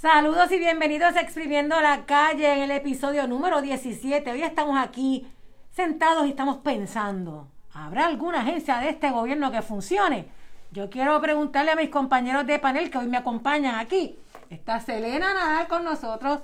Saludos 0.00 0.52
y 0.52 0.60
bienvenidos 0.60 1.16
a 1.16 1.20
Exprimiendo 1.22 1.80
la 1.80 2.06
Calle 2.06 2.52
en 2.52 2.60
el 2.60 2.70
episodio 2.70 3.26
número 3.26 3.60
17. 3.60 4.30
Hoy 4.30 4.44
estamos 4.44 4.78
aquí 4.78 5.26
sentados 5.72 6.24
y 6.24 6.30
estamos 6.30 6.58
pensando, 6.58 7.48
¿habrá 7.72 8.06
alguna 8.06 8.42
agencia 8.42 8.78
de 8.78 8.90
este 8.90 9.10
gobierno 9.10 9.50
que 9.50 9.60
funcione? 9.60 10.28
Yo 10.70 10.88
quiero 10.88 11.20
preguntarle 11.20 11.72
a 11.72 11.74
mis 11.74 11.88
compañeros 11.88 12.46
de 12.46 12.60
panel 12.60 12.92
que 12.92 12.98
hoy 12.98 13.08
me 13.08 13.16
acompañan 13.16 13.74
aquí. 13.74 14.16
Está 14.50 14.78
Selena 14.78 15.34
Nadal 15.34 15.66
con 15.66 15.82
nosotros, 15.82 16.42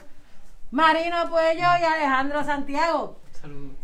Marino 0.72 1.30
Puello 1.30 1.68
y 1.80 1.84
Alejandro 1.84 2.42
Santiago. 2.42 3.20
Saludos. 3.40 3.76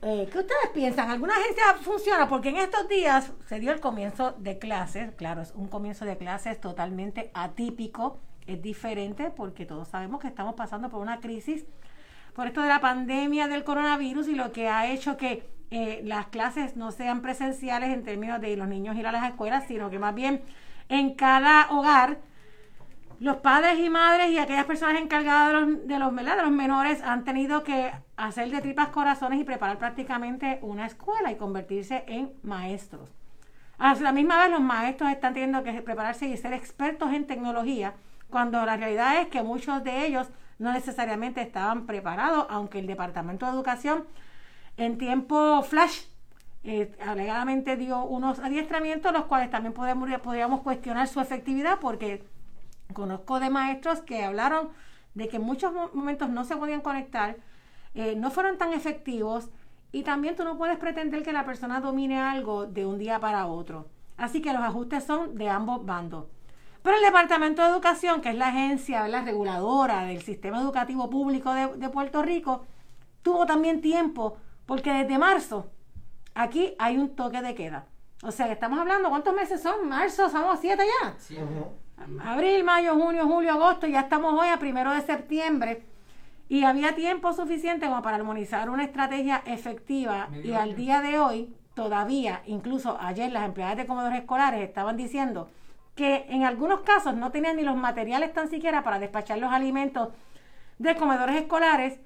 Eh, 0.00 0.30
¿Qué 0.32 0.38
ustedes 0.38 0.70
piensan? 0.72 1.10
¿Alguna 1.10 1.34
agencia 1.34 1.74
funciona? 1.82 2.26
Porque 2.26 2.48
en 2.48 2.56
estos 2.56 2.88
días 2.88 3.32
se 3.46 3.60
dio 3.60 3.70
el 3.70 3.80
comienzo 3.80 4.32
de 4.38 4.58
clases. 4.58 5.12
Claro, 5.16 5.42
es 5.42 5.52
un 5.54 5.68
comienzo 5.68 6.06
de 6.06 6.16
clases 6.16 6.58
totalmente 6.58 7.30
atípico 7.34 8.18
es 8.46 8.62
diferente 8.62 9.30
porque 9.30 9.66
todos 9.66 9.88
sabemos 9.88 10.20
que 10.20 10.28
estamos 10.28 10.54
pasando 10.54 10.88
por 10.90 11.00
una 11.00 11.20
crisis 11.20 11.64
por 12.34 12.46
esto 12.46 12.62
de 12.62 12.68
la 12.68 12.80
pandemia 12.80 13.48
del 13.48 13.64
coronavirus 13.64 14.28
y 14.28 14.34
lo 14.34 14.52
que 14.52 14.68
ha 14.68 14.86
hecho 14.86 15.16
que 15.16 15.46
eh, 15.70 16.02
las 16.04 16.26
clases 16.26 16.76
no 16.76 16.90
sean 16.90 17.22
presenciales 17.22 17.90
en 17.90 18.04
términos 18.04 18.40
de 18.40 18.56
los 18.56 18.68
niños 18.68 18.96
ir 18.96 19.06
a 19.06 19.12
las 19.12 19.28
escuelas, 19.28 19.64
sino 19.66 19.90
que 19.90 19.98
más 19.98 20.14
bien 20.14 20.42
en 20.88 21.14
cada 21.14 21.70
hogar 21.70 22.18
los 23.20 23.36
padres 23.36 23.78
y 23.78 23.88
madres 23.88 24.30
y 24.30 24.38
aquellas 24.38 24.64
personas 24.64 25.00
encargadas 25.00 25.48
de 25.48 25.60
los, 25.60 25.86
de 25.86 25.98
los, 25.98 26.36
de 26.36 26.42
los 26.42 26.50
menores 26.50 27.02
han 27.02 27.24
tenido 27.24 27.62
que 27.62 27.92
hacer 28.16 28.50
de 28.50 28.60
tripas 28.60 28.88
corazones 28.88 29.40
y 29.40 29.44
preparar 29.44 29.78
prácticamente 29.78 30.58
una 30.62 30.86
escuela 30.86 31.30
y 31.30 31.36
convertirse 31.36 32.04
en 32.08 32.32
maestros. 32.42 33.10
A 33.78 33.94
la 33.94 34.12
misma 34.12 34.38
vez 34.38 34.50
los 34.50 34.60
maestros 34.60 35.10
están 35.10 35.34
teniendo 35.34 35.62
que 35.62 35.82
prepararse 35.82 36.26
y 36.26 36.36
ser 36.36 36.52
expertos 36.52 37.12
en 37.12 37.26
tecnología 37.26 37.94
cuando 38.32 38.66
la 38.66 38.76
realidad 38.76 39.20
es 39.20 39.28
que 39.28 39.44
muchos 39.44 39.84
de 39.84 40.06
ellos 40.06 40.26
no 40.58 40.72
necesariamente 40.72 41.40
estaban 41.40 41.86
preparados, 41.86 42.46
aunque 42.50 42.80
el 42.80 42.88
Departamento 42.88 43.46
de 43.46 43.52
Educación 43.52 44.04
en 44.76 44.98
tiempo 44.98 45.62
flash 45.62 46.06
eh, 46.64 46.96
alegadamente 47.04 47.76
dio 47.76 48.04
unos 48.04 48.38
adiestramientos, 48.38 49.12
los 49.12 49.26
cuales 49.26 49.50
también 49.50 49.74
podemos, 49.74 50.08
podríamos 50.20 50.62
cuestionar 50.62 51.06
su 51.08 51.20
efectividad, 51.20 51.78
porque 51.80 52.24
conozco 52.92 53.38
de 53.38 53.50
maestros 53.50 54.00
que 54.00 54.24
hablaron 54.24 54.70
de 55.14 55.28
que 55.28 55.36
en 55.36 55.42
muchos 55.42 55.72
momentos 55.92 56.28
no 56.30 56.44
se 56.44 56.56
podían 56.56 56.80
conectar, 56.80 57.36
eh, 57.94 58.14
no 58.16 58.30
fueron 58.30 58.58
tan 58.58 58.72
efectivos, 58.72 59.50
y 59.90 60.04
también 60.04 60.36
tú 60.36 60.44
no 60.44 60.56
puedes 60.56 60.78
pretender 60.78 61.22
que 61.22 61.32
la 61.32 61.44
persona 61.44 61.80
domine 61.80 62.18
algo 62.18 62.66
de 62.66 62.86
un 62.86 62.98
día 62.98 63.20
para 63.20 63.46
otro. 63.46 63.88
Así 64.16 64.40
que 64.40 64.52
los 64.52 64.62
ajustes 64.62 65.04
son 65.04 65.34
de 65.34 65.50
ambos 65.50 65.84
bandos. 65.84 66.26
Pero 66.82 66.96
el 66.96 67.02
Departamento 67.02 67.62
de 67.62 67.68
Educación, 67.68 68.20
que 68.20 68.30
es 68.30 68.34
la 68.34 68.48
agencia 68.48 69.06
la 69.06 69.22
reguladora 69.22 70.04
del 70.04 70.22
sistema 70.22 70.60
educativo 70.60 71.08
público 71.08 71.52
de, 71.54 71.88
Puerto 71.88 72.22
Rico, 72.22 72.64
tuvo 73.22 73.46
también 73.46 73.80
tiempo, 73.80 74.36
porque 74.66 74.92
desde 74.92 75.16
marzo 75.16 75.70
aquí 76.34 76.74
hay 76.78 76.98
un 76.98 77.14
toque 77.14 77.40
de 77.40 77.54
queda. 77.54 77.86
O 78.24 78.32
sea, 78.32 78.50
estamos 78.50 78.78
hablando, 78.78 79.10
¿cuántos 79.10 79.34
meses 79.34 79.62
son? 79.62 79.88
Marzo, 79.88 80.28
somos 80.28 80.58
siete 80.60 80.82
ya. 81.02 81.16
Abril, 82.24 82.64
mayo, 82.64 82.94
junio, 82.94 83.26
julio, 83.28 83.52
agosto, 83.52 83.86
ya 83.86 84.00
estamos 84.00 84.34
hoy 84.40 84.48
a 84.48 84.58
primero 84.58 84.92
de 84.92 85.02
septiembre. 85.02 85.84
Y 86.48 86.64
había 86.64 86.94
tiempo 86.94 87.32
suficiente 87.32 87.86
como 87.86 88.02
para 88.02 88.16
armonizar 88.16 88.68
una 88.70 88.84
estrategia 88.84 89.42
efectiva. 89.46 90.28
y 90.42 90.52
al 90.52 90.74
día 90.74 91.00
de 91.00 91.18
hoy, 91.20 91.54
todavía, 91.74 92.42
incluso 92.46 92.98
ayer 93.00 93.30
las 93.30 93.44
empleadas 93.44 93.76
de 93.76 93.86
comedores 93.86 94.20
escolares 94.20 94.60
estaban 94.60 94.96
diciendo 94.96 95.48
que 95.94 96.26
en 96.28 96.44
algunos 96.44 96.80
casos 96.80 97.14
no 97.14 97.30
tenían 97.30 97.56
ni 97.56 97.62
los 97.62 97.76
materiales 97.76 98.32
tan 98.32 98.48
siquiera 98.48 98.82
para 98.82 98.98
despachar 98.98 99.38
los 99.38 99.52
alimentos 99.52 100.08
de 100.78 100.96
comedores 100.96 101.36
escolares 101.36 101.98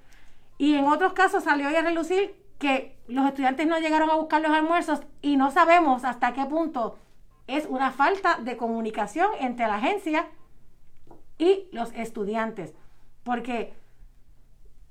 y 0.57 0.75
en 0.75 0.85
otros 0.85 1.13
casos 1.13 1.43
salió 1.43 1.67
a 1.67 1.81
relucir 1.81 2.35
que 2.57 2.97
los 3.07 3.25
estudiantes 3.27 3.67
no 3.67 3.79
llegaron 3.79 4.09
a 4.09 4.15
buscar 4.15 4.41
los 4.41 4.51
almuerzos 4.51 5.01
y 5.21 5.37
no 5.37 5.51
sabemos 5.51 6.03
hasta 6.03 6.33
qué 6.33 6.45
punto 6.45 6.97
es 7.45 7.65
una 7.65 7.91
falta 7.91 8.39
de 8.41 8.57
comunicación 8.57 9.29
entre 9.39 9.67
la 9.67 9.75
agencia 9.75 10.27
y 11.37 11.67
los 11.71 11.91
estudiantes. 11.93 12.73
Porque 13.23 13.73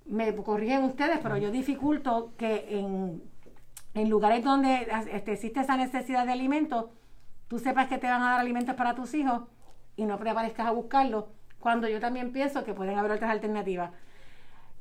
me 0.06 0.34
corrigen 0.36 0.84
ustedes, 0.84 1.18
pero 1.22 1.36
yo 1.36 1.50
dificulto 1.50 2.32
que 2.38 2.78
en, 2.78 3.22
en 3.94 4.08
lugares 4.08 4.44
donde 4.44 4.88
este, 5.12 5.32
existe 5.32 5.60
esa 5.60 5.76
necesidad 5.76 6.24
de 6.24 6.32
alimentos, 6.32 6.86
tú 7.48 7.58
sepas 7.58 7.88
que 7.88 7.98
te 7.98 8.06
van 8.06 8.22
a 8.22 8.32
dar 8.32 8.40
alimentos 8.40 8.74
para 8.74 8.94
tus 8.94 9.14
hijos 9.14 9.42
y 9.96 10.04
no 10.04 10.18
preparezcas 10.18 10.66
a 10.66 10.72
buscarlo, 10.72 11.28
cuando 11.58 11.88
yo 11.88 12.00
también 12.00 12.32
pienso 12.32 12.64
que 12.64 12.74
pueden 12.74 12.98
haber 12.98 13.12
otras 13.12 13.30
alternativas. 13.30 13.90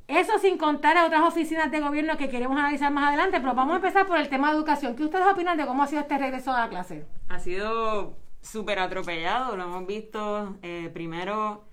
Eso 0.08 0.38
sin 0.38 0.56
contar 0.56 0.96
a 0.96 1.06
otras 1.06 1.22
oficinas 1.22 1.70
de 1.70 1.80
gobierno 1.80 2.16
que 2.16 2.28
queremos 2.28 2.56
analizar 2.56 2.92
más 2.92 3.08
adelante, 3.08 3.40
pero 3.40 3.54
vamos 3.54 3.72
a 3.72 3.76
empezar 3.76 4.06
por 4.06 4.18
el 4.18 4.28
tema 4.28 4.50
de 4.50 4.56
educación. 4.56 4.94
¿Qué 4.94 5.04
ustedes 5.04 5.26
opinan 5.26 5.56
de 5.56 5.66
cómo 5.66 5.82
ha 5.82 5.86
sido 5.88 6.02
este 6.02 6.16
regreso 6.16 6.52
a 6.52 6.60
la 6.60 6.68
clase? 6.68 7.04
Ha 7.28 7.40
sido 7.40 8.16
súper 8.40 8.78
atropellado, 8.78 9.56
lo 9.56 9.64
hemos 9.64 9.86
visto 9.86 10.56
eh, 10.62 10.90
primero 10.94 11.64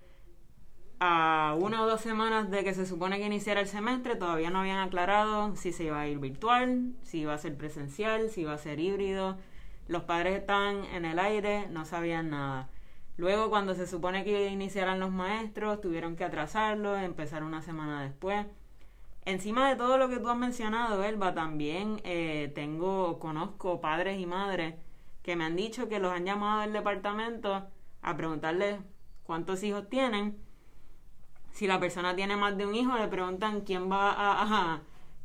a 0.99 1.55
una 1.59 1.83
o 1.83 1.85
dos 1.85 2.01
semanas 2.01 2.49
de 2.49 2.63
que 2.63 2.73
se 2.73 2.87
supone 2.87 3.19
que 3.19 3.25
iniciara 3.25 3.59
el 3.59 3.67
semestre, 3.67 4.15
todavía 4.15 4.49
no 4.49 4.59
habían 4.61 4.79
aclarado 4.79 5.55
si 5.55 5.71
se 5.71 5.83
iba 5.83 5.99
a 5.99 6.07
ir 6.07 6.17
virtual, 6.17 6.93
si 7.03 7.19
iba 7.19 7.33
a 7.33 7.37
ser 7.37 7.55
presencial, 7.55 8.29
si 8.29 8.41
iba 8.41 8.53
a 8.53 8.57
ser 8.57 8.79
híbrido 8.79 9.37
los 9.87 10.03
padres 10.03 10.39
estaban 10.39 10.85
en 10.85 11.05
el 11.05 11.19
aire, 11.19 11.67
no 11.69 11.85
sabían 11.85 12.29
nada. 12.29 12.69
Luego, 13.17 13.49
cuando 13.49 13.75
se 13.75 13.85
supone 13.85 14.23
que 14.23 14.49
iniciaran 14.49 14.99
los 14.99 15.11
maestros, 15.11 15.81
tuvieron 15.81 16.15
que 16.15 16.23
atrasarlo, 16.23 16.97
empezar 16.97 17.43
una 17.43 17.61
semana 17.61 18.01
después. 18.01 18.45
Encima 19.25 19.69
de 19.69 19.75
todo 19.75 19.97
lo 19.97 20.09
que 20.09 20.19
tú 20.19 20.29
has 20.29 20.37
mencionado, 20.37 21.03
Elba, 21.03 21.33
también 21.33 22.01
eh, 22.03 22.51
tengo, 22.55 23.19
conozco 23.19 23.79
padres 23.79 24.19
y 24.19 24.25
madres 24.25 24.75
que 25.21 25.35
me 25.35 25.45
han 25.45 25.55
dicho 25.55 25.87
que 25.87 25.99
los 25.99 26.11
han 26.11 26.25
llamado 26.25 26.61
del 26.61 26.73
departamento 26.73 27.67
a 28.01 28.17
preguntarles 28.17 28.79
cuántos 29.23 29.63
hijos 29.63 29.89
tienen. 29.89 30.37
Si 31.51 31.67
la 31.67 31.79
persona 31.79 32.15
tiene 32.15 32.35
más 32.35 32.57
de 32.57 32.65
un 32.65 32.75
hijo, 32.75 32.97
le 32.97 33.07
preguntan 33.07 33.61
quién 33.61 33.89
va 33.89 34.11
a 34.11 34.81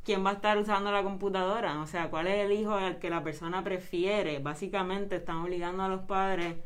quién 0.08 0.24
va 0.24 0.30
a 0.30 0.34
estar 0.34 0.56
usando 0.56 0.90
la 0.90 1.02
computadora, 1.02 1.82
o 1.82 1.86
sea, 1.86 2.08
cuál 2.08 2.28
es 2.28 2.42
el 2.46 2.52
hijo 2.52 2.72
al 2.72 2.98
que 2.98 3.10
la 3.10 3.22
persona 3.22 3.62
prefiere. 3.62 4.38
Básicamente 4.38 5.16
están 5.16 5.36
obligando 5.36 5.82
a 5.82 5.88
los 5.88 6.00
padres, 6.00 6.56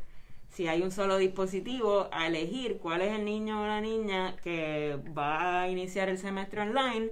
si 0.47 0.69
hay 0.69 0.81
un 0.81 0.91
solo 0.91 1.17
dispositivo, 1.17 2.07
a 2.13 2.27
elegir 2.27 2.77
cuál 2.77 3.01
es 3.01 3.11
el 3.11 3.25
niño 3.25 3.61
o 3.61 3.67
la 3.67 3.81
niña 3.81 4.37
que 4.37 4.97
va 5.17 5.63
a 5.63 5.69
iniciar 5.69 6.07
el 6.07 6.19
semestre 6.19 6.61
online 6.61 7.11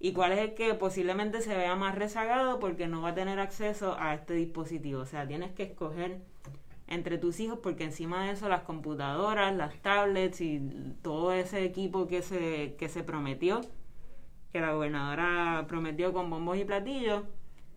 y 0.00 0.12
cuál 0.12 0.32
es 0.32 0.40
el 0.40 0.54
que 0.54 0.74
posiblemente 0.74 1.40
se 1.42 1.56
vea 1.56 1.76
más 1.76 1.94
rezagado 1.94 2.58
porque 2.58 2.88
no 2.88 3.00
va 3.00 3.10
a 3.10 3.14
tener 3.14 3.38
acceso 3.38 3.96
a 4.00 4.14
este 4.14 4.34
dispositivo. 4.34 5.02
O 5.02 5.06
sea, 5.06 5.28
tienes 5.28 5.52
que 5.52 5.62
escoger 5.62 6.22
entre 6.88 7.18
tus 7.18 7.38
hijos 7.38 7.60
porque 7.62 7.84
encima 7.84 8.26
de 8.26 8.32
eso 8.32 8.48
las 8.48 8.62
computadoras, 8.62 9.54
las 9.54 9.80
tablets 9.80 10.40
y 10.40 10.60
todo 11.02 11.32
ese 11.32 11.64
equipo 11.64 12.08
que 12.08 12.22
se, 12.22 12.74
que 12.80 12.88
se 12.88 13.04
prometió 13.04 13.60
que 14.52 14.60
la 14.60 14.72
gobernadora 14.72 15.64
prometió 15.68 16.12
con 16.12 16.30
bombos 16.30 16.58
y 16.58 16.64
platillos, 16.64 17.24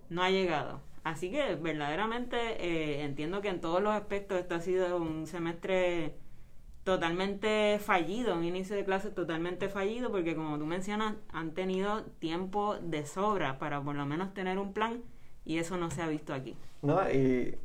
no 0.10 0.22
ha 0.24 0.30
llegado. 0.30 0.82
Así 1.04 1.30
que 1.32 1.56
verdaderamente 1.56 2.36
eh, 2.60 3.04
entiendo 3.04 3.42
que 3.42 3.50
en 3.50 3.62
todos 3.62 3.82
los 3.82 3.94
aspectos 3.94 4.40
esto 4.40 4.56
ha 4.56 4.60
sido 4.60 4.98
un 4.98 5.28
semestre 5.28 6.16
totalmente 6.84 7.80
fallido, 7.80 8.36
un 8.36 8.44
inicio 8.44 8.76
de 8.76 8.86
clases 8.86 9.14
totalmente 9.14 9.70
fallido, 9.70 10.12
porque 10.12 10.36
como 10.36 10.58
tú 10.58 10.66
mencionas, 10.66 11.16
han 11.32 11.54
tenido 11.54 12.04
tiempo 12.20 12.76
de 12.76 13.06
sobra 13.06 13.58
para 13.58 13.82
por 13.82 13.96
lo 13.96 14.06
menos 14.06 14.34
tener 14.34 14.60
un 14.60 14.74
plan 14.74 15.02
y 15.46 15.58
eso 15.58 15.78
no 15.78 15.90
se 15.90 16.02
ha 16.02 16.08
visto 16.08 16.34
aquí. 16.34 16.56
No, 16.82 17.10
y 17.10 17.56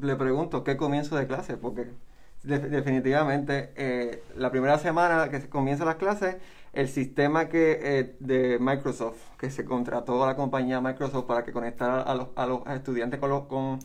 le 0.00 0.16
pregunto, 0.16 0.64
¿qué 0.64 0.76
comienzo 0.76 1.16
de 1.16 1.26
clase? 1.26 1.56
Porque 1.56 1.88
definitivamente 2.42 3.72
eh, 3.76 4.22
la 4.36 4.50
primera 4.50 4.78
semana 4.78 5.30
que 5.30 5.48
comienza 5.48 5.84
las 5.84 5.96
clases 5.96 6.36
el 6.74 6.88
sistema 6.88 7.48
que 7.48 7.78
eh, 7.82 8.16
de 8.20 8.58
Microsoft, 8.58 9.18
que 9.38 9.50
se 9.50 9.64
contrató 9.64 10.22
a 10.24 10.26
la 10.26 10.36
compañía 10.36 10.80
Microsoft 10.80 11.26
para 11.26 11.44
que 11.44 11.52
conectara 11.52 12.02
a 12.02 12.14
los, 12.14 12.28
a 12.36 12.46
los 12.46 12.66
estudiantes 12.68 13.20
con 13.20 13.30
los, 13.30 13.44
con, 13.44 13.78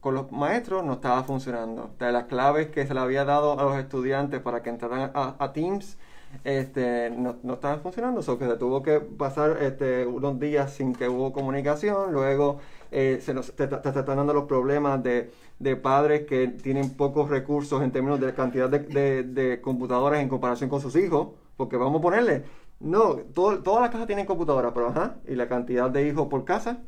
con, 0.00 0.14
los 0.14 0.32
maestros, 0.32 0.84
no 0.84 0.94
estaba 0.94 1.22
funcionando. 1.24 1.90
Las 1.98 2.24
claves 2.24 2.68
que 2.68 2.86
se 2.86 2.94
le 2.94 3.00
había 3.00 3.24
dado 3.24 3.58
a 3.58 3.64
los 3.64 3.76
estudiantes 3.76 4.40
para 4.40 4.62
que 4.62 4.70
entraran 4.70 5.10
a, 5.14 5.52
Teams, 5.52 5.98
este, 6.44 7.10
no, 7.10 7.36
estaban 7.52 7.80
funcionando, 7.80 8.22
so 8.22 8.38
que 8.38 8.46
se 8.46 8.56
tuvo 8.56 8.82
que 8.82 9.00
pasar 9.00 9.58
este, 9.62 10.06
unos 10.06 10.40
días 10.40 10.72
sin 10.72 10.94
que 10.94 11.08
hubo 11.08 11.32
comunicación, 11.32 12.12
luego 12.12 12.58
eh, 12.90 13.18
se 13.20 13.34
nos 13.34 13.48
están 13.58 14.04
dando 14.04 14.34
los 14.34 14.44
problemas 14.44 15.02
de 15.02 15.30
de 15.58 15.76
padres 15.76 16.26
que 16.26 16.48
tienen 16.48 16.90
pocos 16.90 17.30
recursos 17.30 17.82
en 17.82 17.90
términos 17.92 18.20
de 18.20 18.34
cantidad 18.34 18.68
de, 18.68 19.22
de, 19.22 19.60
computadoras 19.60 20.20
en 20.20 20.28
comparación 20.28 20.68
con 20.68 20.80
sus 20.80 20.96
hijos, 20.96 21.28
porque 21.56 21.76
vamos 21.76 22.00
a 22.00 22.02
ponerle, 22.02 22.44
no, 22.80 23.16
todas 23.32 23.80
las 23.80 23.90
casas 23.90 24.06
tienen 24.06 24.26
computadoras, 24.26 24.72
pero 24.74 24.88
ajá, 24.88 25.16
y 25.26 25.34
la 25.34 25.48
cantidad 25.48 25.90
de 25.90 26.06
hijos 26.06 26.28
por 26.28 26.44
casa. 26.44 26.80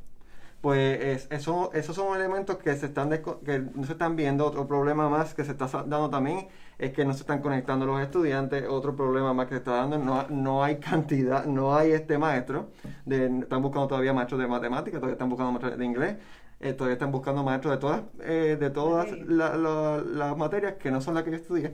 Pues 0.60 1.28
eso, 1.30 1.70
esos 1.72 1.94
son 1.94 2.16
elementos 2.16 2.56
que 2.58 2.74
se 2.76 2.86
están 2.86 3.10
que 3.10 3.58
no 3.74 3.84
se 3.84 3.92
están 3.92 4.16
viendo. 4.16 4.44
Otro 4.46 4.66
problema 4.66 5.08
más 5.08 5.34
que 5.34 5.44
se 5.44 5.52
está 5.52 5.66
dando 5.66 6.10
también 6.10 6.48
es 6.78 6.92
que 6.92 7.04
no 7.04 7.12
se 7.12 7.20
están 7.20 7.40
conectando 7.40 7.86
los 7.86 8.00
estudiantes. 8.00 8.64
Otro 8.68 8.96
problema 8.96 9.32
más 9.32 9.46
que 9.46 9.54
se 9.54 9.58
está 9.58 9.72
dando, 9.72 9.98
no, 9.98 10.26
no 10.28 10.64
hay 10.64 10.78
cantidad, 10.78 11.44
no 11.44 11.76
hay 11.76 11.92
este 11.92 12.18
maestro. 12.18 12.70
De, 13.04 13.26
están 13.40 13.62
buscando 13.62 13.86
todavía 13.88 14.12
maestros 14.12 14.40
de 14.40 14.48
matemáticas, 14.48 15.00
todavía 15.00 15.14
están 15.14 15.28
buscando 15.28 15.52
maestros 15.52 15.78
de 15.78 15.84
inglés. 15.84 16.16
Eh, 16.60 16.72
todavía 16.72 16.94
están 16.94 17.12
buscando 17.12 17.44
maestros 17.44 17.74
de 17.74 17.78
todas 17.78 18.02
eh, 18.20 18.56
de 18.58 18.70
todas 18.70 19.08
las 19.28 20.36
materias 20.36 20.74
que 20.74 20.90
no 20.90 21.00
son 21.00 21.14
las 21.14 21.22
que 21.22 21.30
yo 21.30 21.36
estudié. 21.36 21.72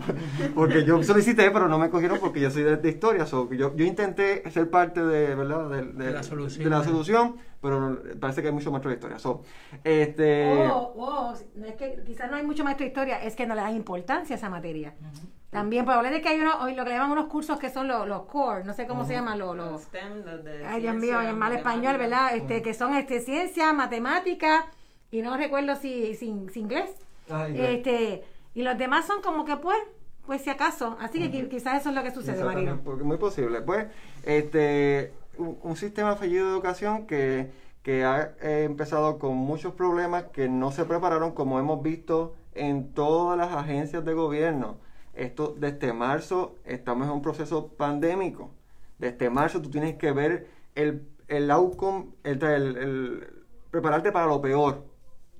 Porque 0.54 0.84
yo 0.84 1.02
solicité 1.02 1.50
pero 1.50 1.66
no 1.66 1.78
me 1.78 1.88
cogieron 1.88 2.18
porque 2.20 2.40
yo 2.40 2.50
soy 2.50 2.62
de, 2.62 2.88
historia 2.88 3.24
so, 3.24 3.50
yo, 3.52 3.74
yo 3.74 3.84
intenté 3.86 4.48
ser 4.50 4.68
parte 4.68 5.02
de 5.02 5.34
verdad 5.34 5.70
de, 5.70 6.10
la, 6.12 6.22
solución, 6.22 6.64
de 6.64 6.70
la 6.70 6.84
solución 6.84 7.36
pero 7.62 7.98
parece 8.20 8.42
que 8.42 8.48
hay 8.48 8.54
mucho 8.54 8.70
maestro 8.70 8.90
de 8.90 8.96
historia 8.96 9.18
so, 9.18 9.42
este 9.82 10.68
oh, 10.68 10.92
oh, 10.96 11.34
es 11.64 11.76
que 11.76 12.02
quizás 12.04 12.30
no 12.30 12.36
hay 12.36 12.44
mucho 12.44 12.64
maestro 12.64 12.84
de 12.84 12.88
historia 12.88 13.22
es 13.22 13.34
que 13.34 13.46
no 13.46 13.54
le 13.54 13.62
dan 13.62 13.74
importancia 13.74 14.34
a 14.34 14.38
esa 14.38 14.50
materia 14.50 14.94
también, 15.50 15.86
probablemente 15.86 16.22
que 16.22 16.28
hay 16.28 16.40
uno, 16.40 16.60
hoy 16.60 16.74
lo 16.74 16.84
que 16.84 16.90
le 16.90 16.96
llaman 16.96 17.12
unos 17.12 17.28
cursos 17.28 17.58
que 17.58 17.70
son 17.70 17.88
los, 17.88 18.06
los 18.06 18.24
core, 18.24 18.64
no 18.64 18.74
sé 18.74 18.86
cómo 18.86 19.06
se 19.06 19.14
llaman 19.14 19.38
los... 19.38 19.56
los 19.56 19.82
STEM, 19.82 20.22
de 20.22 20.66
Ay, 20.66 20.82
Dios 20.82 20.94
mío, 20.96 21.22
en 21.22 21.38
mal 21.38 21.54
español, 21.54 21.96
¿verdad? 21.96 22.36
Este, 22.36 22.60
que 22.60 22.74
son 22.74 22.94
este, 22.94 23.20
ciencia, 23.20 23.72
matemática, 23.72 24.66
y 25.10 25.22
no 25.22 25.38
recuerdo 25.38 25.74
si, 25.76 26.14
si, 26.16 26.28
inglés. 26.54 26.90
este 27.54 28.24
Y 28.54 28.62
los 28.62 28.76
demás 28.76 29.06
son 29.06 29.22
como 29.22 29.46
que 29.46 29.56
pues, 29.56 29.78
pues 30.26 30.42
si 30.42 30.50
acaso. 30.50 30.98
Así 31.00 31.18
que 31.30 31.48
quizás 31.48 31.80
eso 31.80 31.88
es 31.88 31.94
lo 31.94 32.02
que 32.02 32.10
sucede, 32.10 32.44
Marino. 32.44 32.76
Muy 33.02 33.16
posible. 33.16 33.62
Pues, 33.62 33.86
este, 34.24 35.14
un, 35.38 35.76
sistema 35.76 36.14
fallido 36.16 36.44
de 36.44 36.52
educación 36.52 37.06
que, 37.06 37.50
que 37.82 38.04
ha 38.04 38.34
eh, 38.42 38.64
empezado 38.64 39.18
con 39.18 39.34
muchos 39.34 39.72
problemas 39.72 40.24
que 40.24 40.50
no 40.50 40.72
se 40.72 40.84
prepararon, 40.84 41.32
como 41.32 41.58
hemos 41.58 41.82
visto 41.82 42.34
en 42.54 42.92
todas 42.92 43.38
las 43.38 43.50
agencias 43.54 44.04
de 44.04 44.12
gobierno 44.12 44.76
esto 45.18 45.54
desde 45.58 45.92
marzo 45.92 46.56
estamos 46.64 47.06
en 47.06 47.12
un 47.12 47.22
proceso 47.22 47.68
pandémico. 47.68 48.50
Desde 48.98 49.30
marzo 49.30 49.60
tú 49.60 49.70
tienes 49.70 49.96
que 49.96 50.12
ver 50.12 50.48
el, 50.74 51.06
el 51.28 51.50
outcome, 51.50 52.06
el, 52.24 53.26
prepararte 53.70 54.12
para 54.12 54.26
lo 54.26 54.40
peor. 54.40 54.84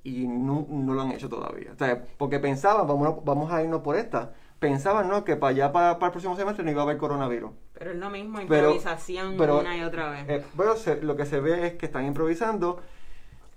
Y 0.03 0.27
no, 0.27 0.65
lo 0.69 1.01
han 1.01 1.11
hecho 1.11 1.29
todavía. 1.29 1.71
porque 2.17 2.39
pensaban, 2.39 2.87
vamos, 2.87 3.23
vamos 3.23 3.51
a 3.51 3.63
irnos 3.63 3.81
por 3.81 3.95
esta. 3.95 4.33
Pensaban, 4.59 5.07
¿no? 5.07 5.23
Que 5.23 5.35
para 5.35 5.51
allá, 5.51 5.71
para, 5.71 5.91
el 5.91 5.97
próximo 6.11 6.35
semestre 6.35 6.63
no 6.63 6.71
iba 6.71 6.81
a 6.81 6.83
haber 6.83 6.97
coronavirus. 6.97 7.51
Pero 7.73 7.91
es 7.91 7.97
lo 7.97 8.09
mismo, 8.09 8.41
improvisación 8.41 9.39
una 9.39 9.77
y 9.77 9.83
otra 9.83 10.09
vez. 10.09 10.25
Eh, 10.27 10.45
bueno, 10.53 10.73
lo 11.01 11.15
que 11.15 11.25
se 11.25 11.39
ve 11.39 11.67
es 11.67 11.73
que 11.73 11.85
están 11.85 12.05
improvisando. 12.05 12.81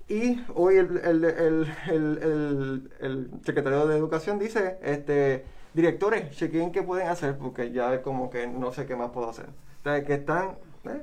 Y 0.09 0.41
hoy 0.55 0.77
el, 0.77 0.99
el, 0.99 2.91
el, 3.01 3.31
secretario 3.45 3.87
de 3.87 3.97
Educación 3.97 4.39
dice, 4.39 4.79
este 4.83 5.45
directores, 5.75 6.37
chequen 6.37 6.73
qué 6.73 6.83
pueden 6.83 7.09
hacer, 7.09 7.37
porque 7.37 7.73
ya 7.73 7.95
es 7.95 8.01
como 8.01 8.31
que 8.31 8.47
no 8.47 8.73
sé 8.73 8.87
qué 8.87 8.97
más 8.97 9.11
puedo 9.11 9.31
hacer. 9.31 9.47
O 9.47 9.83
sea, 9.83 10.05
que 10.05 10.15
están, 10.15 10.57
eh, 10.85 11.03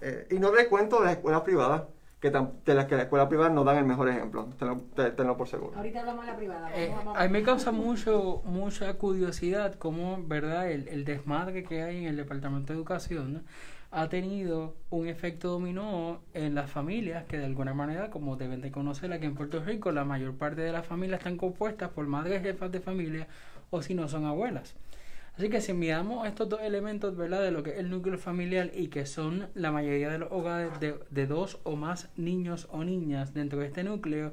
eh, 0.00 0.26
y 0.30 0.38
no 0.38 0.54
les 0.54 0.66
cuento 0.66 0.98
de 0.98 1.06
las 1.06 1.16
escuelas 1.16 1.42
privadas, 1.42 1.82
que 2.20 2.30
de 2.30 2.74
las 2.74 2.86
que 2.86 2.96
las 2.96 3.04
escuelas 3.04 3.28
privadas 3.28 3.52
no 3.52 3.62
dan 3.62 3.78
el 3.78 3.84
mejor 3.84 4.08
ejemplo, 4.08 4.48
tenlo, 5.16 5.36
por 5.36 5.46
seguro. 5.46 5.76
Ahorita 5.76 6.00
hablamos 6.00 6.26
de 6.26 6.32
la 6.32 6.36
privada. 6.36 6.70
Eh, 6.76 6.92
a 7.14 7.24
mí 7.24 7.28
me 7.30 7.42
causa 7.44 7.70
mucho, 7.70 8.42
mucha 8.44 8.92
curiosidad 8.94 9.74
cómo, 9.74 10.18
¿verdad?, 10.26 10.68
el, 10.70 10.88
el, 10.88 11.04
desmadre 11.04 11.62
que 11.62 11.82
hay 11.82 11.98
en 11.98 12.04
el 12.06 12.16
Departamento 12.16 12.72
de 12.72 12.76
Educación 12.76 13.44
ha 13.90 14.08
tenido 14.08 14.74
un 14.90 15.06
efecto 15.06 15.48
dominó 15.48 16.20
en 16.34 16.54
las 16.54 16.70
familias 16.70 17.24
que 17.24 17.38
de 17.38 17.46
alguna 17.46 17.72
manera, 17.72 18.10
como 18.10 18.36
deben 18.36 18.60
de 18.60 18.70
conocer 18.70 19.12
aquí 19.12 19.24
en 19.24 19.34
Puerto 19.34 19.62
Rico, 19.64 19.92
la 19.92 20.04
mayor 20.04 20.34
parte 20.34 20.60
de 20.60 20.72
las 20.72 20.86
familias 20.86 21.20
están 21.20 21.36
compuestas 21.36 21.90
por 21.90 22.06
madres 22.06 22.42
jefas 22.42 22.70
de 22.70 22.80
familia 22.80 23.28
o 23.70 23.82
si 23.82 23.94
no 23.94 24.08
son 24.08 24.24
abuelas. 24.24 24.74
Así 25.38 25.50
que 25.50 25.60
si 25.60 25.72
miramos 25.72 26.26
estos 26.26 26.48
dos 26.48 26.60
elementos, 26.62 27.16
¿verdad? 27.16 27.40
De 27.42 27.52
lo 27.52 27.62
que 27.62 27.70
es 27.70 27.78
el 27.78 27.90
núcleo 27.90 28.18
familiar 28.18 28.72
y 28.74 28.88
que 28.88 29.06
son 29.06 29.48
la 29.54 29.70
mayoría 29.70 30.10
de 30.10 30.18
los 30.18 30.32
hogares 30.32 30.72
de, 30.80 31.26
dos 31.28 31.60
o 31.62 31.76
más 31.76 32.08
niños 32.16 32.66
o 32.72 32.82
niñas 32.82 33.34
dentro 33.34 33.60
de 33.60 33.66
este 33.66 33.84
núcleo, 33.84 34.32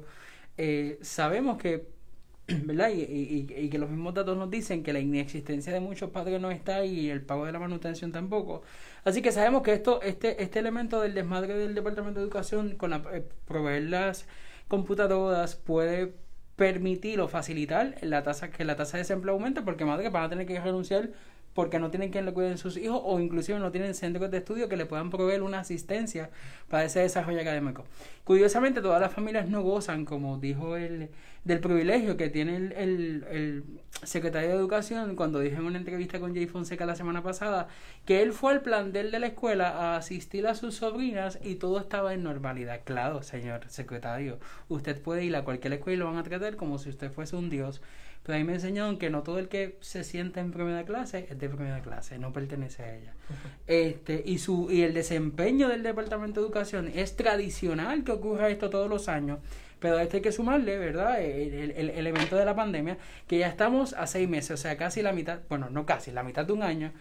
eh, 0.58 0.98
sabemos 1.02 1.58
que, 1.58 1.86
¿verdad? 2.48 2.90
Y, 2.92 3.68
que 3.70 3.78
los 3.78 3.88
mismos 3.88 4.14
datos 4.14 4.36
nos 4.36 4.50
dicen 4.50 4.82
que 4.82 4.92
la 4.92 4.98
inexistencia 4.98 5.72
de 5.72 5.78
muchos 5.78 6.10
padres 6.10 6.40
no 6.40 6.50
está 6.50 6.84
y 6.84 7.08
el 7.08 7.22
pago 7.22 7.46
de 7.46 7.52
la 7.52 7.60
manutención 7.60 8.10
tampoco. 8.10 8.62
Así 9.04 9.22
que 9.22 9.30
sabemos 9.30 9.62
que 9.62 9.74
esto, 9.74 10.02
este, 10.02 10.42
este 10.42 10.58
elemento 10.58 11.00
del 11.00 11.14
desmadre 11.14 11.56
del 11.56 11.76
Departamento 11.76 12.18
de 12.18 12.24
Educación 12.24 12.74
con 12.74 12.90
la, 12.90 13.04
eh, 13.12 13.24
proveer 13.46 13.84
las 13.84 14.26
computadoras 14.66 15.54
puede 15.54 16.14
permitir 16.56 17.20
o 17.20 17.28
facilitar 17.28 17.94
la 18.02 18.22
tasa 18.22 18.50
que 18.50 18.64
la 18.64 18.76
tasa 18.76 18.96
de 18.96 19.02
desempleo 19.02 19.34
aumente 19.34 19.62
porque 19.62 19.84
madres 19.84 20.10
van 20.10 20.24
a 20.24 20.28
tener 20.28 20.46
que 20.46 20.58
renunciar 20.60 21.10
porque 21.56 21.78
no 21.78 21.90
tienen 21.90 22.10
quien 22.10 22.26
le 22.26 22.34
cuiden 22.34 22.58
sus 22.58 22.76
hijos 22.76 23.00
o 23.02 23.18
inclusive 23.18 23.58
no 23.58 23.72
tienen 23.72 23.94
centros 23.94 24.30
de 24.30 24.38
estudio 24.38 24.68
que 24.68 24.76
le 24.76 24.84
puedan 24.84 25.08
proveer 25.08 25.42
una 25.42 25.60
asistencia 25.60 26.28
para 26.68 26.84
ese 26.84 27.00
desarrollo 27.00 27.40
académico. 27.40 27.84
Curiosamente, 28.24 28.82
todas 28.82 29.00
las 29.00 29.12
familias 29.12 29.48
no 29.48 29.62
gozan, 29.62 30.04
como 30.04 30.36
dijo 30.36 30.76
el 30.76 31.08
del 31.44 31.60
privilegio 31.60 32.16
que 32.16 32.28
tiene 32.28 32.56
el, 32.56 32.72
el, 32.74 33.64
secretario 34.02 34.50
de 34.50 34.56
Educación 34.56 35.16
cuando 35.16 35.38
dijo 35.38 35.56
en 35.56 35.64
una 35.64 35.78
entrevista 35.78 36.18
con 36.20 36.34
Jay 36.34 36.46
Fonseca 36.46 36.84
la 36.84 36.96
semana 36.96 37.22
pasada 37.22 37.68
que 38.04 38.20
él 38.20 38.32
fue 38.32 38.52
al 38.52 38.60
plantel 38.60 39.10
de 39.10 39.20
la 39.20 39.28
escuela 39.28 39.68
a 39.70 39.96
asistir 39.96 40.46
a 40.46 40.54
sus 40.54 40.74
sobrinas 40.74 41.38
y 41.42 41.54
todo 41.54 41.78
estaba 41.78 42.12
en 42.12 42.22
normalidad. 42.24 42.80
Claro, 42.84 43.22
señor 43.22 43.62
secretario, 43.68 44.38
usted 44.68 45.00
puede 45.00 45.24
ir 45.24 45.34
a 45.36 45.44
cualquier 45.44 45.72
escuela 45.72 45.94
y 45.94 45.98
lo 45.98 46.06
van 46.06 46.18
a 46.18 46.24
tratar 46.24 46.56
como 46.56 46.78
si 46.78 46.90
usted 46.90 47.10
fuese 47.10 47.36
un 47.36 47.48
dios. 47.48 47.80
Pero 48.26 48.38
ahí 48.38 48.44
me 48.44 48.54
enseñaron 48.54 48.98
que 48.98 49.08
no 49.08 49.22
todo 49.22 49.38
el 49.38 49.48
que 49.48 49.78
se 49.80 50.02
sienta 50.02 50.40
en 50.40 50.50
primera 50.50 50.84
clase 50.84 51.28
es 51.30 51.38
de 51.38 51.48
primera 51.48 51.80
clase, 51.80 52.18
no 52.18 52.32
pertenece 52.32 52.82
a 52.82 52.96
ella. 52.96 53.14
Este, 53.68 54.22
y, 54.24 54.38
su, 54.38 54.68
y 54.70 54.82
el 54.82 54.94
desempeño 54.94 55.68
del 55.68 55.82
Departamento 55.82 56.40
de 56.40 56.46
Educación 56.46 56.90
es 56.94 57.16
tradicional 57.16 58.04
que 58.04 58.12
ocurra 58.12 58.48
esto 58.48 58.70
todos 58.70 58.88
los 58.88 59.08
años 59.08 59.40
pero 59.78 59.98
a 59.98 60.02
esto 60.02 60.16
hay 60.16 60.22
que 60.22 60.32
sumarle, 60.32 60.78
¿verdad? 60.78 61.20
El, 61.22 61.70
el, 61.70 62.06
evento 62.06 62.34
de 62.36 62.46
la 62.46 62.56
pandemia, 62.56 62.96
que 63.26 63.38
ya 63.38 63.46
estamos 63.46 63.92
a 63.92 64.06
seis 64.06 64.26
meses, 64.26 64.52
o 64.52 64.56
sea, 64.56 64.76
casi 64.78 65.02
la 65.02 65.12
mitad, 65.12 65.40
bueno, 65.50 65.68
no 65.68 65.84
casi, 65.84 66.10
la 66.12 66.22
mitad 66.22 66.46
de 66.46 66.54
un 66.54 66.62
año, 66.62 66.92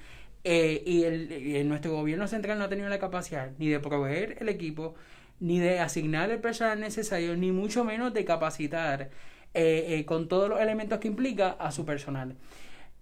eh, 0.44 0.84
y, 0.86 1.04
el, 1.04 1.68
nuestro 1.68 1.92
gobierno 1.94 2.28
central 2.28 2.60
no 2.60 2.66
ha 2.66 2.70
tenido 2.70 2.88
la 2.88 3.00
capacidad 3.00 3.52
ni 3.58 3.70
de 3.70 3.80
proveer 3.80 4.38
el 4.40 4.50
equipo, 4.50 4.94
ni 5.40 5.60
de 5.60 5.80
asignar 5.80 6.30
el 6.30 6.40
personal 6.40 6.80
necesario, 6.80 7.36
ni 7.36 7.52
mucho 7.52 7.84
menos 7.84 8.14
de 8.14 8.26
capacitar 8.26 9.10
eh, 9.56 10.00
eh, 10.00 10.06
con 10.06 10.28
todos 10.28 10.50
los 10.50 10.60
elementos 10.60 11.00
que 11.00 11.08
implica 11.08 11.52
a 11.52 11.72
su 11.72 11.86
personal. 11.86 12.36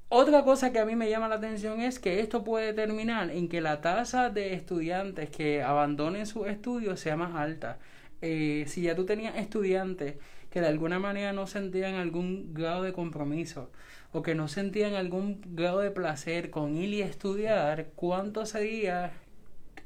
Otra 0.09 0.43
cosa 0.43 0.71
que 0.71 0.77
a 0.77 0.85
mí 0.85 0.95
me 0.95 1.09
llama 1.09 1.27
la 1.27 1.35
atención 1.35 1.81
es 1.81 1.97
que 1.97 2.19
esto 2.19 2.43
puede 2.43 2.73
terminar 2.73 3.31
en 3.31 3.49
que 3.49 3.59
la 3.59 3.81
tasa 3.81 4.29
de 4.29 4.53
estudiantes 4.53 5.31
que 5.31 5.63
abandonen 5.63 6.27
sus 6.27 6.45
estudios 6.47 6.99
sea 6.99 7.17
más 7.17 7.33
alta. 7.33 7.79
Eh, 8.21 8.65
si 8.67 8.83
ya 8.83 8.95
tú 8.95 9.05
tenías 9.07 9.35
estudiantes 9.35 10.17
que 10.51 10.61
de 10.61 10.67
alguna 10.67 10.99
manera 10.99 11.33
no 11.33 11.47
sentían 11.47 11.95
algún 11.95 12.53
grado 12.53 12.83
de 12.83 12.93
compromiso 12.93 13.71
o 14.11 14.21
que 14.21 14.35
no 14.35 14.47
sentían 14.47 14.93
algún 14.93 15.41
grado 15.55 15.79
de 15.79 15.89
placer 15.89 16.51
con 16.51 16.77
ir 16.77 16.93
y 16.93 17.01
estudiar, 17.01 17.87
¿cuánto 17.95 18.45
sería, 18.45 19.13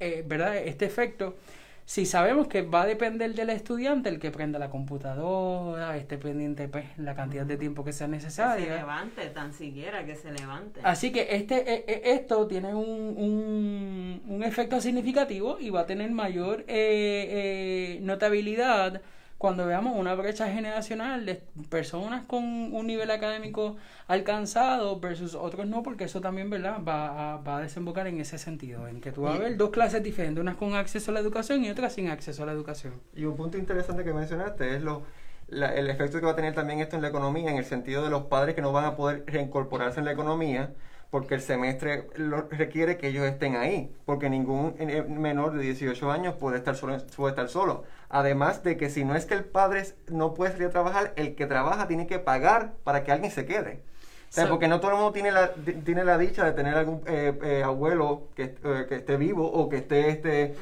eh, 0.01 0.25
verdad, 0.27 0.57
este 0.57 0.83
efecto? 0.83 1.37
Si 1.87 2.05
sabemos 2.05 2.49
que 2.49 2.63
va 2.63 2.81
a 2.81 2.85
depender 2.85 3.33
del 3.33 3.49
estudiante 3.49 4.09
el 4.09 4.19
que 4.19 4.29
prenda 4.29 4.59
la 4.59 4.69
computadora, 4.69 5.95
esté 5.95 6.17
pendiente 6.17 6.67
pues, 6.67 6.85
la 6.97 7.15
cantidad 7.15 7.45
de 7.45 7.55
tiempo 7.55 7.85
que 7.85 7.93
sea 7.93 8.09
necesaria. 8.09 8.65
Que 8.65 8.71
se 8.73 8.77
levante, 8.79 9.25
tan 9.27 9.53
siquiera 9.53 10.05
que 10.05 10.13
se 10.13 10.33
levante. 10.33 10.81
Así 10.83 11.13
que 11.13 11.29
este, 11.31 11.55
e, 11.55 11.85
e, 11.87 12.11
esto 12.11 12.45
tiene 12.45 12.75
un, 12.75 13.15
un, 13.17 14.21
un 14.27 14.43
efecto 14.43 14.81
significativo 14.81 15.59
y 15.61 15.69
va 15.69 15.79
a 15.79 15.85
tener 15.85 16.11
mayor 16.11 16.65
eh, 16.67 16.67
eh, 16.67 17.99
notabilidad 18.01 19.01
cuando 19.37 19.65
veamos 19.65 19.95
una 19.95 20.15
brecha 20.15 20.47
generacional 20.51 21.25
de 21.25 21.43
personas 21.69 22.25
con 22.25 22.43
un 22.43 22.87
nivel 22.87 23.11
académico 23.11 23.77
alcanzado 24.07 24.99
versus 24.99 25.35
otros 25.35 25.67
no, 25.67 25.83
porque 25.83 26.05
eso 26.05 26.21
también 26.21 26.49
¿verdad? 26.49 26.79
Va, 26.87 27.33
a, 27.33 27.37
va 27.37 27.57
a 27.57 27.61
desembocar 27.61 28.07
en 28.07 28.19
ese 28.19 28.37
sentido, 28.37 28.87
en 28.87 29.01
que 29.01 29.11
tú 29.11 29.23
vas 29.23 29.35
a 29.35 29.39
ver 29.39 29.57
dos 29.57 29.69
clases 29.69 30.01
diferentes, 30.01 30.41
unas 30.41 30.55
con 30.55 30.73
acceso 30.73 31.11
a 31.11 31.13
la 31.13 31.19
educación 31.19 31.63
y 31.63 31.69
otras 31.69 31.93
sin 31.93 32.09
acceso 32.09 32.43
a 32.43 32.45
la 32.47 32.51
educación. 32.51 32.93
Y 33.15 33.25
un 33.25 33.35
punto 33.35 33.57
interesante 33.57 34.03
que 34.03 34.13
mencionaste 34.13 34.75
es 34.75 34.81
lo, 34.81 35.03
el 35.49 35.89
efecto 35.89 36.19
que 36.19 36.25
va 36.25 36.31
a 36.31 36.35
tener 36.35 36.53
también 36.53 36.79
esto 36.79 36.95
en 36.95 37.01
la 37.01 37.09
economía, 37.09 37.51
en 37.51 37.57
el 37.57 37.65
sentido 37.65 38.03
de 38.03 38.09
los 38.09 38.23
padres 38.23 38.55
que 38.55 38.61
no 38.61 38.71
van 38.71 38.85
a 38.85 38.95
poder 38.95 39.23
reincorporarse 39.27 39.99
en 39.99 40.05
la 40.05 40.11
economía 40.11 40.73
porque 41.09 41.35
el 41.35 41.41
semestre 41.41 42.07
lo 42.15 42.41
requiere 42.49 42.97
que 42.97 43.07
ellos 43.07 43.25
estén 43.25 43.55
ahí, 43.55 43.95
porque 44.05 44.29
ningún 44.29 44.75
eh, 44.79 45.03
menor 45.03 45.53
de 45.53 45.63
18 45.63 46.11
años 46.11 46.35
puede 46.35 46.57
estar 46.57 46.75
solo, 46.75 46.95
estar 46.95 47.49
solo. 47.49 47.83
Además 48.09 48.63
de 48.63 48.77
que 48.77 48.89
si 48.89 49.05
no 49.05 49.15
es 49.15 49.25
que 49.25 49.33
el 49.33 49.45
padre 49.45 49.83
no 50.09 50.33
puede 50.33 50.51
salir 50.51 50.67
a 50.67 50.71
trabajar, 50.71 51.13
el 51.15 51.35
que 51.35 51.45
trabaja 51.45 51.87
tiene 51.87 52.07
que 52.07 52.19
pagar 52.19 52.73
para 52.83 53.03
que 53.03 53.11
alguien 53.11 53.31
se 53.31 53.45
quede. 53.45 53.83
O 54.29 54.33
sea, 54.37 54.43
So- 54.43 54.49
porque 54.49 54.67
no 54.67 54.79
todo 54.81 54.91
el 54.91 54.97
mundo 54.97 55.13
tiene 55.13 55.31
la, 55.31 55.53
ti- 55.53 55.71
tiene 55.85 56.03
la 56.03 56.17
dicha 56.17 56.43
de 56.45 56.51
tener 56.51 56.75
algún 56.75 57.01
eh, 57.07 57.33
eh, 57.43 57.63
abuelo 57.63 58.27
que, 58.35 58.55
eh, 58.63 58.85
que 58.89 58.95
esté 58.95 59.15
vivo 59.15 59.49
o 59.49 59.69
que 59.69 59.77
esté 59.77 60.09
este, 60.09 60.53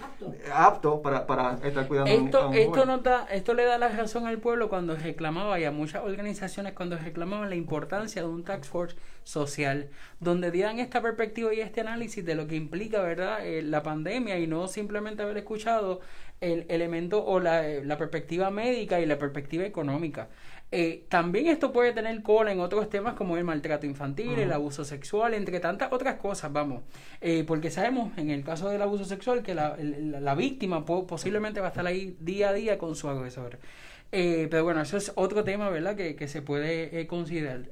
apto, 0.53 1.01
para, 1.01 1.25
para 1.25 1.57
estar 1.63 1.87
cuidando 1.87 2.11
a 2.11 2.15
un- 2.15 2.21
a 2.21 2.25
Esto, 2.25 2.47
un 2.49 2.53
esto, 2.55 2.71
joven. 2.71 2.87
no 2.87 2.97
da, 2.99 3.25
esto 3.31 3.53
le 3.55 3.65
da 3.65 3.77
la 3.79 3.89
razón 3.89 4.27
al 4.27 4.37
pueblo 4.37 4.69
cuando 4.69 4.95
reclamaba 4.95 5.59
y 5.59 5.65
a 5.65 5.71
muchas 5.71 6.03
organizaciones 6.03 6.73
cuando 6.73 6.97
reclamaban 6.97 7.49
la 7.49 7.55
importancia 7.55 8.21
de 8.21 8.27
un 8.27 8.43
tax 8.43 8.67
force 8.67 8.95
social, 9.23 9.89
donde 10.19 10.51
dieran 10.51 10.77
esta 10.79 11.01
perspectiva 11.01 11.51
y 11.53 11.59
este 11.61 11.81
análisis 11.81 12.23
de 12.23 12.35
lo 12.35 12.47
que 12.47 12.55
implica 12.55 13.01
verdad 13.01 13.45
Eh, 13.45 13.63
la 13.63 13.81
pandemia 13.81 14.37
y 14.37 14.45
no 14.47 14.67
simplemente 14.67 15.23
haber 15.23 15.37
escuchado 15.37 16.01
el 16.41 16.65
elemento 16.69 17.25
o 17.25 17.39
la, 17.39 17.67
eh, 17.67 17.83
la 17.83 17.97
perspectiva 17.97 18.51
médica 18.51 18.99
y 18.99 19.05
la 19.07 19.17
perspectiva 19.17 19.63
económica. 19.65 20.27
Eh, 20.71 21.05
también 21.09 21.47
esto 21.47 21.71
puede 21.71 21.93
tener 21.93 22.21
cola 22.21 22.51
en 22.51 22.59
otros 22.59 22.89
temas 22.89 23.13
como 23.13 23.37
el 23.37 23.43
maltrato 23.43 23.85
infantil, 23.85 24.39
el 24.39 24.51
abuso 24.51 24.83
sexual, 24.83 25.33
entre 25.33 25.59
tantas 25.59 25.93
otras 25.93 26.15
cosas, 26.15 26.51
vamos. 26.51 26.83
Eh, 27.21 27.43
porque 27.47 27.71
sabemos, 27.71 28.17
en 28.17 28.29
el 28.29 28.43
caso 28.43 28.69
del 28.69 28.81
abuso 28.81 29.05
sexual, 29.05 29.41
que 29.41 29.55
la, 29.55 29.77
la 29.77 30.35
víctima 30.35 30.83
po- 30.83 31.07
posiblemente 31.07 31.61
va 31.61 31.67
a 31.67 31.69
estar 31.69 31.85
ahí 31.87 32.17
día 32.19 32.49
a 32.49 32.53
día 32.53 32.77
con 32.77 32.95
su 32.95 33.07
agresor. 33.07 33.59
Eh, 34.11 34.47
pero 34.49 34.63
bueno, 34.63 34.81
eso 34.81 34.97
es 34.97 35.13
otro 35.15 35.43
tema, 35.43 35.69
¿verdad?, 35.69 35.95
que, 35.95 36.15
que 36.15 36.27
se 36.27 36.41
puede 36.41 36.99
eh, 36.99 37.07
considerar. 37.07 37.69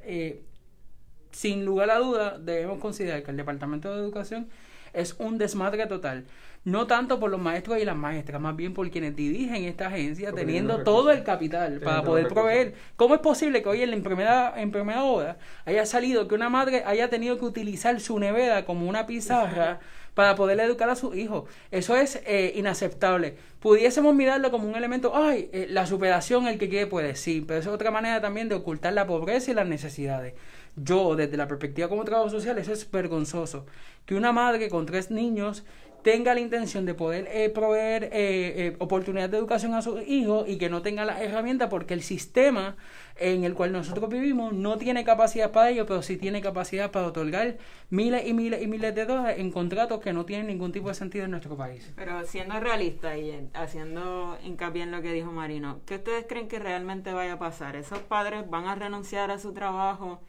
Sin 1.32 1.66
lugar 1.66 1.90
a 1.90 1.98
duda, 1.98 2.38
debemos 2.38 2.80
considerar 2.80 3.24
que 3.24 3.32
el 3.32 3.38
Departamento 3.38 3.92
de 3.94 4.00
Educación 4.00 4.50
es 4.94 5.16
un 5.18 5.40
desmadre 5.40 5.88
total. 5.88 6.26
No 6.66 6.88
tanto 6.88 7.20
por 7.20 7.30
los 7.30 7.42
maestros 7.42 7.78
y 7.82 7.84
las 7.84 7.98
maestras, 7.98 8.40
más 8.40 8.56
bien 8.56 8.74
por 8.74 8.90
quienes 8.90 9.18
dirigen 9.18 9.66
esta 9.66 9.88
agencia, 9.88 10.32
teniendo 10.32 10.82
todo 10.84 11.12
el 11.12 11.24
capital 11.24 11.82
para 11.82 12.04
poder 12.04 12.30
proveer. 12.30 12.74
¿Cómo 12.96 13.16
es 13.16 13.20
posible 13.20 13.62
que 13.62 13.68
hoy 13.68 13.82
en 13.82 13.92
la 13.92 13.98
primera, 13.98 14.54
en 14.56 14.72
primera 14.72 15.04
hora 15.04 15.38
haya 15.66 15.86
salido 15.86 16.26
que 16.30 16.36
una 16.36 16.48
madre 16.50 16.84
haya 16.86 17.10
tenido 17.10 17.38
que 17.38 17.44
utilizar 17.44 18.00
su 18.00 18.18
nevera 18.18 18.64
como 18.64 18.88
una 18.88 19.06
pizarra 19.06 19.82
para 20.14 20.36
poder 20.36 20.58
educar 20.62 20.90
a 20.90 20.96
su 20.96 21.14
hijo? 21.14 21.48
Eso 21.70 21.98
es 21.98 22.22
eh, 22.26 22.54
inaceptable. 22.56 23.36
Pudiésemos 23.60 24.16
mirarlo 24.16 24.50
como 24.50 24.66
un 24.66 24.76
elemento, 24.76 25.12
ay, 25.14 25.50
eh, 25.52 25.68
la 25.70 25.86
superación, 25.86 26.48
el 26.48 26.58
que 26.58 26.70
quiere 26.70 26.88
puede, 26.88 27.16
sí, 27.16 27.44
pero 27.46 27.60
es 27.60 27.68
otra 27.68 27.92
manera 27.92 28.22
también 28.22 28.48
de 28.48 28.56
ocultar 28.56 28.94
la 28.94 29.06
pobreza 29.06 29.52
y 29.52 29.54
las 29.54 29.68
necesidades. 29.68 30.34
Yo, 30.76 31.16
desde 31.16 31.38
la 31.38 31.48
perspectiva 31.48 31.88
como 31.88 32.04
trabajo 32.04 32.30
social, 32.30 32.58
eso 32.58 32.74
es 32.74 32.90
vergonzoso. 32.90 33.66
Que 34.06 34.16
una 34.16 34.32
madre 34.32 34.70
con 34.70 34.86
tres 34.86 35.12
niños 35.12 35.64
tenga 36.04 36.34
la 36.34 36.42
intención 36.42 36.86
de 36.86 36.94
poder 36.94 37.28
eh, 37.32 37.50
proveer 37.50 38.04
eh, 38.06 38.10
eh, 38.14 38.76
oportunidades 38.80 39.32
de 39.32 39.38
educación 39.38 39.74
a 39.74 39.82
sus 39.82 40.06
hijos 40.08 40.48
y 40.48 40.58
que 40.58 40.70
no 40.70 40.82
tenga 40.82 41.06
las 41.06 41.22
herramientas 41.22 41.70
porque 41.70 41.94
el 41.94 42.04
sistema 42.04 42.76
en 43.16 43.44
el 43.44 43.54
cual 43.54 43.72
nosotros 43.72 44.10
vivimos 44.10 44.54
no 44.54 44.78
tiene 44.78 45.04
capacidad 45.04 45.52
para 45.52 45.70
ello, 45.70 45.86
pero 45.86 46.02
sí 46.02 46.18
tiene 46.18 46.42
capacidad 46.42 46.92
para 46.92 47.08
otorgar 47.08 47.58
miles 47.90 48.28
y 48.28 48.34
miles 48.34 48.62
y 48.62 48.68
miles 48.68 48.94
de 48.94 49.06
dólares 49.06 49.40
en 49.40 49.52
contratos 49.52 50.02
que 50.02 50.14
no 50.14 50.26
tienen 50.26 50.48
ningún 50.48 50.72
tipo 50.72 50.90
de 50.90 50.96
sentido 50.96 51.26
en 51.26 51.32
nuestro 51.32 51.56
país. 51.56 51.92
Pero 51.96 52.24
siendo 52.26 52.60
realista 52.60 53.18
y 53.18 53.50
haciendo 53.54 54.38
hincapié 54.44 54.84
en 54.84 54.92
lo 54.92 55.02
que 55.02 55.14
dijo 55.14 55.32
Marino, 55.32 55.80
¿qué 55.86 55.96
ustedes 55.96 56.26
creen 56.28 56.48
que 56.48 56.60
realmente 56.60 57.14
vaya 57.14 57.34
a 57.34 57.40
pasar? 57.40 57.76
¿Esos 57.76 58.00
padres 58.00 58.50
van 58.50 58.66
a 58.66 58.76
renunciar 58.76 59.32
a 59.32 59.40
su 59.40 59.54
trabajo 59.54 60.20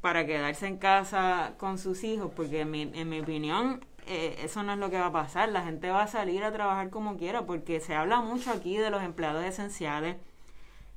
para 0.00 0.24
quedarse 0.24 0.68
en 0.68 0.78
casa 0.78 1.54
con 1.58 1.76
sus 1.76 2.02
hijos? 2.04 2.30
Porque 2.34 2.60
en 2.60 2.70
mi, 2.70 2.82
en 2.94 3.08
mi 3.08 3.20
opinión 3.20 3.80
eh, 4.08 4.36
eso 4.42 4.62
no 4.62 4.72
es 4.72 4.78
lo 4.78 4.90
que 4.90 4.98
va 4.98 5.06
a 5.06 5.12
pasar. 5.12 5.48
La 5.50 5.62
gente 5.62 5.90
va 5.90 6.02
a 6.02 6.06
salir 6.08 6.42
a 6.44 6.52
trabajar 6.52 6.90
como 6.90 7.16
quiera 7.16 7.46
porque 7.46 7.80
se 7.80 7.94
habla 7.94 8.20
mucho 8.20 8.50
aquí 8.50 8.76
de 8.76 8.90
los 8.90 9.02
empleados 9.02 9.44
esenciales 9.44 10.16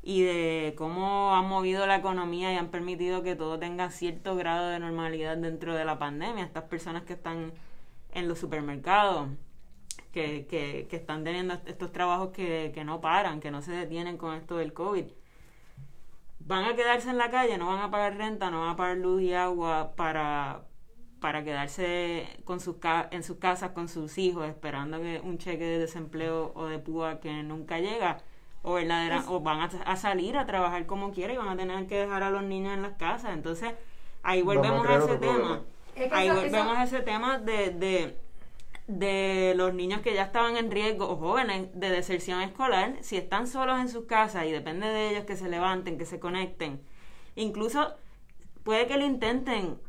y 0.03 0.23
de 0.23 0.73
cómo 0.77 1.35
han 1.35 1.47
movido 1.47 1.85
la 1.85 1.97
economía 1.97 2.51
y 2.53 2.57
han 2.57 2.69
permitido 2.69 3.21
que 3.23 3.35
todo 3.35 3.59
tenga 3.59 3.91
cierto 3.91 4.35
grado 4.35 4.69
de 4.69 4.79
normalidad 4.79 5.37
dentro 5.37 5.75
de 5.75 5.85
la 5.85 5.99
pandemia. 5.99 6.43
Estas 6.43 6.63
personas 6.63 7.03
que 7.03 7.13
están 7.13 7.53
en 8.13 8.27
los 8.27 8.39
supermercados, 8.39 9.27
que, 10.11 10.47
que, 10.47 10.87
que 10.89 10.95
están 10.95 11.23
teniendo 11.23 11.53
est- 11.53 11.67
estos 11.69 11.91
trabajos 11.91 12.29
que, 12.31 12.71
que 12.73 12.83
no 12.83 12.99
paran, 12.99 13.39
que 13.39 13.51
no 13.51 13.61
se 13.61 13.71
detienen 13.71 14.17
con 14.17 14.35
esto 14.35 14.57
del 14.57 14.73
COVID. 14.73 15.05
Van 16.39 16.65
a 16.65 16.75
quedarse 16.75 17.09
en 17.09 17.17
la 17.17 17.29
calle, 17.29 17.57
no 17.57 17.67
van 17.67 17.81
a 17.81 17.91
pagar 17.91 18.17
renta, 18.17 18.49
no 18.49 18.61
van 18.61 18.69
a 18.71 18.75
pagar 18.75 18.97
luz 18.97 19.21
y 19.21 19.33
agua 19.33 19.93
para, 19.95 20.63
para 21.21 21.43
quedarse 21.45 22.27
con 22.43 22.59
sus 22.59 22.75
ca- 22.77 23.07
en 23.11 23.23
sus 23.23 23.37
casas 23.37 23.71
con 23.71 23.87
sus 23.87 24.17
hijos, 24.17 24.45
esperando 24.49 24.99
que 24.99 25.21
un 25.23 25.37
cheque 25.37 25.63
de 25.63 25.79
desempleo 25.79 26.51
o 26.55 26.65
de 26.65 26.79
púa 26.79 27.21
que 27.21 27.31
nunca 27.43 27.79
llega. 27.79 28.17
O, 28.63 28.73
verdadera, 28.73 29.23
o 29.27 29.39
van 29.39 29.59
a, 29.61 29.65
a 29.85 29.95
salir 29.95 30.37
a 30.37 30.45
trabajar 30.45 30.85
como 30.85 31.11
quieran 31.11 31.35
y 31.35 31.37
van 31.39 31.47
a 31.49 31.55
tener 31.57 31.87
que 31.87 31.97
dejar 31.97 32.21
a 32.21 32.29
los 32.29 32.43
niños 32.43 32.73
en 32.75 32.83
las 32.83 32.93
casas. 32.93 33.33
Entonces, 33.33 33.71
ahí 34.21 34.41
a 34.41 34.43
volvemos 34.43 34.85
a, 34.87 34.97
ese 34.97 35.17
tema. 35.17 35.61
Es 35.95 36.09
que 36.09 36.15
Ahí 36.15 36.27
eso- 36.27 36.35
volvemos 36.35 36.71
eso- 36.73 36.79
a 36.79 36.83
ese 36.83 36.99
tema 36.99 37.39
de, 37.39 37.69
de, 37.71 38.17
de 38.87 39.53
los 39.55 39.73
niños 39.73 40.01
que 40.01 40.13
ya 40.13 40.23
estaban 40.23 40.57
en 40.57 40.69
riesgo 40.69 41.09
o 41.09 41.15
jóvenes 41.17 41.69
de 41.73 41.89
deserción 41.89 42.41
escolar, 42.41 42.95
si 43.01 43.17
están 43.17 43.47
solos 43.47 43.79
en 43.79 43.89
sus 43.89 44.05
casas 44.05 44.45
y 44.45 44.51
depende 44.51 44.85
de 44.87 45.09
ellos 45.09 45.25
que 45.25 45.35
se 45.35 45.49
levanten, 45.49 45.97
que 45.97 46.05
se 46.05 46.19
conecten. 46.19 46.81
Incluso 47.35 47.95
puede 48.63 48.85
que 48.85 48.97
lo 48.97 49.05
intenten, 49.05 49.79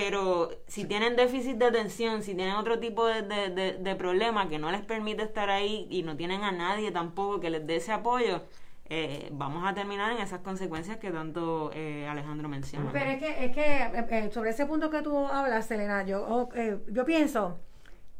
pero 0.00 0.50
si 0.68 0.84
tienen 0.84 1.16
déficit 1.16 1.56
de 1.56 1.64
atención, 1.66 2.22
si 2.22 2.36
tienen 2.36 2.54
otro 2.54 2.78
tipo 2.78 3.04
de, 3.06 3.22
de, 3.22 3.50
de- 3.50 3.72
de 3.72 3.94
problema 3.96 4.48
que 4.48 4.56
no 4.60 4.70
les 4.70 4.82
permite 4.82 5.24
estar 5.24 5.50
ahí 5.50 5.88
y 5.90 6.04
no 6.04 6.16
tienen 6.16 6.44
a 6.44 6.52
nadie 6.52 6.92
tampoco 6.92 7.40
que 7.40 7.50
les 7.50 7.66
dé 7.66 7.76
ese 7.76 7.90
apoyo, 7.90 8.42
eh, 8.88 9.28
vamos 9.32 9.66
a 9.66 9.74
terminar 9.74 10.12
en 10.12 10.18
esas 10.18 10.38
consecuencias 10.40 10.98
que 10.98 11.10
tanto 11.10 11.72
eh, 11.74 12.06
Alejandro 12.08 12.48
menciona. 12.48 12.90
Pero 12.92 13.10
es 13.10 13.18
que, 13.18 13.44
es 13.46 13.52
que 13.52 14.16
eh, 14.18 14.30
sobre 14.32 14.50
ese 14.50 14.66
punto 14.66 14.88
que 14.88 15.02
tú 15.02 15.18
hablas, 15.26 15.66
Selena, 15.66 16.04
yo, 16.04 16.24
oh, 16.28 16.48
yo 16.96 17.04
pienso 17.04 17.58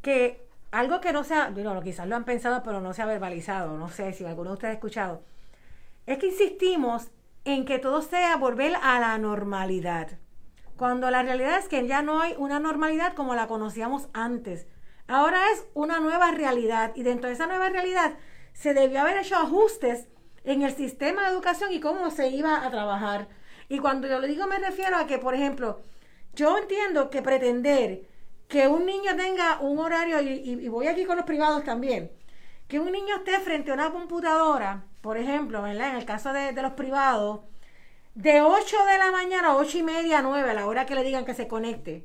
que 0.02 0.49
algo 0.73 1.00
que 1.00 1.12
no 1.12 1.23
sea, 1.23 1.50
bueno, 1.50 1.80
quizás 1.80 2.08
lo 2.08 2.16
han 2.16 2.25
pensado, 2.25 2.62
pero 2.64 2.80
no 2.80 2.92
se 2.92 3.02
ha 3.02 3.06
verbalizado, 3.06 3.78
no 3.78 3.88
sé 3.88 4.12
si 4.14 4.25
alguno 4.25 4.50
de 4.50 4.54
ustedes 4.54 4.73
ha 4.73 4.75
escuchado, 4.75 5.23
es 6.06 6.18
que 6.18 6.26
insistimos 6.26 7.08
en 7.44 7.64
que 7.64 7.78
todo 7.78 8.02
sea 8.02 8.37
volver 8.37 8.73
a 8.82 8.99
la 8.99 9.16
normalidad, 9.16 10.08
cuando 10.78 11.11
la 11.11 11.23
realidad 11.23 11.58
es 11.58 11.68
que 11.68 11.87
ya 11.87 12.00
no 12.02 12.20
hay 12.23 12.35
una 12.38 12.61
normalidad 12.61 13.12
como 13.14 13.35
la 13.35 13.49
conocíamos 13.49 14.08
antes. 14.14 14.66
Ahora 15.08 15.38
es 15.52 15.66
una 15.75 16.00
nueva 16.00 16.30
realidad 16.30 16.92
y 16.94 17.02
dentro 17.02 17.28
de 17.28 17.35
esa 17.35 17.47
nueva 17.47 17.68
realidad 17.68 18.14
se 18.54 18.75
debió 18.75 19.00
haber 19.00 19.18
hecho 19.18 19.37
ajustes 19.37 20.08
en 20.44 20.62
el 20.62 20.73
sistema 20.75 21.23
de 21.25 21.30
educación 21.35 21.73
y 21.73 21.80
cómo 21.80 22.11
se 22.11 22.28
iba 22.28 22.64
a 22.64 22.70
trabajar. 22.70 23.28
Y 23.68 23.80
cuando 23.80 24.08
yo 24.08 24.18
le 24.20 24.28
digo 24.28 24.47
me 24.47 24.58
refiero 24.58 24.97
a 24.97 25.06
que, 25.06 25.18
por 25.18 25.35
ejemplo, 25.35 25.80
yo 26.35 26.56
entiendo 26.56 27.11
que 27.11 27.23
pretender 27.23 28.02
que 28.49 28.68
un 28.68 28.87
niño 28.87 29.16
tenga 29.16 29.58
un 29.61 29.78
horario, 29.78 30.20
y, 30.23 30.28
y- 30.28 30.64
y 30.64 30.68
voy 30.68 30.87
aquí 30.87 31.04
con 31.04 31.16
los 31.16 31.26
privados 31.26 31.64
también, 31.64 32.11
que 32.68 32.78
un 32.80 32.92
niño 32.92 33.16
esté 33.16 33.40
frente 33.40 33.70
a 33.70 33.75
una 33.75 33.90
computadora, 33.90 34.85
por 35.02 35.16
ejemplo. 35.18 35.66
En 35.66 35.80
el 35.80 36.04
caso 36.04 36.32
de 36.32 36.52
los 36.52 36.73
privados, 36.73 37.40
de 38.18 38.42
8 38.42 38.76
de 38.90 38.98
la 38.98 39.12
mañana 39.12 39.50
a 39.50 39.56
8 39.56 39.78
y 39.78 39.82
media, 39.84 40.22
9, 40.22 40.50
a 40.50 40.54
la 40.54 40.66
hora 40.66 40.87
que 40.87 40.96
le 40.96 41.04
digan 41.04 41.25
que 41.25 41.34
se 41.34 41.46
conecte, 41.46 42.04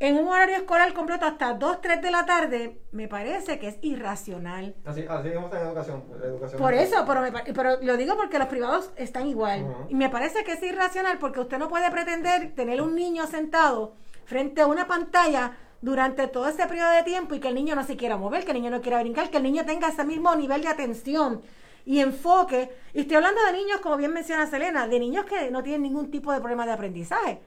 en 0.00 0.16
un 0.16 0.26
horario 0.26 0.56
escolar 0.56 0.92
completo 0.94 1.26
hasta 1.26 1.54
2, 1.54 1.80
3 1.80 2.02
de 2.02 2.10
la 2.10 2.26
tarde, 2.26 2.80
me 2.90 3.06
parece 3.06 3.60
que 3.60 3.68
es 3.68 3.78
irracional. 3.82 4.74
Así, 4.84 5.04
así 5.08 5.28
mismo 5.28 5.44
está 5.44 5.60
en 5.60 5.68
educación. 5.68 6.04
la 6.18 6.26
educación 6.26 6.60
Por 6.60 6.74
eso, 6.74 7.04
pero, 7.06 7.20
me 7.20 7.30
pero 7.30 7.80
lo 7.80 7.96
digo 7.96 8.16
porque 8.16 8.40
los 8.40 8.48
privados 8.48 8.90
están 8.96 9.28
igual. 9.28 9.86
Y 9.88 9.94
me 9.94 10.10
parece 10.10 10.42
que 10.42 10.54
es 10.54 10.62
irracional 10.62 11.18
porque 11.18 11.38
usted 11.38 11.58
no 11.58 11.68
puede 11.68 11.88
pretender 11.92 12.52
tener 12.56 12.82
un 12.82 12.96
niño 12.96 13.28
sentado 13.28 13.94
frente 14.24 14.62
a 14.62 14.66
una 14.66 14.88
pantalla 14.88 15.56
durante 15.80 16.26
todo 16.26 16.48
ese 16.48 16.66
periodo 16.66 16.90
de 16.90 17.04
tiempo 17.04 17.36
y 17.36 17.40
que 17.40 17.48
el 17.48 17.54
niño 17.54 17.76
no 17.76 17.84
se 17.84 17.96
quiera 17.96 18.16
mover, 18.16 18.44
que 18.44 18.50
el 18.50 18.56
niño 18.56 18.70
no 18.70 18.80
quiera 18.80 19.00
brincar, 19.00 19.30
que 19.30 19.36
el 19.36 19.44
niño 19.44 19.64
tenga 19.64 19.86
ese 19.86 20.04
mismo 20.04 20.34
nivel 20.34 20.62
de 20.62 20.68
atención 20.68 21.42
y 21.88 22.00
enfoque. 22.00 22.70
Y 22.92 23.00
estoy 23.00 23.16
hablando 23.16 23.42
de 23.46 23.52
niños, 23.54 23.80
como 23.80 23.96
bien 23.96 24.12
menciona 24.12 24.46
Selena, 24.46 24.86
de 24.86 25.00
niños 25.00 25.24
que 25.24 25.50
no 25.50 25.62
tienen 25.62 25.82
ningún 25.84 26.10
tipo 26.10 26.30
de 26.34 26.38
problema 26.38 26.66
de 26.66 26.72
aprendizaje. 26.72 27.40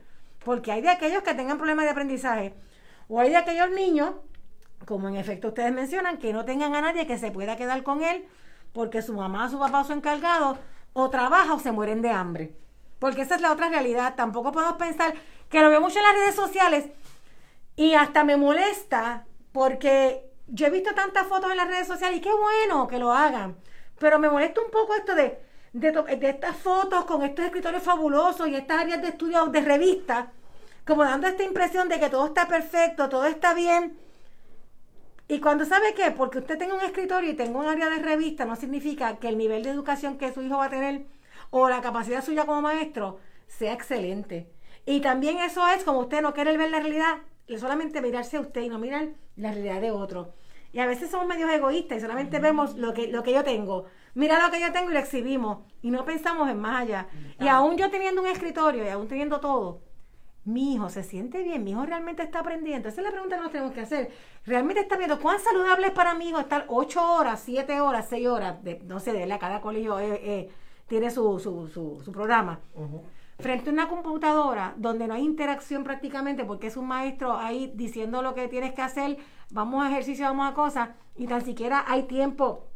Porque 0.44 0.72
hay 0.72 0.82
de 0.82 0.90
aquellos 0.90 1.22
que 1.22 1.36
tengan 1.36 1.58
problemas 1.58 1.86
de 1.86 1.92
aprendizaje. 1.92 2.56
O 3.08 3.20
hay 3.20 3.30
de 3.30 3.38
aquellos 3.38 3.70
niños 3.70 4.16
como 4.88 5.08
en 5.08 5.16
efecto 5.16 5.50
ustedes 5.50 5.72
mencionan, 5.72 6.18
que 6.18 6.34
no 6.34 6.44
tengan 6.44 6.74
a 6.74 6.82
nadie 6.82 7.06
que 7.06 7.20
se 7.20 7.30
pueda 7.30 7.56
quedar 7.56 7.84
con 7.84 8.02
él 8.02 8.26
porque 8.74 9.04
su 9.04 9.14
mamá, 9.14 9.48
su 9.48 9.60
papá 9.60 9.82
o 9.82 9.84
su 9.84 9.94
encargado 9.94 10.58
o 10.94 11.10
trabaja 11.12 11.54
o 11.54 11.60
se 11.60 11.72
mueren 11.72 12.02
de 12.02 12.10
hambre. 12.10 12.56
Porque 12.98 13.22
esa 13.22 13.36
es 13.36 13.42
la 13.42 13.52
otra 13.52 13.70
realidad. 13.70 14.16
Tampoco 14.16 14.52
podemos 14.52 14.78
pensar 14.78 15.14
que 15.50 15.62
lo 15.62 15.70
veo 15.70 15.82
mucho 15.82 16.00
en 16.00 16.06
las 16.06 16.16
redes 16.16 16.36
sociales 16.36 16.86
y 17.76 17.94
hasta 17.94 18.24
me 18.24 18.38
molesta 18.38 19.26
porque 19.52 20.32
yo 20.48 20.66
he 20.66 20.72
visto 20.72 20.96
tantas 20.96 21.28
fotos 21.28 21.52
en 21.52 21.58
las 21.58 21.68
redes 21.68 21.86
sociales 21.86 22.18
y 22.18 22.22
qué 22.22 22.34
bueno 22.34 22.88
que 22.88 22.98
lo 22.98 23.12
hagan. 23.12 23.56
Pero 24.02 24.18
me 24.18 24.32
molesta 24.32 24.60
un 24.62 24.72
poco 24.72 24.96
esto 24.96 25.14
de, 25.14 25.38
de, 25.74 26.28
estas 26.28 26.58
fotos 26.58 27.06
con 27.06 27.22
estos 27.22 27.46
escritorios 27.46 27.84
fabulosos 27.84 28.48
y 28.48 28.56
estas 28.56 28.80
áreas 28.82 29.00
de 29.00 29.10
estudio 29.10 29.46
de 29.46 29.62
revistas, 29.62 30.26
como 30.88 31.04
dando 31.04 31.28
esta 31.28 31.44
impresión 31.44 31.88
de 31.88 32.00
que 32.00 32.10
todo 32.10 32.26
está 32.26 32.48
perfecto, 32.48 33.10
todo 33.10 33.26
está 33.26 33.54
bien. 33.54 34.00
Y 35.28 35.40
cuando 35.40 35.66
sabe 35.66 35.94
qué, 35.94 36.10
porque 36.10 36.40
usted 36.40 36.58
tenga 36.58 36.74
un 36.74 36.82
escritorio 36.82 37.30
y 37.30 37.36
tenga 37.36 37.60
un 37.60 37.68
área 37.68 37.92
de 37.92 38.00
revista, 38.00 38.44
no 38.44 38.56
significa 38.56 39.18
que 39.18 39.28
el 39.28 39.38
nivel 39.38 39.62
de 39.62 39.70
educación 39.70 40.18
que 40.18 40.34
su 40.34 40.42
hijo 40.42 40.58
va 40.58 40.66
a 40.66 40.70
tener 40.72 41.06
o 41.52 41.70
la 41.70 41.82
capacidad 41.82 42.26
suya 42.26 42.48
como 42.48 42.64
maestro 42.64 43.20
sea 43.46 43.74
excelente. 43.74 44.52
Y 44.88 45.02
también 45.02 45.38
eso 45.38 45.68
es 45.68 45.84
como 45.84 46.00
usted 46.00 46.24
no 46.24 46.34
quiere 46.34 46.58
ver 46.58 46.72
la 46.72 46.80
realidad, 46.80 47.20
solamente 47.60 48.02
mirarse 48.02 48.38
a 48.38 48.42
usted 48.42 48.62
y 48.62 48.70
no 48.70 48.80
mirar 48.80 49.10
la 49.36 49.52
realidad 49.52 49.80
de 49.80 49.92
otro. 49.92 50.34
Y 50.74 50.80
a 50.80 50.86
veces 50.86 51.12
somos 51.12 51.28
medios 51.28 51.50
egoístas 51.52 51.98
y 51.98 52.02
solamente 52.02 52.40
vemos 52.40 52.78
lo 52.78 52.94
que, 52.94 53.08
lo 53.08 53.24
que 53.24 53.34
yo 53.34 53.44
tengo. 53.44 53.86
Mira 54.14 54.46
lo 54.46 54.52
que 54.52 54.62
yo 54.62 54.72
tengo 54.72 54.90
y 54.90 54.94
lo 54.94 55.00
exhibimos. 55.00 55.60
Y 55.82 55.92
no 55.92 56.06
pensamos 56.06 56.50
en 56.50 56.60
más 56.60 56.82
allá. 56.82 57.08
Y 57.40 57.48
aún 57.48 57.78
yo 57.78 57.90
teniendo 57.90 58.22
un 58.22 58.28
escritorio 58.28 58.84
y 58.86 58.88
aún 58.88 59.08
teniendo 59.08 59.40
todo, 59.40 59.82
mi 60.44 60.74
hijo 60.74 60.90
se 60.90 61.04
siente 61.04 61.44
bien, 61.44 61.64
mi 61.64 61.72
hijo 61.72 61.86
realmente 61.86 62.24
está 62.24 62.40
aprendiendo. 62.40 62.90
Esa 62.90 63.02
es 63.02 63.06
la 63.06 63.12
pregunta 63.12 63.36
que 63.36 63.42
nos 63.44 63.52
tenemos 63.52 63.74
que 63.74 63.82
hacer. 63.82 64.12
¿Realmente 64.46 64.82
está 64.82 64.98
viendo 64.98 65.20
cuán 65.20 65.40
saludable 65.40 65.88
es 65.88 65.94
para 65.94 66.14
mi 66.16 66.30
hijo 66.30 66.40
estar 66.40 66.66
ocho 66.68 67.14
horas, 67.14 67.42
siete 67.44 67.80
horas, 67.80 68.08
seis 68.10 68.28
horas? 68.28 68.64
De, 68.64 68.80
no 68.86 69.00
sé, 69.00 69.14
de 69.14 69.26
la, 69.28 69.38
cada 69.40 69.62
colegio 69.62 70.00
eh, 70.00 70.20
eh, 70.24 70.50
tiene 70.88 71.12
su, 71.12 71.40
su, 71.40 71.68
su, 71.68 72.02
su 72.04 72.12
programa. 72.12 72.60
Frente 73.42 73.70
a 73.70 73.74
una 73.74 73.88
computadora 73.88 74.74
donde 74.78 75.08
no 75.08 75.16
hay 75.16 75.24
interacción 75.24 75.84
prácticamente 75.84 76.46
porque 76.46 76.68
es 76.68 76.78
un 76.78 76.88
maestro 76.88 77.36
ahí 77.38 77.72
diciendo 77.76 78.22
lo 78.22 78.36
que 78.36 78.48
tienes 78.48 78.74
que 78.74 78.82
hacer, 78.82 79.18
vamos 79.50 79.84
a 79.84 79.90
ejercicio, 79.90 80.26
vamos 80.26 80.52
a 80.52 80.54
cosas, 80.54 80.90
y 81.16 81.28
tan 81.28 81.44
siquiera 81.44 81.84
hay 81.88 82.04
tiempo 82.04 82.68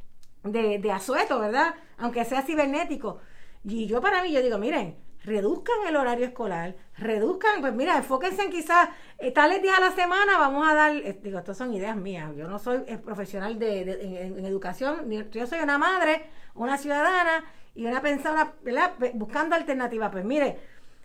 de, 0.43 0.79
de 0.79 0.91
asueto, 0.91 1.39
¿verdad? 1.39 1.75
Aunque 1.97 2.25
sea 2.25 2.41
cibernético. 2.41 3.19
Y 3.63 3.87
yo 3.87 4.01
para 4.01 4.23
mí, 4.23 4.31
yo 4.31 4.41
digo, 4.41 4.57
miren, 4.57 4.97
reduzcan 5.25 5.75
el 5.87 5.95
horario 5.95 6.25
escolar, 6.25 6.75
reduzcan, 6.97 7.61
pues 7.61 7.73
mira, 7.73 7.97
enfóquense 7.97 8.43
en 8.43 8.51
quizás 8.51 8.89
eh, 9.17 9.31
tales 9.31 9.61
días 9.61 9.77
a 9.77 9.81
la 9.81 9.91
semana, 9.91 10.37
vamos 10.37 10.67
a 10.67 10.73
dar, 10.73 10.95
eh, 10.95 11.19
digo, 11.21 11.39
estas 11.39 11.57
son 11.57 11.73
ideas 11.73 11.95
mías, 11.95 12.31
yo 12.35 12.47
no 12.47 12.59
soy 12.59 12.83
eh, 12.87 12.97
profesional 12.97 13.57
de, 13.57 13.81
en, 14.21 14.45
educación, 14.45 15.09
yo 15.31 15.47
soy 15.47 15.59
una 15.59 15.77
madre, 15.77 16.29
una 16.53 16.77
ciudadana 16.77 17.43
y 17.75 17.85
una 17.85 18.01
pensada, 18.01 18.53
¿verdad? 18.63 18.93
Buscando 19.13 19.55
alternativas, 19.55 20.11
pues 20.11 20.25
mire, 20.25 20.57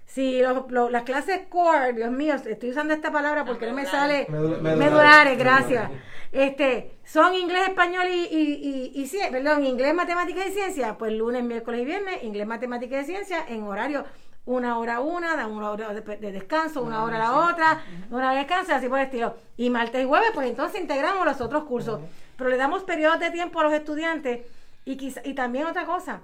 si 0.06 0.40
las 0.40 1.02
clases 1.04 1.42
core, 1.48 1.92
Dios 1.92 2.10
mío, 2.10 2.34
estoy 2.34 2.70
usando 2.70 2.94
esta 2.94 3.12
palabra 3.12 3.44
porque 3.44 3.66
no 3.66 3.74
me 3.74 3.86
sale 3.86 4.26
medulares, 4.28 5.38
gracias. 5.38 5.90
Este, 6.32 6.92
son 7.04 7.34
inglés, 7.34 7.68
español 7.68 8.06
y, 8.08 8.24
y, 8.24 8.92
y, 8.94 9.02
y, 9.04 9.30
perdón, 9.30 9.64
inglés, 9.64 9.94
matemáticas 9.94 10.46
y 10.48 10.52
ciencia, 10.52 10.96
pues 10.96 11.12
lunes, 11.12 11.42
miércoles 11.42 11.82
y 11.82 11.84
viernes, 11.84 12.22
inglés, 12.22 12.46
matemáticas 12.46 13.02
y 13.02 13.06
ciencia 13.06 13.44
en 13.48 13.64
horario 13.64 14.04
una 14.46 14.78
hora 14.78 15.00
una, 15.00 15.36
da 15.36 15.46
una 15.46 15.70
hora 15.70 15.92
de, 15.92 16.32
descanso, 16.32 16.82
una 16.82 17.04
hora 17.04 17.18
la 17.18 17.32
otra, 17.32 17.82
una 18.10 18.18
hora 18.18 18.30
de 18.32 18.38
descanso, 18.38 18.74
así 18.74 18.88
por 18.88 18.98
el 18.98 19.06
estilo. 19.06 19.36
Y 19.56 19.70
martes 19.70 20.02
y 20.02 20.06
jueves, 20.06 20.30
pues 20.34 20.48
entonces 20.48 20.80
integramos 20.80 21.24
los 21.24 21.40
otros 21.40 21.64
cursos. 21.64 22.00
Pero 22.36 22.50
le 22.50 22.56
damos 22.56 22.82
periodos 22.84 23.20
de 23.20 23.30
tiempo 23.30 23.60
a 23.60 23.64
los 23.64 23.72
estudiantes 23.72 24.40
y, 24.84 24.96
quizá, 24.96 25.20
y 25.24 25.34
también 25.34 25.66
otra 25.66 25.84
cosa, 25.84 26.22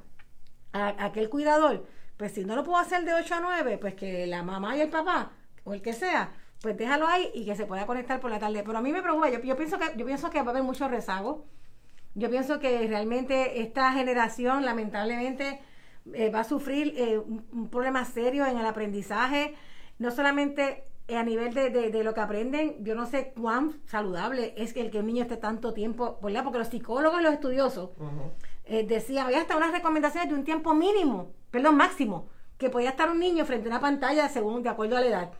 a, 0.76 1.04
aquel 1.06 1.28
cuidador 1.28 1.84
pues 2.16 2.32
si 2.32 2.44
no 2.44 2.56
lo 2.56 2.64
puedo 2.64 2.78
hacer 2.78 3.04
de 3.04 3.14
8 3.14 3.34
a 3.34 3.40
9, 3.40 3.78
pues 3.78 3.94
que 3.94 4.26
la 4.26 4.42
mamá 4.42 4.76
y 4.76 4.80
el 4.80 4.88
papá, 4.88 5.32
o 5.64 5.74
el 5.74 5.82
que 5.82 5.92
sea, 5.92 6.32
pues 6.60 6.76
déjalo 6.76 7.06
ahí 7.06 7.30
y 7.34 7.44
que 7.44 7.54
se 7.54 7.66
pueda 7.66 7.86
conectar 7.86 8.20
por 8.20 8.30
la 8.30 8.38
tarde. 8.38 8.62
Pero 8.64 8.78
a 8.78 8.80
mí 8.80 8.92
me 8.92 9.02
preocupa, 9.02 9.28
yo, 9.28 9.56
pienso 9.56 9.78
que 9.78 9.86
yo 9.96 10.06
pienso 10.06 10.30
que 10.30 10.40
va 10.40 10.48
a 10.48 10.50
haber 10.50 10.62
mucho 10.62 10.88
rezago. 10.88 11.44
Yo 12.14 12.30
pienso 12.30 12.58
que 12.58 12.86
realmente 12.86 13.60
esta 13.60 13.92
generación 13.92 14.64
lamentablemente 14.64 15.60
eh, 16.14 16.30
va 16.30 16.40
a 16.40 16.44
sufrir 16.44 16.94
eh, 16.96 17.18
un, 17.18 17.68
problema 17.68 18.06
serio 18.06 18.46
en 18.46 18.56
el 18.56 18.64
aprendizaje, 18.64 19.54
no 19.98 20.10
solamente 20.10 20.84
a 21.14 21.22
nivel 21.22 21.52
de, 21.52 22.02
lo 22.02 22.14
que 22.14 22.20
aprenden, 22.20 22.82
yo 22.82 22.94
no 22.96 23.06
sé 23.06 23.32
cuán 23.40 23.80
saludable 23.86 24.54
es 24.56 24.72
que 24.72 24.80
el 24.80 24.90
que 24.90 24.98
el 24.98 25.06
niño 25.06 25.22
esté 25.22 25.36
tanto 25.36 25.72
tiempo, 25.72 26.18
¿verdad? 26.20 26.42
Porque 26.42 26.58
los 26.58 26.68
psicólogos 26.68 27.20
y 27.20 27.22
los 27.22 27.34
estudiosos 27.34 27.90
eh, 28.66 28.84
decían, 28.86 29.26
había 29.26 29.40
hasta 29.40 29.56
unas 29.56 29.72
recomendaciones 29.72 30.28
de 30.28 30.34
un 30.34 30.44
tiempo 30.44 30.74
mínimo, 30.74 31.32
perdón, 31.50 31.76
máximo, 31.76 32.28
que 32.58 32.70
podía 32.70 32.90
estar 32.90 33.10
un 33.10 33.20
niño 33.20 33.44
frente 33.44 33.68
a 33.68 33.72
una 33.72 33.80
pantalla 33.80 34.28
según 34.28 34.62
de 34.62 34.70
acuerdo 34.70 34.96
a 34.96 35.00
la 35.00 35.06
edad. 35.06 35.30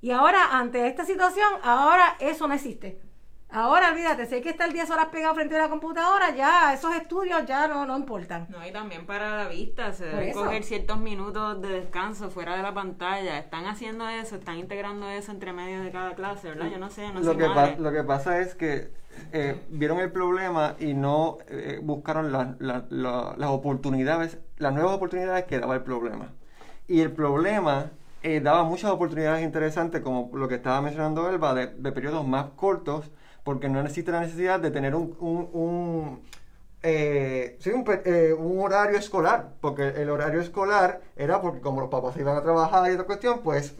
Y 0.00 0.10
ahora, 0.10 0.58
ante 0.58 0.86
esta 0.86 1.04
situación, 1.04 1.48
ahora 1.62 2.16
eso 2.20 2.46
no 2.46 2.54
existe. 2.54 3.00
Ahora, 3.50 3.92
olvídate, 3.92 4.26
si 4.26 4.34
hay 4.34 4.42
que 4.42 4.50
estar 4.50 4.70
10 4.70 4.90
horas 4.90 5.06
pegado 5.06 5.34
frente 5.34 5.56
a 5.56 5.62
la 5.62 5.68
computadora, 5.70 6.36
ya 6.36 6.74
esos 6.74 6.94
estudios 6.94 7.46
ya 7.46 7.66
no, 7.66 7.86
no 7.86 7.96
importan. 7.96 8.46
No, 8.50 8.64
y 8.66 8.70
también 8.70 9.06
para 9.06 9.38
la 9.38 9.48
vista, 9.48 9.94
se 9.94 10.04
deben 10.04 10.34
coger 10.34 10.64
ciertos 10.64 10.98
minutos 10.98 11.62
de 11.62 11.68
descanso 11.68 12.30
fuera 12.30 12.56
de 12.56 12.62
la 12.62 12.74
pantalla. 12.74 13.38
Están 13.38 13.64
haciendo 13.64 14.06
eso, 14.06 14.36
están 14.36 14.58
integrando 14.58 15.08
eso 15.08 15.32
entre 15.32 15.54
medios 15.54 15.82
de 15.82 15.90
cada 15.90 16.14
clase, 16.14 16.48
¿verdad? 16.48 16.70
Yo 16.70 16.78
no 16.78 16.90
sé, 16.90 17.10
no 17.10 17.20
lo 17.20 17.32
sé. 17.32 17.38
Que 17.38 17.80
lo 17.80 17.90
que 17.90 18.04
pasa 18.04 18.38
es 18.40 18.54
que 18.54 18.92
eh, 19.32 19.60
vieron 19.70 20.00
el 20.00 20.10
problema 20.10 20.76
y 20.78 20.94
no 20.94 21.38
eh, 21.48 21.80
buscaron 21.82 22.32
las 22.32 23.50
oportunidades, 23.50 24.38
las 24.56 24.72
nuevas 24.72 24.94
oportunidades 24.94 25.44
que 25.44 25.58
daba 25.58 25.74
el 25.74 25.82
problema. 25.82 26.32
Y 26.86 27.00
el 27.00 27.12
problema 27.12 27.90
eh, 28.22 28.40
daba 28.40 28.64
muchas 28.64 28.90
oportunidades 28.90 29.44
interesantes, 29.44 30.00
como 30.00 30.30
lo 30.36 30.48
que 30.48 30.56
estaba 30.56 30.80
mencionando 30.80 31.28
Elba, 31.28 31.54
de, 31.54 31.92
periodos 31.92 32.26
más 32.26 32.46
cortos, 32.56 33.10
porque 33.44 33.68
no 33.68 33.82
necesita 33.82 34.12
la 34.12 34.20
necesidad 34.20 34.60
de 34.60 34.70
tener 34.70 34.94
un, 34.94 35.16
un 35.20 36.20
un, 38.38 38.60
horario 38.60 38.98
escolar, 38.98 39.54
porque 39.60 39.88
el 39.88 40.10
horario 40.10 40.40
escolar 40.40 41.00
era 41.16 41.40
porque 41.42 41.60
como 41.60 41.80
los 41.80 41.90
papás 41.90 42.16
iban 42.16 42.36
a 42.36 42.42
trabajar 42.42 42.88
y 42.88 42.94
otra 42.94 43.04
cuestión, 43.04 43.40
pues 43.42 43.74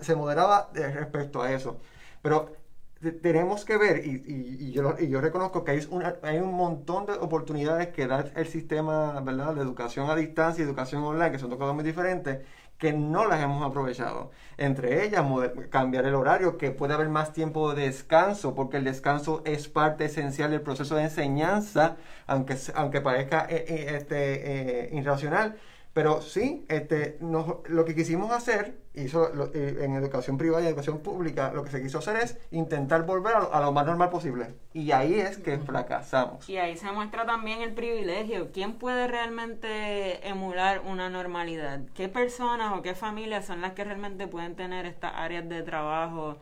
se 0.00 0.16
moderaba 0.16 0.70
respecto 0.74 1.42
a 1.42 1.52
eso. 1.52 1.78
Pero 2.22 2.61
tenemos 3.10 3.64
que 3.64 3.76
ver, 3.76 4.06
y, 4.06 4.22
y, 4.60 4.72
yo, 4.72 4.94
y 4.98 5.08
yo 5.08 5.20
reconozco 5.20 5.64
que 5.64 5.72
hay, 5.72 5.86
una, 5.90 6.16
hay 6.22 6.38
un 6.38 6.54
montón 6.54 7.06
de 7.06 7.14
oportunidades 7.14 7.88
que 7.88 8.06
da 8.06 8.26
el 8.36 8.46
sistema 8.46 9.20
¿verdad? 9.20 9.54
de 9.54 9.62
educación 9.62 10.08
a 10.08 10.14
distancia 10.14 10.62
y 10.62 10.66
educación 10.66 11.02
online, 11.02 11.32
que 11.32 11.38
son 11.38 11.50
dos 11.50 11.58
cosas 11.58 11.74
muy 11.74 11.84
diferentes, 11.84 12.38
que 12.78 12.92
no 12.92 13.26
las 13.26 13.42
hemos 13.42 13.64
aprovechado. 13.64 14.30
Entre 14.56 15.04
ellas, 15.04 15.24
cambiar 15.70 16.04
el 16.06 16.14
horario, 16.14 16.58
que 16.58 16.70
puede 16.70 16.94
haber 16.94 17.08
más 17.08 17.32
tiempo 17.32 17.74
de 17.74 17.82
descanso, 17.82 18.54
porque 18.54 18.76
el 18.76 18.84
descanso 18.84 19.42
es 19.44 19.68
parte 19.68 20.04
esencial 20.04 20.50
del 20.50 20.62
proceso 20.62 20.94
de 20.96 21.04
enseñanza, 21.04 21.96
aunque, 22.26 22.56
aunque 22.74 23.00
parezca 23.00 23.46
eh, 23.48 23.64
eh, 23.68 23.96
este, 23.96 24.86
eh, 24.86 24.90
irracional 24.92 25.56
pero 25.92 26.22
sí, 26.22 26.64
este, 26.68 27.18
lo 27.20 27.84
que 27.84 27.94
quisimos 27.94 28.30
hacer, 28.30 28.78
hizo, 28.94 29.30
eh, 29.54 29.78
en 29.82 29.94
educación 29.94 30.38
privada 30.38 30.64
y 30.64 30.66
educación 30.68 31.00
pública, 31.00 31.52
lo 31.52 31.64
que 31.64 31.70
se 31.70 31.82
quiso 31.82 31.98
hacer 31.98 32.16
es 32.16 32.38
intentar 32.50 33.04
volver 33.04 33.34
a 33.34 33.60
lo, 33.60 33.72
más 33.72 33.84
normal 33.84 34.08
posible. 34.08 34.54
Y 34.72 34.92
ahí 34.92 35.20
es 35.20 35.36
que 35.36 35.58
fracasamos. 35.58 36.48
Y 36.48 36.56
ahí 36.56 36.78
se 36.78 36.90
muestra 36.92 37.26
también 37.26 37.60
el 37.60 37.74
privilegio. 37.74 38.52
¿Quién 38.52 38.74
puede 38.74 39.06
realmente 39.06 40.26
emular 40.26 40.80
una 40.80 41.10
normalidad? 41.10 41.80
¿Qué 41.94 42.08
personas 42.08 42.72
o 42.72 42.80
qué 42.80 42.94
familias 42.94 43.44
son 43.44 43.60
las 43.60 43.72
que 43.72 43.84
realmente 43.84 44.26
pueden 44.26 44.56
tener 44.56 44.86
estas 44.86 45.12
áreas 45.14 45.46
de 45.48 45.62
trabajo? 45.62 46.38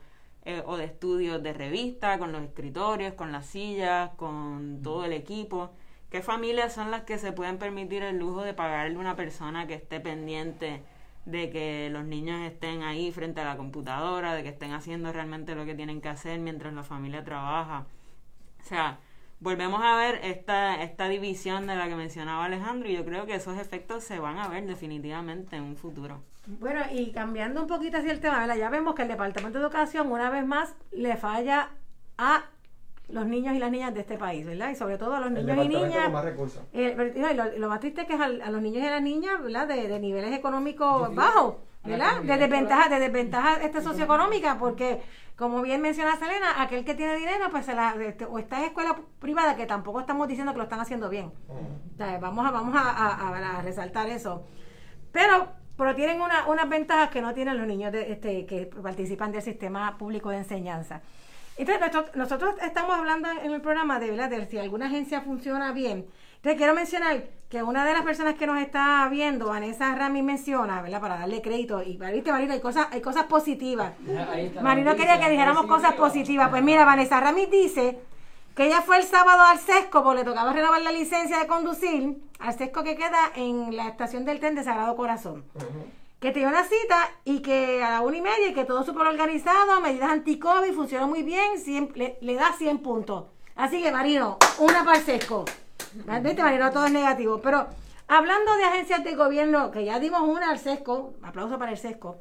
Eh, 0.46 0.62
o 0.64 0.78
de 0.78 0.84
estudios 0.86 1.42
de 1.42 1.52
revista, 1.52 2.18
con 2.18 2.32
los 2.32 2.42
escritorios, 2.42 3.12
con 3.12 3.30
las 3.30 3.44
sillas, 3.44 4.10
con 4.16 4.80
todo 4.82 5.04
el 5.04 5.12
equipo. 5.12 5.72
¿Qué 6.11 6.23
familias 6.23 6.73
son 6.73 6.90
las 6.90 7.03
que 7.03 7.18
se 7.18 7.33
pueden 7.33 7.59
permitir 7.59 8.03
el 8.03 8.18
lujo 8.18 8.42
de 8.42 8.53
pagarle 8.53 8.99
una 8.99 9.14
persona 9.14 9.68
que 9.68 9.75
esté 9.75 10.01
pendiente 10.01 10.83
de 11.25 11.51
que 11.51 11.88
los 11.90 12.05
niños 12.05 12.40
estén 12.42 12.83
ahí 12.83 13.12
frente 13.12 13.40
a 13.40 13.44
la 13.44 13.57
computadora, 13.57 14.35
de 14.35 14.42
que 14.42 14.49
estén 14.49 14.73
haciendo 14.73 15.12
realmente 15.12 15.55
lo 15.55 15.64
que 15.64 15.77
tienen 15.77 16.01
que 16.01 16.09
hacer 16.09 16.40
mientras 16.40 16.75
la 16.75 16.83
familia 16.83 17.23
trabaja? 17.23 17.87
O 18.61 18.64
sea, 18.64 18.99
volvemos 19.38 19.81
a 19.85 19.94
ver 19.94 20.20
esta, 20.25 20.83
esta 20.83 21.09
división 21.09 21.68
de 21.68 21.77
la 21.77 21.88
que 21.88 21.94
mencionaba 21.94 22.44
Alejandro 22.44 22.88
y 22.88 22.96
yo 22.96 23.05
creo 23.05 23.25
que 23.25 23.37
esos 23.37 23.57
efectos 23.57 24.03
se 24.03 24.18
van 24.18 24.38
a 24.38 24.49
ver 24.49 24.66
definitivamente 24.66 25.55
en 25.55 25.62
un 25.62 25.77
futuro. 25.77 26.25
Bueno, 26.46 26.81
y 26.90 27.12
cambiando 27.12 27.61
un 27.61 27.68
poquito 27.68 27.99
hacia 27.99 28.11
el 28.11 28.18
tema, 28.18 28.53
ya 28.57 28.68
vemos 28.68 28.96
que 28.96 29.03
el 29.03 29.09
Departamento 29.09 29.61
de 29.61 29.64
Educación 29.64 30.11
una 30.11 30.29
vez 30.29 30.44
más 30.44 30.75
le 30.90 31.16
falla 31.16 31.70
a 32.18 32.46
los 33.12 33.27
niños 33.27 33.55
y 33.55 33.59
las 33.59 33.70
niñas 33.70 33.94
de 33.94 34.01
este 34.01 34.16
país, 34.16 34.46
¿verdad? 34.46 34.70
Y 34.70 34.75
sobre 34.75 34.99
todo 34.99 35.14
a 35.14 35.20
los 35.20 35.31
niños 35.31 35.64
y 35.64 35.68
niñas. 35.68 36.11
más 36.11 36.25
recursos. 36.25 36.62
Eh, 36.73 36.94
lo, 37.57 37.68
más 37.68 37.81
triste 37.81 38.03
es 38.03 38.07
que 38.07 38.14
es 38.14 38.20
a, 38.20 38.29
los 38.29 38.62
niños 38.62 38.83
y 38.83 38.87
a 38.87 38.90
las 38.90 39.03
niñas, 39.03 39.42
¿verdad? 39.42 39.66
De, 39.68 39.99
niveles 39.99 40.33
económicos 40.37 41.14
bajos, 41.14 41.57
¿verdad? 41.85 42.23
De 42.23 42.37
desventaja, 42.37 42.88
de 42.88 42.99
desventaja 43.01 43.62
este 43.62 43.83
socioeconómica, 43.83 44.59
porque 44.59 45.01
como 45.40 45.62
bien 45.62 45.81
menciona 45.81 46.16
Selena, 46.16 46.62
aquel 46.62 46.85
que 46.85 46.94
tiene 46.94 47.16
dinero, 47.16 47.46
pues 47.51 47.64
se 47.64 47.75
la, 47.75 47.94
este, 47.99 48.27
o 48.27 48.38
está 48.38 48.59
en 48.59 48.66
escuela 48.66 49.01
privada, 49.20 49.57
que 49.57 49.64
tampoco 49.64 50.01
estamos 50.01 50.29
diciendo 50.29 50.53
que 50.53 50.59
lo 50.59 50.64
están 50.64 50.81
haciendo 50.81 51.09
bien. 51.09 51.33
vamos 52.20 52.46
a, 52.46 52.51
vamos 52.51 52.75
a, 52.77 53.62
resaltar 53.62 54.07
eso. 54.09 54.44
Pero, 55.12 55.49
pero 55.79 55.94
tienen 55.94 56.20
una, 56.20 56.46
unas 56.46 56.68
ventajas 56.68 57.09
que 57.09 57.23
no 57.23 57.33
tienen 57.33 57.57
los 57.57 57.66
niños 57.66 57.90
de, 57.90 58.12
este, 58.12 58.44
que 58.44 58.66
participan 58.66 59.33
del 59.33 59.40
sistema 59.40 59.96
público 59.96 60.29
de 60.29 60.37
enseñanza. 60.37 61.01
Entonces, 61.56 62.14
nosotros, 62.14 62.54
estamos 62.62 62.96
hablando 62.96 63.28
en 63.30 63.52
el 63.52 63.60
programa 63.60 63.98
de, 63.98 64.10
¿verdad? 64.10 64.30
de 64.30 64.46
si 64.46 64.58
alguna 64.58 64.86
agencia 64.86 65.20
funciona 65.20 65.72
bien. 65.72 66.06
Entonces, 66.36 66.56
quiero 66.56 66.74
mencionar 66.74 67.24
que 67.50 67.62
una 67.62 67.84
de 67.84 67.92
las 67.92 68.02
personas 68.02 68.34
que 68.34 68.46
nos 68.46 68.58
está 68.60 69.06
viendo, 69.10 69.48
Vanessa 69.48 69.94
Rami, 69.94 70.22
menciona, 70.22 70.80
¿verdad? 70.80 71.00
Para 71.00 71.18
darle 71.18 71.42
crédito. 71.42 71.82
Y, 71.82 71.98
viste, 71.98 72.32
Marina, 72.32 72.54
hay 72.54 72.60
cosas, 72.60 72.86
hay 72.92 73.00
cosas 73.00 73.24
positivas. 73.24 73.92
Marino 74.62 74.94
quería 74.96 75.20
que 75.20 75.28
dijéramos 75.28 75.66
cosas 75.66 75.94
positivas. 75.94 76.48
Pues 76.48 76.62
mira, 76.62 76.84
Vanessa 76.84 77.20
Rami 77.20 77.46
dice 77.46 77.98
que 78.54 78.66
ella 78.66 78.82
fue 78.82 78.98
el 78.98 79.02
sábado 79.02 79.42
al 79.42 79.58
sesco 79.58 80.02
porque 80.02 80.20
le 80.20 80.24
tocaba 80.24 80.52
renovar 80.52 80.80
la 80.80 80.92
licencia 80.92 81.40
de 81.40 81.46
conducir, 81.46 82.16
al 82.38 82.56
sesco 82.56 82.84
que 82.84 82.96
queda 82.96 83.32
en 83.34 83.76
la 83.76 83.88
estación 83.88 84.24
del 84.24 84.38
tren 84.38 84.54
de 84.54 84.62
Sagrado 84.62 84.96
Corazón. 84.96 85.44
Que 86.20 86.33
tenía 86.33 86.48
una 86.48 86.64
cita 86.64 87.11
y 87.24 87.40
que 87.40 87.83
a 87.83 87.90
la 87.90 88.00
una 88.02 88.18
y 88.18 88.20
media 88.20 88.48
y 88.48 88.54
que 88.54 88.66
todo 88.66 88.85
súper 88.85 89.06
organizado, 89.06 89.80
medidas 89.80 90.11
anti-COVID, 90.11 90.74
funcionó 90.74 91.09
muy 91.09 91.22
bien, 91.22 91.52
le, 91.94 92.35
da 92.35 92.52
100 92.52 92.78
puntos. 92.80 93.24
Así 93.56 93.83
que, 93.83 93.90
Marino, 93.90 94.38
una 94.59 94.85
para 94.85 94.98
el 94.98 95.04
sesco. 95.04 95.46
Viste, 95.94 96.42
Marino, 96.42 96.70
todo 96.70 96.85
es 96.87 96.92
negativo. 96.92 97.40
Pero 97.40 97.66
hablando 98.06 98.54
de 98.56 98.64
agencias 98.64 99.02
de 99.02 99.14
gobierno, 99.14 99.70
que 99.70 99.85
ya 99.85 99.98
dimos 99.98 100.20
una 100.20 100.50
al 100.50 100.59
sesco, 100.59 101.14
aplauso 101.22 101.59
para 101.59 101.72
el 101.72 101.78
sesco. 101.78 102.18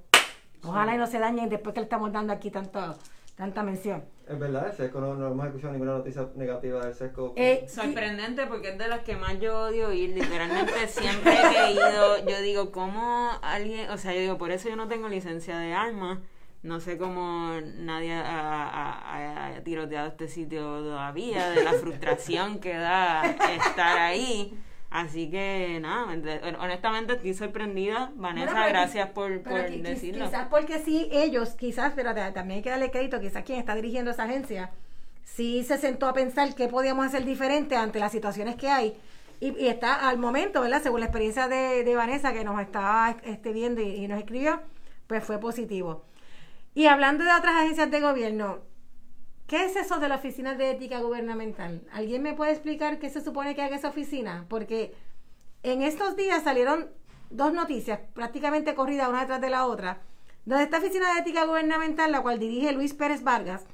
Ojalá 0.64 0.96
y 0.96 0.98
no 0.98 1.08
se 1.08 1.20
dañen 1.20 1.50
después 1.50 1.74
que 1.74 1.82
le 1.82 1.86
estamos 1.86 2.12
dando 2.12 2.32
aquí 2.32 2.52
tanto, 2.52 2.98
tanta 3.40 3.64
mención. 3.64 4.04
Es 4.28 4.38
verdad, 4.38 4.68
el 4.68 4.74
sesco 4.74 5.00
no, 5.00 5.16
no 5.16 5.28
hemos 5.32 5.46
escuchado 5.48 5.72
ninguna 5.72 5.94
noticia 5.94 6.28
negativa 6.36 6.86
del 6.86 6.94
sesco. 6.94 7.34
Eh, 7.38 7.66
Sorprendente 7.68 8.46
porque 8.46 8.70
es 8.72 8.78
de 8.78 8.88
las 8.88 9.00
que 9.00 9.16
más 9.16 9.40
yo 9.40 9.58
odio 9.68 9.92
ir. 9.94 10.10
Literalmente 10.10 10.88
siempre 10.88 11.34
he 11.34 11.72
ido, 11.72 12.28
yo 12.28 12.42
digo, 12.42 12.72
¿cómo 12.72 13.32
alguien.? 13.42 13.90
O 13.90 13.98
sea, 13.98 14.14
yo 14.14 14.20
digo, 14.20 14.38
por 14.38 14.52
eso 14.52 14.70
yo 14.70 14.76
no 14.76 14.88
tengo 14.88 15.08
licencia 15.10 15.58
de 15.58 15.74
armas. 15.74 16.20
No 16.62 16.82
sé 16.82 16.98
cómo 16.98 17.54
nadie 17.78 18.14
ha, 18.14 18.22
ha- 18.30 19.00
ha- 19.16 19.56
ha 19.56 19.64
tiroteado 19.64 20.10
este 20.10 20.28
sitio 20.28 20.60
todavía, 20.82 21.50
de 21.52 21.64
la 21.64 21.72
frustración 21.74 22.60
que 22.60 22.74
da 22.76 23.24
estar 23.26 23.98
ahí. 23.98 24.54
Así 24.92 25.30
que, 25.30 25.78
nada, 25.82 26.14
ent- 26.16 26.58
honestamente 26.60 27.14
estoy 27.14 27.34
sorprendida. 27.36 28.12
Vanessa, 28.16 28.52
Bueno, 28.54 28.68
gracias 28.70 29.10
por, 29.12 29.42
por 29.44 29.70
decirlo. 29.70 30.26
Quizás 30.26 30.48
porque 30.50 30.80
sí, 30.80 31.08
ellos, 31.12 31.50
quizás, 31.52 31.94
pero 31.96 32.14
ta- 32.16 32.34
también 32.34 32.58
hay 32.58 32.64
que 32.64 32.70
darle 32.72 32.90
crédito, 32.90 33.20
quizás 33.20 33.44
quien 33.44 33.60
está 33.60 33.76
dirigiendo 33.76 34.10
esa 34.12 34.24
agencia, 34.24 34.72
sí 35.24 35.64
se 35.64 35.78
sentó 35.78 36.08
a 36.08 36.14
pensar 36.14 36.56
qué 36.56 36.68
podíamos 36.68 37.06
hacer 37.06 37.24
diferente 37.24 37.76
ante 37.76 38.00
las 38.00 38.12
situaciones 38.12 38.56
que 38.56 38.68
hay. 38.70 38.98
Y, 39.40 39.52
y 39.64 39.68
está 39.68 40.10
al 40.10 40.18
momento, 40.18 40.60
¿verdad? 40.62 40.82
Según 40.82 41.02
la 41.02 41.06
experiencia 41.06 41.48
de, 41.48 41.84
de 41.84 41.96
Vanessa, 41.96 42.34
que 42.34 42.44
nos 42.44 42.60
estaba 42.60 43.16
este, 43.24 43.54
viendo 43.54 43.82
y, 43.82 43.86
y 44.04 44.08
nos 44.08 44.18
escribió, 44.20 44.60
pues 45.06 45.24
fue 45.24 45.40
positivo. 45.40 46.04
Y 46.74 46.88
hablando 46.88 47.24
de 47.24 47.32
otras 47.32 47.56
agencias 47.56 47.92
de 47.92 48.00
gobierno, 48.02 48.60
¿Qué 49.50 49.66
es 49.66 49.76
eso 49.76 50.00
de 50.00 50.08
la 50.08 50.18
Oficina 50.18 50.54
de 50.54 50.70
Ética 50.70 51.00
Gubernamental? 51.00 51.82
¿Alguien 51.92 52.22
me 52.22 52.36
puede 52.36 52.52
explicar 52.52 53.00
qué 53.00 53.10
se 53.10 53.20
supone 53.20 53.56
que 53.56 53.64
haga 53.64 53.78
esa 53.78 53.88
oficina? 53.88 54.46
Porque 54.48 54.94
en 55.64 55.82
estos 55.82 56.16
días 56.16 56.44
salieron 56.44 56.90
dos 57.32 57.52
noticias 57.52 58.00
prácticamente 58.14 58.76
corridas 58.76 59.10
una 59.10 59.22
detrás 59.22 59.42
de 59.42 59.50
la 59.50 59.66
otra, 59.66 60.02
donde 60.46 60.66
esta 60.66 60.78
Oficina 60.78 61.12
de 61.16 61.22
Ética 61.22 61.46
Gubernamental, 61.46 62.12
la 62.12 62.22
cual 62.22 62.38
dirige 62.38 62.72
Luis 62.74 62.94
Pérez 62.94 63.24
Vargas, 63.24 63.66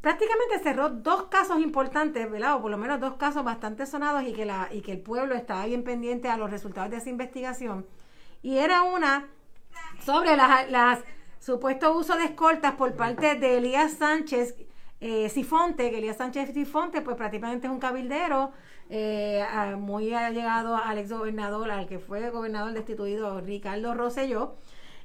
prácticamente 0.00 0.58
cerró 0.60 0.88
dos 0.88 1.24
casos 1.24 1.60
importantes, 1.60 2.30
¿verdad? 2.30 2.56
O 2.56 2.62
por 2.62 2.70
lo 2.70 2.78
menos 2.78 2.98
dos 2.98 3.16
casos 3.16 3.44
bastante 3.44 3.84
sonados 3.84 4.22
y 4.22 4.32
que, 4.32 4.46
la, 4.46 4.70
y 4.72 4.80
que 4.80 4.92
el 4.92 5.02
pueblo 5.02 5.34
estaba 5.34 5.66
bien 5.66 5.84
pendiente 5.84 6.30
a 6.30 6.38
los 6.38 6.50
resultados 6.50 6.90
de 6.90 6.96
esa 6.96 7.10
investigación. 7.10 7.86
Y 8.40 8.56
era 8.56 8.84
una 8.84 9.28
sobre 10.02 10.34
las, 10.34 10.70
las 10.70 11.00
supuesto 11.40 11.94
uso 11.94 12.16
de 12.16 12.24
escoltas 12.24 12.72
por 12.76 12.96
parte 12.96 13.34
de 13.34 13.58
Elías 13.58 13.92
Sánchez 13.92 14.56
eh, 15.00 15.28
Sifonte, 15.28 15.90
que 15.90 15.98
Elías 15.98 16.16
Sánchez 16.16 16.52
Sifonte, 16.52 17.02
pues 17.02 17.16
prácticamente 17.16 17.66
es 17.66 17.72
un 17.72 17.78
cabildero 17.78 18.52
eh, 18.90 19.44
muy 19.78 20.12
allegado 20.12 20.76
al 20.76 20.98
ex 20.98 21.12
gobernador, 21.12 21.70
al 21.70 21.86
que 21.86 21.98
fue 21.98 22.30
gobernador 22.30 22.72
destituido 22.72 23.40
Ricardo 23.40 23.94
Rosselló 23.94 24.56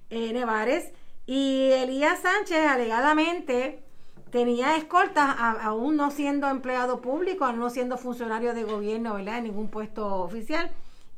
eh, 0.10 0.34
Nevares, 0.34 0.92
y 1.26 1.70
Elías 1.72 2.22
Sánchez 2.22 2.66
alegadamente 2.66 3.84
tenía 4.32 4.76
escoltas 4.76 5.36
aún 5.38 5.96
no 5.96 6.12
siendo 6.12 6.48
empleado 6.50 7.02
público, 7.02 7.46
aún 7.46 7.60
no 7.60 7.70
siendo 7.70 7.98
funcionario 7.98 8.54
de 8.54 8.64
gobierno, 8.64 9.14
¿verdad? 9.14 9.38
En 9.38 9.46
ningún 9.46 9.70
puesto 9.70 10.24
oficial. 10.24 10.72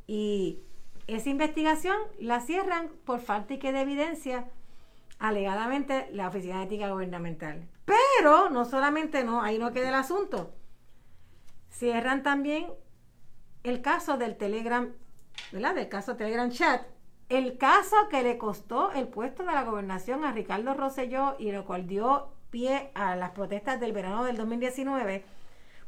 Y 0.06 0.60
esa 1.06 1.30
investigación 1.30 1.96
la 2.20 2.40
cierran 2.40 2.90
por 3.04 3.20
falta 3.20 3.54
de 3.54 3.80
evidencia, 3.80 4.44
alegadamente 5.18 6.08
la 6.12 6.28
Oficina 6.28 6.58
de 6.58 6.64
Ética 6.64 6.90
Gubernamental. 6.90 7.66
Pero 7.86 8.50
no 8.50 8.64
solamente 8.66 9.24
no, 9.24 9.40
ahí 9.42 9.58
no 9.58 9.72
queda 9.72 9.88
el 9.88 9.94
asunto. 9.94 10.52
Cierran 11.70 12.22
también 12.22 12.66
el 13.62 13.80
caso 13.82 14.16
del 14.18 14.36
Telegram, 14.36 14.92
¿verdad? 15.52 15.74
Del 15.74 15.88
caso 15.88 16.16
Telegram 16.16 16.50
Chat. 16.50 16.82
El 17.28 17.58
caso 17.58 18.08
que 18.08 18.22
le 18.22 18.38
costó 18.38 18.92
el 18.92 19.08
puesto 19.08 19.42
de 19.44 19.52
la 19.52 19.64
gobernación 19.64 20.24
a 20.24 20.32
Ricardo 20.32 20.74
Rosselló 20.74 21.36
y 21.38 21.50
lo 21.52 21.64
cual 21.64 21.86
dio 21.86 22.28
pie 22.50 22.90
a 22.94 23.16
las 23.16 23.30
protestas 23.30 23.80
del 23.80 23.92
verano 23.92 24.24
del 24.24 24.36
2019. 24.36 25.24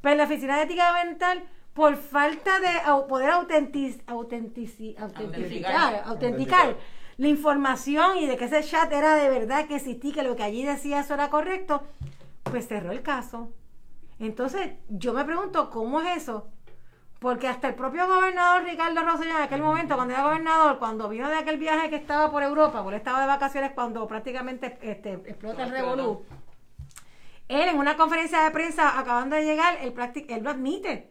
Pues 0.01 0.17
la 0.17 0.25
Oficina 0.25 0.57
de 0.57 0.63
Ética 0.65 0.89
Gubernamental, 0.91 1.45
por 1.75 1.97
falta 1.97 2.59
de 2.61 2.69
poder 3.09 3.31
autentici- 3.31 4.03
autentificar, 4.09 5.05
Autenticar. 5.05 6.03
autenticar 6.05 6.77
la 7.19 7.29
información 7.29 8.19
y 8.19 8.27
de 8.27 8.37
que 8.37 8.45
ese 8.47 8.63
chat 8.63 8.91
era 8.93 9.17
de 9.17 9.29
verdad 9.29 9.67
que 9.67 9.77
existía, 9.77 10.15
que 10.15 10.23
lo 10.23 10.37
que 10.37 10.45
allí 10.45 10.65
decía 10.65 11.01
eso 11.01 11.15
era 11.15 11.29
correcto, 11.29 11.83
pues 12.45 12.69
cerró 12.69 12.93
el 12.93 13.03
caso. 13.03 13.53
Entonces, 14.21 14.75
yo 14.89 15.13
me 15.13 15.25
pregunto, 15.25 15.69
¿cómo 15.71 16.01
es 16.01 16.17
eso? 16.23 16.49
Porque 17.19 17.49
hasta 17.49 17.69
el 17.69 17.75
propio 17.75 18.07
gobernador 18.07 18.63
Ricardo 18.63 19.03
Rosselló 19.03 19.33
en 19.33 19.43
aquel 19.43 19.63
momento, 19.63 19.97
cuando 19.97 20.15
era 20.15 20.23
gobernador, 20.23 20.79
cuando 20.79 21.09
vino 21.09 21.29
de 21.29 21.37
aquel 21.37 21.59
viaje 21.59 21.91
que 21.91 21.97
estaba 21.97 22.31
por 22.31 22.45
Europa, 22.45 22.85
porque 22.85 22.95
él 22.95 23.01
estaba 23.01 23.21
de 23.21 23.27
vacaciones 23.27 23.73
cuando 23.73 24.07
prácticamente 24.07 24.79
este, 24.81 25.15
explota 25.15 25.65
el 25.65 25.71
Explotó. 25.71 25.97
revolú, 25.97 26.27
él 27.49 27.69
en 27.69 27.79
una 27.79 27.97
conferencia 27.97 28.45
de 28.45 28.53
prensa 28.53 28.97
acabando 28.97 29.35
de 29.35 29.45
llegar, 29.45 29.77
él, 29.83 29.93
él 30.29 30.43
lo 30.45 30.51
admite. 30.51 31.11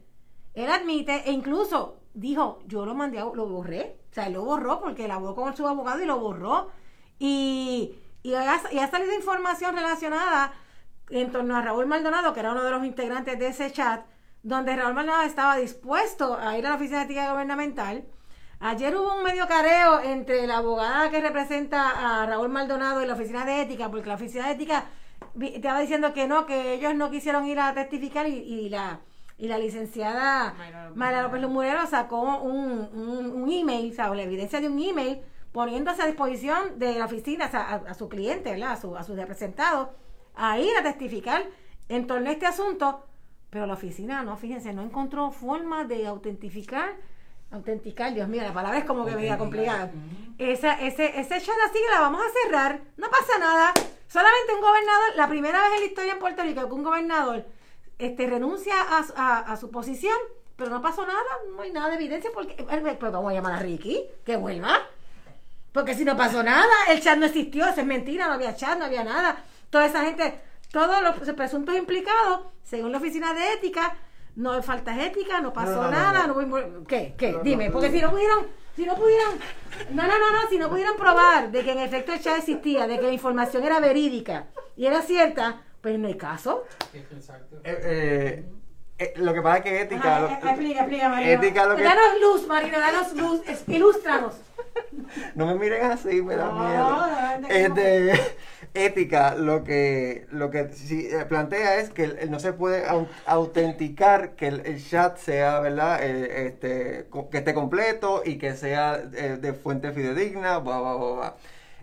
Él 0.54 0.72
admite 0.72 1.24
e 1.30 1.32
incluso 1.32 2.00
dijo, 2.18 2.60
yo 2.66 2.86
lo 2.86 2.96
mandé, 2.96 3.20
a- 3.20 3.26
lo 3.26 3.48
borré. 3.48 4.00
O 4.12 4.14
sea, 4.14 4.28
él 4.28 4.34
lo 4.34 4.44
borró 4.44 4.80
porque 4.80 5.10
habló 5.10 5.36
con 5.36 5.56
su 5.56 5.68
abogado 5.68 6.02
y 6.02 6.06
lo 6.06 6.20
borró. 6.20 6.70
Y, 7.20 7.96
y, 8.24 8.34
ha, 8.34 8.60
salido 8.90 9.14
información 9.16 9.76
relacionada 9.76 10.54
en 11.10 11.32
torno 11.32 11.56
a 11.56 11.62
Raúl 11.62 11.86
Maldonado, 11.86 12.34
que 12.34 12.40
era 12.42 12.52
uno 12.52 12.64
de 12.64 12.72
los 12.72 12.84
integrantes 12.86 13.40
de 13.40 13.48
ese 13.48 13.72
chat, 13.72 14.06
donde 14.44 14.76
Raúl 14.76 14.94
Maldonado 14.94 15.24
estaba 15.24 15.58
dispuesto 15.58 16.38
a 16.38 16.58
ir 16.58 16.66
a 16.66 16.70
la 16.72 16.76
oficina 16.76 17.00
de 17.00 17.06
ética 17.06 17.32
gubernamental. 17.32 18.06
Ayer 18.60 18.96
hubo 18.98 19.16
un 19.16 19.24
medio 19.24 19.48
careo 19.48 20.00
entre 20.00 20.48
la 20.48 20.58
abogada 20.58 21.12
que 21.12 21.22
representa 21.22 22.22
a 22.22 22.26
Raúl 22.26 22.50
Maldonado 22.50 23.04
y 23.04 23.08
la 23.08 23.14
oficina 23.14 23.46
de 23.46 23.62
ética, 23.62 23.90
porque 23.92 24.08
la 24.08 24.16
oficina 24.16 24.48
de 24.48 24.54
ética 24.54 24.86
estaba 25.40 25.80
diciendo 25.80 26.14
que 26.14 26.28
no, 26.28 26.46
que 26.48 26.74
ellos 26.74 26.96
no 26.96 27.12
quisieron 27.12 27.46
ir 27.46 27.60
a 27.60 27.74
testificar 27.74 28.28
y, 28.28 28.34
y 28.34 28.70
la 28.70 29.00
y 29.38 29.48
la 29.48 29.58
licenciada 29.58 30.56
Mayra 30.96 31.22
López 31.22 31.42
Lumurero 31.42 31.86
sacó 31.86 32.22
un, 32.42 32.90
un, 32.94 33.32
un 33.44 33.52
email, 33.52 33.92
o 33.92 33.96
sea, 33.96 34.14
la 34.14 34.24
evidencia 34.24 34.60
de 34.60 34.68
un 34.68 34.80
email 34.80 35.22
poniéndose 35.52 36.02
a 36.02 36.06
disposición 36.08 36.80
de 36.80 36.98
la 37.00 37.06
oficina, 37.06 37.46
o 37.46 37.50
sea, 37.50 37.62
a, 37.62 37.76
a 37.92 37.94
su 37.94 38.10
cliente, 38.10 38.52
¿verdad? 38.52 38.72
A, 38.72 38.76
su, 38.78 38.96
a 38.96 39.04
sus 39.04 39.16
representados, 39.16 39.90
a 40.36 40.60
ir 40.60 40.76
a 40.78 40.84
testificar 40.84 41.46
en 41.90 42.08
torno 42.08 42.30
a 42.30 42.34
este 42.34 42.46
asunto, 42.46 43.06
pero 43.50 43.66
la 43.66 43.74
oficina, 43.74 44.24
no, 44.24 44.36
fíjense, 44.38 44.74
no 44.74 44.82
encontró 44.82 45.32
forma 45.32 45.86
de 45.86 46.06
autentificar, 46.06 46.96
autenticar, 47.50 48.14
Dios 48.14 48.28
mío, 48.28 48.42
la 48.42 48.54
palabra 48.54 48.80
es 48.80 48.86
como 48.86 49.06
que 49.06 49.16
media 49.16 49.38
complicada. 49.38 49.92
Esa, 50.38 50.74
ese, 50.82 51.20
ese 51.20 51.40
chat 51.40 51.56
así 51.66 51.80
que 51.80 51.94
la 51.94 52.02
vamos 52.02 52.22
a 52.22 52.44
cerrar, 52.44 52.82
no 52.98 53.10
pasa 53.10 53.40
nada, 53.40 53.74
solamente 54.08 54.54
un 54.54 54.62
gobernador, 54.62 55.16
la 55.16 55.28
primera 55.28 55.62
vez 55.62 55.74
en 55.76 55.80
la 55.80 55.86
historia 55.86 56.14
en 56.14 56.20
Puerto 56.20 56.44
Rico 56.44 56.68
que 56.68 56.74
un 56.74 56.84
gobernador 56.84 57.46
este, 58.00 58.28
renuncia 58.28 58.74
a, 58.98 59.04
su- 59.04 59.14
a- 59.16 59.40
a 59.40 59.58
su 59.58 59.70
posición, 59.72 60.18
pero 60.56 60.70
no 60.72 60.82
pasó 60.82 61.06
nada, 61.06 61.22
no 61.56 61.62
hay 61.62 61.72
nada 61.72 61.90
de 61.90 61.96
evidencia, 61.96 62.30
porque, 62.34 62.56
pues 63.00 63.12
vamos 63.12 63.32
a 63.32 63.34
llamar 63.36 63.54
a 63.54 63.60
Ricky, 63.60 64.04
que 64.26 64.36
vuelva. 64.38 64.80
Porque 65.72 65.94
si 65.94 66.04
no 66.06 66.18
pasó 66.18 66.42
nada, 66.42 66.74
el 66.90 67.02
chat 67.02 67.18
no 67.18 67.26
existió, 67.28 67.66
eso 67.68 67.82
es 67.82 67.86
mentira, 67.86 68.28
no 68.28 68.34
había 68.34 68.56
chat, 68.56 68.78
no 68.80 68.86
había 68.86 69.04
nada. 69.04 69.44
Toda 69.70 69.86
esa 69.86 70.04
gente, 70.04 70.42
todos 70.72 71.02
los 71.04 71.16
presuntos 71.36 71.76
implicados, 71.76 72.42
según 72.64 72.92
la 72.92 72.98
oficina 72.98 73.34
de 73.34 73.54
ética, 73.54 73.96
no 74.36 74.54
hay 74.54 74.62
faltas 74.64 74.98
éticas, 74.98 75.42
no 75.44 75.54
pasó 75.54 75.76
No, 75.76 75.84
no, 75.84 75.92
nada, 75.92 76.28
no. 76.28 76.42
no 76.42 76.88
¿Qué? 76.88 77.14
¿Qué? 77.18 77.38
Dime, 77.44 77.70
porque 77.70 77.92
si 77.92 78.02
no 78.02 78.10
pudieron, 78.10 78.48
si 78.76 78.86
no 78.86 78.96
pudieron, 78.96 79.36
no, 79.92 80.04
no, 80.04 80.18
no, 80.20 80.32
no, 80.32 80.50
si 80.50 80.58
no 80.58 80.70
pudieron 80.70 80.96
probar 80.98 81.52
de 81.52 81.64
que 81.64 81.72
en 81.74 81.80
efecto 81.80 82.14
el 82.14 82.22
chat 82.22 82.38
existía, 82.40 82.88
de 82.88 82.98
que 83.00 83.06
la 83.08 83.14
información 83.14 83.64
era 83.64 83.80
verídica 83.80 84.48
y 84.76 84.86
era 84.88 85.02
cierta, 85.02 85.62
pues 85.88 86.00
no 86.00 86.08
hay 86.10 86.16
caso. 86.18 86.66
Exacto. 86.94 87.56
Eh, 87.64 87.80
eh, 87.84 88.46
eh, 89.00 89.14
lo 89.18 89.34
que 89.34 89.42
pasa 89.42 89.58
es 89.60 89.64
que 89.64 89.82
ética. 89.82 90.18
Ajá, 90.18 90.20
lo- 90.22 90.28
eh, 90.28 90.34
explica, 90.44 90.80
explica, 90.82 91.10
Marino. 91.10 91.32
ética 91.32 91.66
lo 91.66 91.76
que- 91.78 91.84
Danos 91.84 92.20
luz, 92.22 92.48
Marino, 92.48 92.78
danos 92.80 93.14
luz, 93.14 93.42
es- 93.48 93.64
ilústranos. 93.70 94.34
No 95.36 95.46
me 95.46 95.56
miren 95.56 95.86
así, 95.92 96.22
me 96.22 96.36
da 96.36 96.46
No, 96.48 96.68
miedo. 96.68 97.48
Este, 97.50 98.12
ética, 98.74 99.36
lo 99.36 99.64
que, 99.64 100.28
lo 100.32 100.50
que 100.52 100.74
sí, 100.74 101.08
eh, 101.10 101.24
plantea 101.26 101.76
es 101.78 101.90
que 101.90 102.04
el- 102.04 102.30
no 102.32 102.40
se 102.42 102.52
puede 102.54 102.86
au- 102.86 103.08
autenticar 103.26 104.32
que 104.32 104.48
el, 104.48 104.66
el 104.66 104.86
chat 104.86 105.18
sea, 105.18 105.60
¿verdad? 105.62 106.00
Eh, 106.04 106.48
este, 106.48 107.06
co- 107.10 107.30
que 107.30 107.38
esté 107.38 107.54
completo 107.54 108.24
y 108.26 108.38
que 108.38 108.56
sea 108.56 109.02
eh, 109.14 109.38
de 109.40 109.54
fuente 109.54 109.92
fidedigna, 109.94 110.58
bla, 110.58 110.80
bla, 110.82 110.94
bla, 110.96 111.12
bla. 111.14 111.36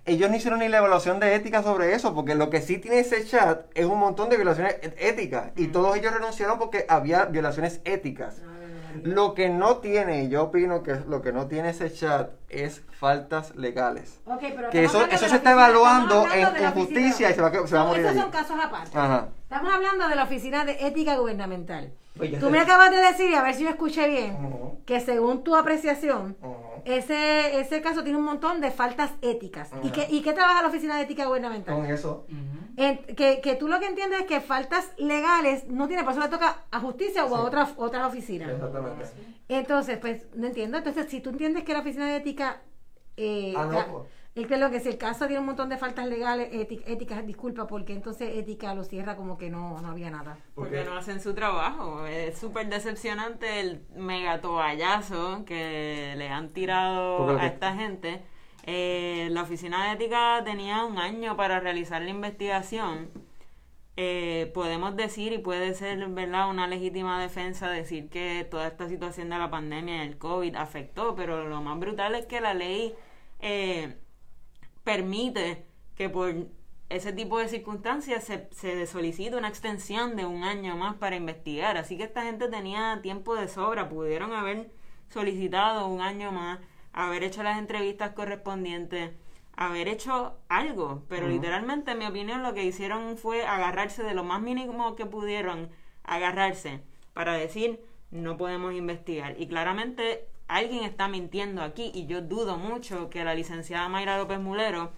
Ellos 0.06 0.28
no 0.30 0.36
hicieron 0.36 0.58
ni 0.60 0.68
la 0.68 0.78
evaluación 0.78 1.18
de 1.18 1.34
ética 1.34 1.62
sobre 1.62 1.94
eso, 1.94 2.14
porque 2.14 2.34
lo 2.34 2.50
que 2.50 2.60
sí 2.60 2.76
tiene 2.78 2.98
ese 3.00 3.24
chat 3.24 3.66
es 3.74 3.86
un 3.86 3.98
montón 3.98 4.28
de 4.28 4.36
violaciones 4.36 4.76
éticas. 4.98 5.52
Y 5.56 5.68
todos 5.68 5.96
ellos 5.96 6.12
renunciaron 6.12 6.58
porque 6.58 6.84
había 6.88 7.24
violaciones 7.24 7.80
éticas. 7.84 8.36
Lo 9.02 9.34
que 9.34 9.48
no 9.48 9.78
tiene, 9.78 10.28
yo 10.28 10.44
opino 10.44 10.82
que 10.84 10.94
lo 11.08 11.20
que 11.20 11.32
no 11.32 11.46
tiene 11.48 11.70
ese 11.70 11.92
chat 11.92 12.30
es 12.48 12.82
faltas 13.00 13.56
legales. 13.56 14.20
Ok, 14.24 14.40
pero 14.54 14.70
Que 14.70 14.84
eso, 14.84 15.04
eso 15.06 15.28
se 15.28 15.36
está 15.36 15.50
oficina- 15.50 15.52
evaluando 15.52 16.26
en, 16.32 16.70
justicia 16.72 17.30
y 17.30 17.34
se 17.34 17.40
va, 17.42 17.48
a- 17.48 17.50
va 17.50 17.84
morir 17.86 18.02
esos 18.06 18.12
allí. 18.12 18.20
son 18.20 18.30
casos 18.30 18.56
aparte. 18.62 18.90
Ajá. 18.96 19.28
Estamos 19.54 19.72
hablando 19.72 20.08
de 20.08 20.16
la 20.16 20.24
Oficina 20.24 20.64
de 20.64 20.72
Ética 20.84 21.16
Gubernamental. 21.16 21.92
Pues 22.16 22.32
Tú 22.40 22.46
sé. 22.46 22.50
me 22.50 22.58
acabas 22.58 22.90
de 22.90 22.96
decir, 22.96 23.30
y 23.30 23.34
a 23.34 23.42
ver 23.42 23.54
si 23.54 23.62
yo 23.62 23.68
escuché 23.68 24.08
bien, 24.08 24.36
que 24.84 24.98
según 25.00 25.44
tu 25.44 25.54
apreciación, 25.54 26.36
ese, 26.84 27.60
ese 27.60 27.80
caso 27.80 28.02
tiene 28.02 28.18
un 28.18 28.24
montón 28.24 28.60
de 28.60 28.72
faltas 28.72 29.12
éticas. 29.22 29.70
¿Y 29.84 29.90
qué, 29.90 30.08
¿Y 30.10 30.22
qué 30.22 30.32
trabaja 30.32 30.62
la 30.62 30.68
Oficina 30.68 30.96
de 30.96 31.02
Ética 31.04 31.26
Gubernamental? 31.26 31.72
Con 31.76 31.86
eso. 31.86 32.26
En- 32.76 32.98
que, 33.14 33.40
que 33.40 33.54
tú 33.54 33.68
lo 33.68 33.78
que 33.78 33.86
entiendes 33.86 34.22
es 34.22 34.26
que 34.26 34.40
faltas 34.40 34.90
legales 34.98 35.68
no 35.68 35.86
tiene, 35.86 36.02
por 36.02 36.12
eso 36.14 36.20
le 36.22 36.28
toca 36.28 36.64
a 36.72 36.80
justicia 36.80 37.24
o 37.24 37.36
a 37.36 37.42
otras 37.44 37.74
otras 37.76 38.08
oficinas. 38.08 38.50
Exactamente. 38.50 39.04
Entonces, 39.48 39.98
pues, 39.98 40.26
no 40.34 40.48
entiendo. 40.48 40.78
Entonces, 40.78 41.06
si 41.08 41.20
tú 41.20 41.30
entiendes 41.30 41.62
que 41.62 41.72
la 41.74 41.80
oficina 41.80 42.06
de 42.08 42.16
ética. 42.16 42.60
Eh, 43.16 43.54
Ah, 43.56 43.66
no, 43.70 43.86
pues. 43.98 44.08
Es 44.34 44.46
que 44.48 44.56
lo 44.56 44.70
que 44.70 44.80
si 44.80 44.88
el 44.88 44.98
caso 44.98 45.26
tiene 45.26 45.40
un 45.40 45.46
montón 45.46 45.68
de 45.68 45.76
faltas 45.78 46.06
legales, 46.06 46.52
éti- 46.52 46.82
éticas, 46.86 47.24
disculpa, 47.26 47.66
porque 47.66 47.92
entonces 47.92 48.36
ética 48.36 48.74
lo 48.74 48.82
cierra 48.82 49.14
como 49.16 49.38
que 49.38 49.48
no, 49.50 49.80
no 49.80 49.88
había 49.88 50.10
nada. 50.10 50.38
Porque 50.54 50.82
no 50.84 50.96
hacen 50.96 51.20
su 51.20 51.34
trabajo. 51.34 52.04
Es 52.06 52.36
súper 52.38 52.68
decepcionante 52.68 53.60
el 53.60 53.82
mega 53.94 54.40
toallazo 54.40 55.44
que 55.44 56.14
le 56.16 56.28
han 56.28 56.48
tirado 56.52 57.30
a 57.30 57.40
que- 57.40 57.46
esta 57.46 57.74
gente. 57.76 58.22
Eh, 58.66 59.28
la 59.30 59.42
oficina 59.42 59.86
de 59.86 59.92
ética 59.92 60.42
tenía 60.44 60.84
un 60.84 60.98
año 60.98 61.36
para 61.36 61.60
realizar 61.60 62.02
la 62.02 62.10
investigación. 62.10 63.10
Eh, 63.96 64.50
podemos 64.54 64.96
decir, 64.96 65.32
y 65.32 65.38
puede 65.38 65.74
ser 65.74 66.04
verdad 66.08 66.50
una 66.50 66.66
legítima 66.66 67.20
defensa, 67.22 67.70
decir 67.70 68.08
que 68.08 68.44
toda 68.50 68.66
esta 68.66 68.88
situación 68.88 69.28
de 69.30 69.38
la 69.38 69.50
pandemia 69.50 69.98
y 70.04 70.08
el 70.08 70.18
COVID 70.18 70.56
afectó, 70.56 71.14
pero 71.14 71.46
lo 71.48 71.60
más 71.62 71.78
brutal 71.78 72.16
es 72.16 72.26
que 72.26 72.40
la 72.40 72.54
ley 72.54 72.94
eh, 73.38 73.96
permite 74.84 75.66
que 75.96 76.08
por 76.08 76.48
ese 76.88 77.12
tipo 77.12 77.38
de 77.38 77.48
circunstancias 77.48 78.24
se, 78.24 78.48
se 78.52 78.86
solicite 78.86 79.36
una 79.36 79.48
extensión 79.48 80.16
de 80.16 80.26
un 80.26 80.44
año 80.44 80.76
más 80.76 80.94
para 80.96 81.16
investigar. 81.16 81.76
Así 81.76 81.96
que 81.96 82.04
esta 82.04 82.22
gente 82.22 82.48
tenía 82.48 83.00
tiempo 83.02 83.34
de 83.34 83.48
sobra, 83.48 83.88
pudieron 83.88 84.32
haber 84.32 84.70
solicitado 85.08 85.86
un 85.88 86.00
año 86.00 86.30
más, 86.32 86.60
haber 86.92 87.24
hecho 87.24 87.42
las 87.42 87.58
entrevistas 87.58 88.12
correspondientes, 88.12 89.12
haber 89.56 89.88
hecho 89.88 90.38
algo. 90.48 91.04
Pero 91.08 91.28
literalmente, 91.28 91.92
en 91.92 91.98
mi 91.98 92.06
opinión, 92.06 92.42
lo 92.42 92.54
que 92.54 92.64
hicieron 92.64 93.16
fue 93.16 93.46
agarrarse 93.46 94.02
de 94.02 94.14
lo 94.14 94.24
más 94.24 94.40
mínimo 94.40 94.94
que 94.94 95.06
pudieron, 95.06 95.70
agarrarse 96.04 96.82
para 97.12 97.34
decir 97.34 97.80
no 98.10 98.36
podemos 98.36 98.74
investigar. 98.74 99.34
Y 99.40 99.48
claramente 99.48 100.28
alguien 100.48 100.84
está 100.84 101.08
mintiendo 101.08 101.62
aquí 101.62 101.90
y 101.94 102.06
yo 102.06 102.20
dudo 102.22 102.56
mucho 102.58 103.10
que 103.10 103.24
la 103.24 103.34
licenciada 103.34 103.88
Mayra 103.88 104.18
López 104.18 104.38
Mulero 104.40 104.92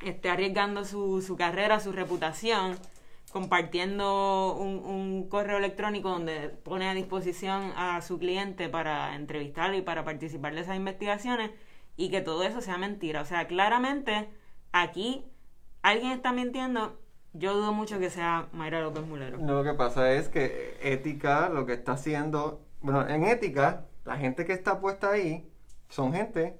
esté 0.00 0.30
arriesgando 0.30 0.84
su, 0.84 1.22
su 1.22 1.36
carrera, 1.36 1.80
su 1.80 1.92
reputación, 1.92 2.76
compartiendo 3.32 4.56
un, 4.56 4.78
un 4.78 5.28
correo 5.28 5.58
electrónico 5.58 6.08
donde 6.08 6.48
pone 6.48 6.88
a 6.88 6.94
disposición 6.94 7.72
a 7.76 8.00
su 8.00 8.18
cliente 8.18 8.68
para 8.68 9.14
entrevistarlo 9.14 9.76
y 9.76 9.82
para 9.82 10.04
participar 10.04 10.54
de 10.54 10.62
esas 10.62 10.76
investigaciones 10.76 11.50
y 11.96 12.10
que 12.10 12.20
todo 12.22 12.44
eso 12.44 12.60
sea 12.60 12.78
mentira. 12.78 13.20
O 13.20 13.24
sea, 13.24 13.46
claramente 13.46 14.30
aquí 14.72 15.24
alguien 15.82 16.12
está 16.12 16.32
mintiendo. 16.32 16.98
Yo 17.32 17.54
dudo 17.54 17.72
mucho 17.72 18.00
que 18.00 18.10
sea 18.10 18.48
Mayra 18.52 18.80
López 18.80 19.06
Mulero. 19.06 19.38
No, 19.38 19.62
lo 19.62 19.64
que 19.64 19.74
pasa 19.74 20.12
es 20.12 20.28
que 20.28 20.78
ética 20.82 21.48
lo 21.48 21.66
que 21.66 21.74
está 21.74 21.92
haciendo, 21.92 22.60
bueno, 22.80 23.06
en 23.08 23.24
ética, 23.24 23.86
la 24.04 24.16
gente 24.16 24.44
que 24.44 24.52
está 24.52 24.80
puesta 24.80 25.10
ahí 25.10 25.50
son 25.88 26.12
gente 26.12 26.58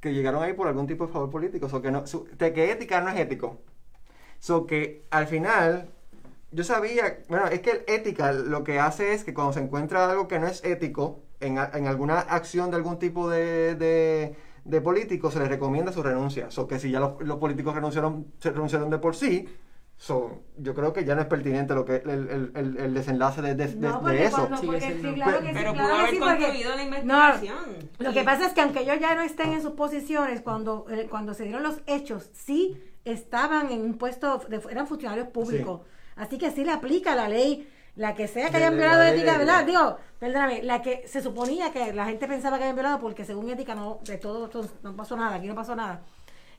que 0.00 0.12
llegaron 0.12 0.42
ahí 0.42 0.52
por 0.52 0.68
algún 0.68 0.86
tipo 0.86 1.06
de 1.06 1.12
favor 1.12 1.30
político, 1.30 1.68
so 1.68 1.82
que 1.82 1.90
no, 1.90 2.04
que 2.04 2.70
ética 2.70 3.00
no 3.00 3.10
es 3.10 3.18
ético. 3.18 3.58
So 4.38 4.66
que 4.66 5.06
al 5.10 5.26
final, 5.26 5.88
yo 6.52 6.62
sabía, 6.62 7.20
bueno, 7.28 7.46
es 7.48 7.60
que 7.60 7.84
ética 7.88 8.32
lo 8.32 8.62
que 8.62 8.78
hace 8.78 9.12
es 9.12 9.24
que 9.24 9.34
cuando 9.34 9.52
se 9.52 9.60
encuentra 9.60 10.08
algo 10.08 10.28
que 10.28 10.38
no 10.38 10.46
es 10.46 10.64
ético, 10.64 11.24
en, 11.40 11.58
en 11.58 11.86
alguna 11.86 12.20
acción 12.20 12.70
de 12.70 12.76
algún 12.76 12.98
tipo 12.98 13.28
de, 13.28 13.74
de, 14.64 14.80
político, 14.80 15.30
se 15.30 15.38
les 15.40 15.48
recomienda 15.48 15.92
su 15.92 16.02
renuncia. 16.02 16.48
Que 16.68 16.78
si 16.78 16.90
ya 16.90 17.00
los, 17.00 17.20
los 17.22 17.38
políticos 17.38 17.74
renunciaron, 17.74 18.26
se 18.38 18.50
renunciaron 18.50 18.90
de 18.90 18.98
por 18.98 19.16
sí, 19.16 19.48
so, 20.00 20.42
yo 20.56 20.74
creo 20.74 20.92
que 20.92 21.04
ya 21.04 21.14
no 21.16 21.22
es 21.22 21.26
pertinente 21.26 21.74
lo 21.74 21.84
que 21.84 21.96
el, 21.96 22.08
el, 22.10 22.52
el, 22.54 22.76
el 22.78 22.94
desenlace 22.94 23.42
de, 23.42 23.54
de, 23.56 23.66
de- 23.66 23.76
No, 23.76 23.94
de 23.94 23.98
porque 24.00 24.24
eso. 24.24 24.36
cuando- 24.48 24.62
porque 24.62 24.80
sí, 24.80 25.12
claro 25.14 25.40
que 25.40 25.46
sí, 25.48 25.52
Pero 25.54 25.72
claro 25.72 25.88
pudo 25.88 25.96
haber 25.98 26.10
sí, 26.10 26.18
la 26.64 26.76
No, 26.76 26.82
investigación. 26.82 27.58
Lo 27.98 28.12
que 28.12 28.22
pasa 28.24 28.46
es 28.46 28.52
que 28.52 28.60
aunque 28.60 28.80
ellos 28.82 28.96
ya 29.00 29.14
no 29.16 29.22
estén 29.22 29.52
en 29.52 29.60
sus 29.60 29.72
posiciones, 29.72 30.40
cuando, 30.40 30.86
eh, 30.88 31.08
cuando 31.10 31.34
se 31.34 31.42
dieron 31.44 31.64
los 31.64 31.80
hechos, 31.86 32.30
sí 32.32 32.80
estaban 33.04 33.72
en 33.72 33.80
un 33.82 33.98
puesto, 33.98 34.38
de- 34.48 34.62
eran 34.70 34.86
funcionarios 34.86 35.28
públicos. 35.28 35.80
Así 36.16 36.38
que 36.38 36.50
sí 36.52 36.64
le 36.64 36.70
aplica 36.72 37.14
la 37.16 37.28
ley, 37.28 37.68
la 37.96 38.14
que 38.14 38.28
sea 38.28 38.46
que 38.50 38.52
De- 38.52 38.58
hayan 38.58 38.74
de 38.74 38.78
violado 38.80 39.02
ética, 39.02 39.32
de- 39.32 39.38
¿verdad? 39.38 39.64
Digo, 39.66 39.96
perdóname, 40.20 40.62
la 40.62 40.80
que 40.80 41.02
se 41.08 41.20
suponía 41.22 41.72
que 41.72 41.92
la 41.92 42.04
gente 42.06 42.28
pensaba 42.28 42.56
que 42.56 42.62
habían 42.62 42.76
violado 42.76 43.00
porque 43.00 43.24
según 43.24 43.50
ética 43.50 43.74
no, 43.74 43.98
de 44.04 44.16
todo 44.18 44.44
esto 44.46 44.64
no 44.84 44.94
pasó 44.94 45.16
nada, 45.16 45.34
aquí 45.36 45.48
no 45.48 45.56
pasó 45.56 45.74
nada. 45.74 46.02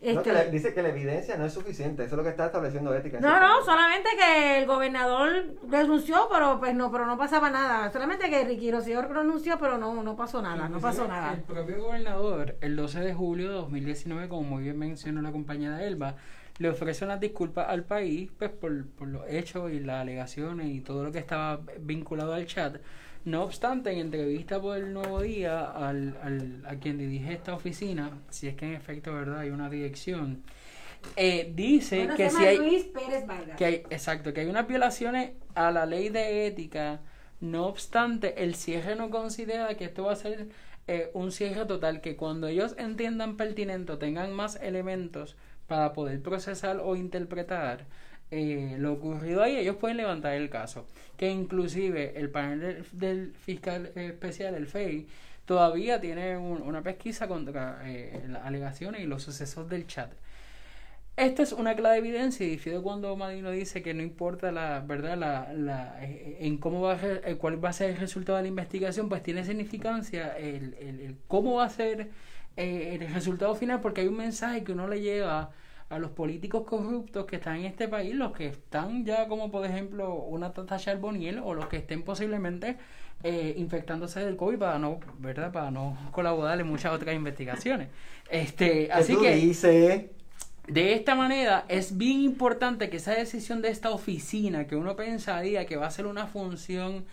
No, 0.02 0.22
Este, 0.22 0.32
que 0.32 0.46
dice 0.46 0.74
que 0.74 0.82
la 0.82 0.90
evidencia 0.90 1.36
no 1.36 1.46
es 1.46 1.54
suficiente, 1.54 2.04
eso 2.04 2.14
es 2.14 2.18
lo 2.18 2.24
que 2.24 2.30
está 2.30 2.46
estableciendo 2.46 2.94
ética. 2.96 3.20
no, 3.20 3.40
no, 3.40 3.66
solamente 3.66 4.10
que 4.18 4.60
el 4.60 4.66
gobernador 4.66 5.56
renunció, 5.68 6.28
pero 6.32 6.58
pues 6.58 6.74
no, 6.74 6.90
pero 6.90 7.06
no 7.06 7.18
pasaba 7.18 7.50
nada. 7.50 7.92
Solamente 7.92 8.30
que 8.30 8.46
Ricky 8.46 8.72
Rosselló 8.72 9.02
renunció, 9.02 9.60
pero 9.60 9.78
no, 9.78 10.02
no 10.02 10.16
pasó 10.16 10.42
nada, 10.42 10.70
no 10.70 10.80
pasó 10.80 11.06
nada. 11.06 11.34
El 11.34 11.42
propio 11.42 11.84
gobernador, 11.84 12.56
el 12.62 12.78
12 12.78 13.02
de 13.02 13.14
julio 13.14 13.50
de 13.50 13.56
2019, 13.56 14.30
como 14.30 14.44
muy 14.44 14.64
bien 14.64 14.80
mencionó 14.80 15.22
la 15.22 15.34
compañera 15.34 15.84
Elba, 15.84 16.16
le 16.60 16.70
ofrece 16.70 17.04
unas 17.04 17.20
disculpas 17.20 17.68
al 17.70 17.84
país 17.84 18.32
pues, 18.38 18.52
por, 18.52 18.86
por 18.92 19.08
los 19.10 19.24
hechos 19.28 19.70
y 19.72 19.82
las 19.82 20.02
alegaciones 20.02 20.68
y 20.68 20.80
todo 20.80 21.04
lo 21.04 21.12
que 21.12 21.20
estaba 21.20 21.60
vinculado 21.80 22.34
al 22.34 22.46
chat. 22.46 22.78
No 23.26 23.44
obstante, 23.44 23.92
en 23.92 24.00
entrevista 24.00 24.62
por 24.62 24.78
el 24.78 24.94
Nuevo 24.94 25.22
Día 25.22 25.66
al, 25.66 26.18
al- 26.24 26.64
a 26.66 26.76
quien 26.78 26.98
dirige 26.98 27.34
esta 27.34 27.54
oficina, 27.54 28.12
si 28.30 28.48
es 28.48 28.56
que 28.56 28.66
en 28.66 28.74
efecto 28.74 29.14
verdad 29.14 29.40
hay 29.40 29.50
una 29.50 29.70
dirección, 29.70 30.44
eh, 31.16 31.52
dice 31.56 31.98
Bueno, 32.00 32.16
que 32.16 32.30
si 32.30 32.46
hay 32.46 32.58
Luis 32.58 32.86
Pérez 32.86 33.28
Vargas. 33.28 33.58
que 33.58 33.66
hay, 33.66 33.76
exacto, 33.90 34.34
que 34.34 34.42
hay 34.42 34.48
unas 34.48 34.68
violaciones 34.68 35.32
a 35.56 35.72
la 35.72 35.86
ley 35.86 36.10
de 36.10 36.48
ética. 36.48 37.02
No 37.42 37.68
obstante, 37.68 38.44
el 38.44 38.56
cierre 38.56 38.96
no 38.96 39.10
considera 39.10 39.76
que 39.78 39.86
esto 39.86 40.04
va 40.06 40.14
a 40.14 40.16
ser 40.16 40.50
eh, 40.88 41.12
un 41.14 41.32
cierre 41.32 41.66
total, 41.66 42.02
que 42.02 42.16
cuando 42.18 42.48
ellos 42.48 42.76
entiendan 42.78 43.38
pertinente 43.38 43.96
tengan 43.98 44.34
más 44.34 44.58
elementos 44.62 45.38
para 45.68 45.94
poder 45.94 46.22
procesar 46.22 46.80
o 46.84 46.96
interpretar 46.96 47.86
eh, 48.32 48.76
lo 48.80 48.94
ocurrido 48.94 49.42
ahí, 49.44 49.58
ellos 49.58 49.78
pueden 49.78 49.98
levantar 49.98 50.34
el 50.36 50.50
caso. 50.50 50.88
Que 51.18 51.30
inclusive 51.30 52.14
el 52.20 52.30
panel 52.30 52.86
del, 52.92 53.34
fiscal 53.36 53.92
especial, 53.96 54.56
el 54.56 54.68
FEI, 54.68 55.08
todavía 55.46 56.00
tiene 56.00 56.38
un- 56.38 56.62
una 56.62 56.82
pesquisa 56.84 57.28
contra 57.28 57.82
eh, 57.86 58.24
las 58.28 58.46
alegaciones 58.46 59.02
y 59.02 59.06
los 59.08 59.24
sucesos 59.24 59.68
del 59.70 59.88
chat. 59.88 60.12
Esto 61.16 61.44
es 61.44 61.52
una 61.52 61.76
clara 61.76 61.98
evidencia 61.98 62.46
y 62.46 62.50
difiero 62.52 62.82
cuando 62.82 63.14
Madino 63.18 63.52
dice 63.52 63.82
que 63.82 63.94
no 63.94 64.02
importa 64.02 64.52
la 64.54 64.80
verdad 64.80 65.18
la, 65.54 65.98
eh, 66.02 66.38
en 66.42 66.58
cómo 66.58 66.80
va 66.82 66.94
a 66.94 67.00
eh, 67.06 67.36
cuál 67.38 67.64
va 67.64 67.70
a 67.70 67.74
ser 67.74 67.90
el 67.92 67.98
resultado 67.98 68.38
de 68.38 68.44
la 68.44 68.48
investigación, 68.48 69.10
pues 69.10 69.22
tiene 69.22 69.44
significancia 69.44 70.38
el, 70.38 70.76
el- 70.80 71.00
el 71.02 71.18
cómo 71.28 71.56
va 71.56 71.66
a 71.66 71.70
ser 71.70 72.10
el 72.56 73.14
resultado 73.14 73.56
final, 73.56 73.80
porque 73.82 74.02
hay 74.02 74.08
un 74.08 74.18
mensaje 74.18 74.64
que 74.64 74.72
uno 74.74 74.88
le 74.88 75.02
lleva 75.02 75.52
a 75.90 75.98
los 75.98 76.12
políticos 76.12 76.64
corruptos 76.68 77.26
que 77.26 77.38
están 77.38 77.58
en 77.58 77.66
este 77.66 77.88
país, 77.88 78.14
los 78.14 78.32
que 78.32 78.48
están 78.48 79.06
ya 79.06 79.28
como 79.28 79.50
por 79.50 79.66
ejemplo 79.66 80.14
una 80.14 80.54
Tata 80.54 80.78
Charboniel 80.78 81.40
o 81.44 81.54
los 81.54 81.68
que 81.68 81.78
estén 81.78 82.04
posiblemente 82.04 82.78
eh, 83.24 83.56
infectándose 83.58 84.20
del 84.24 84.38
COVID 84.38 84.60
para 84.60 84.80
no, 84.80 85.00
¿verdad? 85.18 85.52
Para 85.52 85.72
no 85.72 85.98
colaborar 86.12 86.60
en 86.60 86.68
muchas 86.68 86.94
otras 86.94 87.16
investigaciones. 87.16 87.90
Este, 88.30 88.88
¿Qué 88.88 88.94
así 88.94 89.14
tú 89.14 89.22
que 89.22 89.36
dices? 89.36 90.06
de 90.68 90.94
esta 90.94 91.16
manera 91.16 91.66
es 91.68 91.98
bien 91.98 92.20
importante 92.22 92.90
que 92.92 92.98
esa 92.98 93.14
decisión 93.14 93.62
de 93.62 93.70
esta 93.70 93.90
oficina, 93.90 94.68
que 94.68 94.76
uno 94.76 94.96
pensaría 94.96 95.66
que 95.66 95.76
va 95.78 95.88
a 95.88 95.92
ser 95.92 96.06
una 96.06 96.28
función 96.28 97.06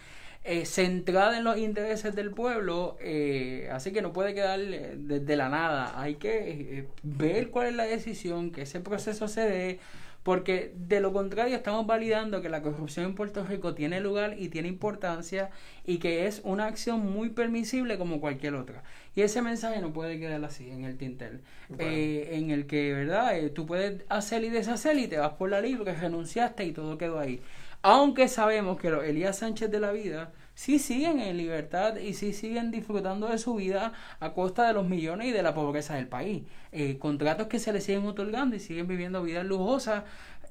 eh, 0.47 0.65
centrada 0.65 1.37
en 1.37 1.45
los 1.45 1.59
intereses 1.59 2.15
del 2.15 2.31
pueblo, 2.31 2.97
eh, 3.01 3.69
así 3.73 3.93
que 3.93 4.03
no 4.03 4.13
puede 4.13 4.35
quedar 4.35 4.61
eh, 4.61 4.95
desde 4.97 5.37
la 5.37 5.49
nada. 5.49 6.01
Hay 6.01 6.15
que 6.15 6.79
eh, 6.79 6.89
ver 7.03 7.51
cuál 7.51 7.67
es 7.69 7.75
la 7.75 7.85
decisión, 7.85 8.51
que 8.53 8.63
ese 8.63 8.81
proceso 8.81 9.29
se 9.29 9.43
dé, 9.43 9.81
porque 10.23 10.73
de 10.75 11.01
lo 11.01 11.13
contrario 11.13 11.55
estamos 11.55 11.87
validando 11.87 12.43
que 12.43 12.49
la 12.49 12.61
corrupción 12.61 13.07
en 13.07 13.15
Puerto 13.15 13.45
Rico 13.45 13.75
tiene 13.75 14.01
lugar 14.01 14.35
y 14.39 14.49
tiene 14.49 14.67
importancia 14.67 15.51
y 15.85 15.99
que 15.99 16.27
es 16.27 16.41
una 16.43 16.67
acción 16.67 17.01
muy 17.13 17.29
permisible 17.31 17.97
como 17.97 18.21
cualquier 18.21 18.55
otra. 18.57 18.83
Y 19.15 19.23
ese 19.23 19.41
mensaje 19.41 19.81
no 19.81 19.93
puede 19.93 20.19
quedar 20.19 20.45
así 20.45 20.69
en 20.69 20.85
el 20.85 20.97
tintel, 20.97 21.43
eh, 21.79 22.31
en 22.33 22.51
el 22.51 22.67
que, 22.67 22.93
¿verdad? 22.93 23.35
Tú 23.55 23.67
puedes 23.67 24.03
hacer 24.09 24.43
y 24.43 24.51
deshacer 24.51 24.99
y 24.99 25.07
te 25.07 25.19
vas 25.19 25.35
por 25.35 25.49
la 25.49 25.61
libre, 25.61 25.95
renunciaste 25.95 26.65
y 26.65 26.73
todo 26.73 26.99
quedó 26.99 27.21
ahí. 27.21 27.41
Aunque 27.83 28.29
sabemos 28.29 28.79
que 28.79 28.91
los 28.91 29.05
Elías 29.05 29.39
Sánchez 29.39 29.71
de 29.71 29.81
la 29.81 29.93
vida 29.93 30.33
sí 30.55 30.79
siguen 30.79 31.21
en 31.21 31.37
libertad 31.37 31.97
y 31.97 32.15
sí 32.15 32.33
siguen 32.33 32.71
disfrutando 32.71 33.29
de 33.29 33.39
su 33.39 33.55
vida 33.55 33.93
a 34.21 34.33
costa 34.33 34.67
de 34.67 34.73
los 34.73 34.89
millones 34.89 35.29
y 35.29 35.33
de 35.33 35.43
la 35.43 35.55
pobreza 35.55 35.95
del 35.95 36.09
país. 36.09 36.45
Eh, 36.73 36.99
contratos 36.99 37.47
que 37.47 37.59
se 37.59 37.73
les 37.73 37.85
siguen 37.85 38.07
otorgando 38.07 38.57
y 38.57 38.61
siguen 38.61 38.89
viviendo 38.89 39.23
vidas 39.23 39.45
lujosas, 39.45 40.05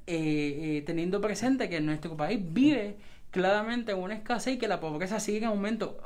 eh, 0.08 0.78
eh, 0.78 0.84
teniendo 0.86 1.20
presente 1.22 1.70
que 1.70 1.82
nuestro 1.82 2.16
país 2.16 2.40
vive 2.42 2.98
claramente 3.32 3.92
en 3.92 3.98
una 3.98 4.14
escasez 4.14 4.54
y 4.54 4.58
que 4.58 4.68
la 4.68 4.80
pobreza 4.80 5.20
sigue 5.20 5.40
en 5.40 5.46
aumento. 5.46 5.98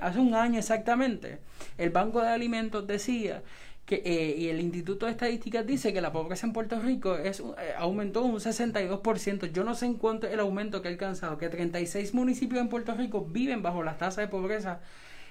hace 0.00 0.18
un 0.20 0.34
año 0.34 0.58
exactamente, 0.58 1.38
el 1.78 1.90
Banco 1.90 2.20
de 2.20 2.28
Alimentos 2.28 2.86
decía 2.86 3.42
que, 3.86 4.02
eh, 4.04 4.34
y 4.36 4.48
el 4.48 4.60
Instituto 4.60 5.06
de 5.06 5.12
Estadísticas 5.12 5.64
dice 5.64 5.92
que 5.92 6.00
la 6.00 6.12
pobreza 6.12 6.46
en 6.46 6.52
Puerto 6.52 6.80
Rico 6.80 7.16
es, 7.16 7.40
eh, 7.40 7.44
aumentó 7.78 8.22
un 8.22 8.40
62%. 8.40 9.46
Yo 9.46 9.62
no 9.64 9.74
sé 9.74 9.86
en 9.86 9.94
cuánto 9.94 10.26
es 10.26 10.34
el 10.34 10.40
aumento 10.40 10.82
que 10.82 10.88
ha 10.88 10.90
alcanzado, 10.90 11.38
que 11.38 11.48
36 11.48 12.12
municipios 12.12 12.60
en 12.60 12.68
Puerto 12.68 12.94
Rico 12.94 13.24
viven 13.24 13.62
bajo 13.62 13.84
las 13.84 13.96
tasas 13.96 14.16
de 14.16 14.28
pobreza 14.28 14.80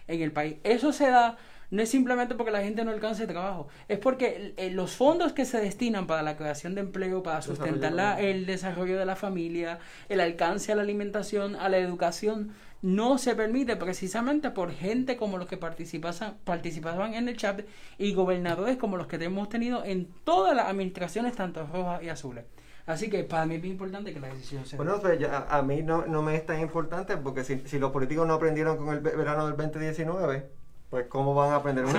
en 0.07 0.21
el 0.21 0.31
país. 0.31 0.55
Eso 0.63 0.93
se 0.93 1.09
da 1.09 1.37
no 1.71 1.81
es 1.81 1.89
simplemente 1.89 2.35
porque 2.35 2.51
la 2.51 2.61
gente 2.61 2.83
no 2.83 2.91
alcance 2.91 3.27
trabajo, 3.27 3.67
es 3.87 3.99
porque 3.99 4.53
eh, 4.57 4.71
los 4.71 4.91
fondos 4.91 5.33
que 5.33 5.45
se 5.45 5.59
destinan 5.59 6.07
para 6.07 6.21
la 6.21 6.37
creación 6.37 6.75
de 6.75 6.81
empleo, 6.81 7.23
para 7.23 7.41
sustentar 7.41 8.21
el 8.21 8.45
desarrollo 8.45 8.97
de 8.97 9.05
la 9.05 9.15
familia, 9.15 9.79
el 10.09 10.19
alcance 10.19 10.71
a 10.71 10.75
la 10.75 10.81
alimentación, 10.81 11.55
a 11.55 11.69
la 11.69 11.77
educación, 11.77 12.51
no 12.81 13.17
se 13.17 13.35
permite 13.35 13.75
precisamente 13.77 14.51
por 14.51 14.71
gente 14.71 15.17
como 15.17 15.37
los 15.37 15.47
que 15.47 15.57
participaban, 15.57 16.37
participaban 16.43 17.15
en 17.15 17.27
el 17.27 17.35
chat 17.35 17.61
y 17.97 18.13
gobernadores 18.13 18.77
como 18.77 18.95
los 18.97 19.07
que 19.07 19.15
hemos 19.15 19.49
tenido 19.49 19.83
en 19.83 20.07
todas 20.23 20.55
las 20.55 20.67
administraciones, 20.67 21.35
tanto 21.35 21.65
rojas 21.65 22.03
y 22.03 22.09
azules. 22.09 22.45
Así 22.85 23.09
que 23.09 23.23
para 23.23 23.47
mí 23.47 23.55
es 23.55 23.61
muy 23.61 23.71
importante 23.71 24.13
que 24.13 24.19
la 24.19 24.27
decisión 24.27 24.65
sea. 24.65 24.77
Bueno, 24.77 24.99
pues 25.01 25.19
a, 25.27 25.61
mí 25.63 25.81
no, 25.81 26.05
no, 26.05 26.21
me 26.21 26.35
es 26.35 26.45
tan 26.45 26.61
importante 26.61 27.17
porque 27.17 27.43
si, 27.43 27.61
si 27.65 27.79
los 27.79 27.91
políticos 27.91 28.27
no 28.27 28.35
aprendieron 28.35 28.77
con 28.77 28.89
el 28.89 28.99
verano 28.99 29.47
del 29.47 29.57
2019, 29.57 30.47
pues 30.95 31.07
¿cómo 31.07 31.33
van 31.33 31.51
a 31.51 31.55
aprender? 31.57 31.83
con, 31.83 31.93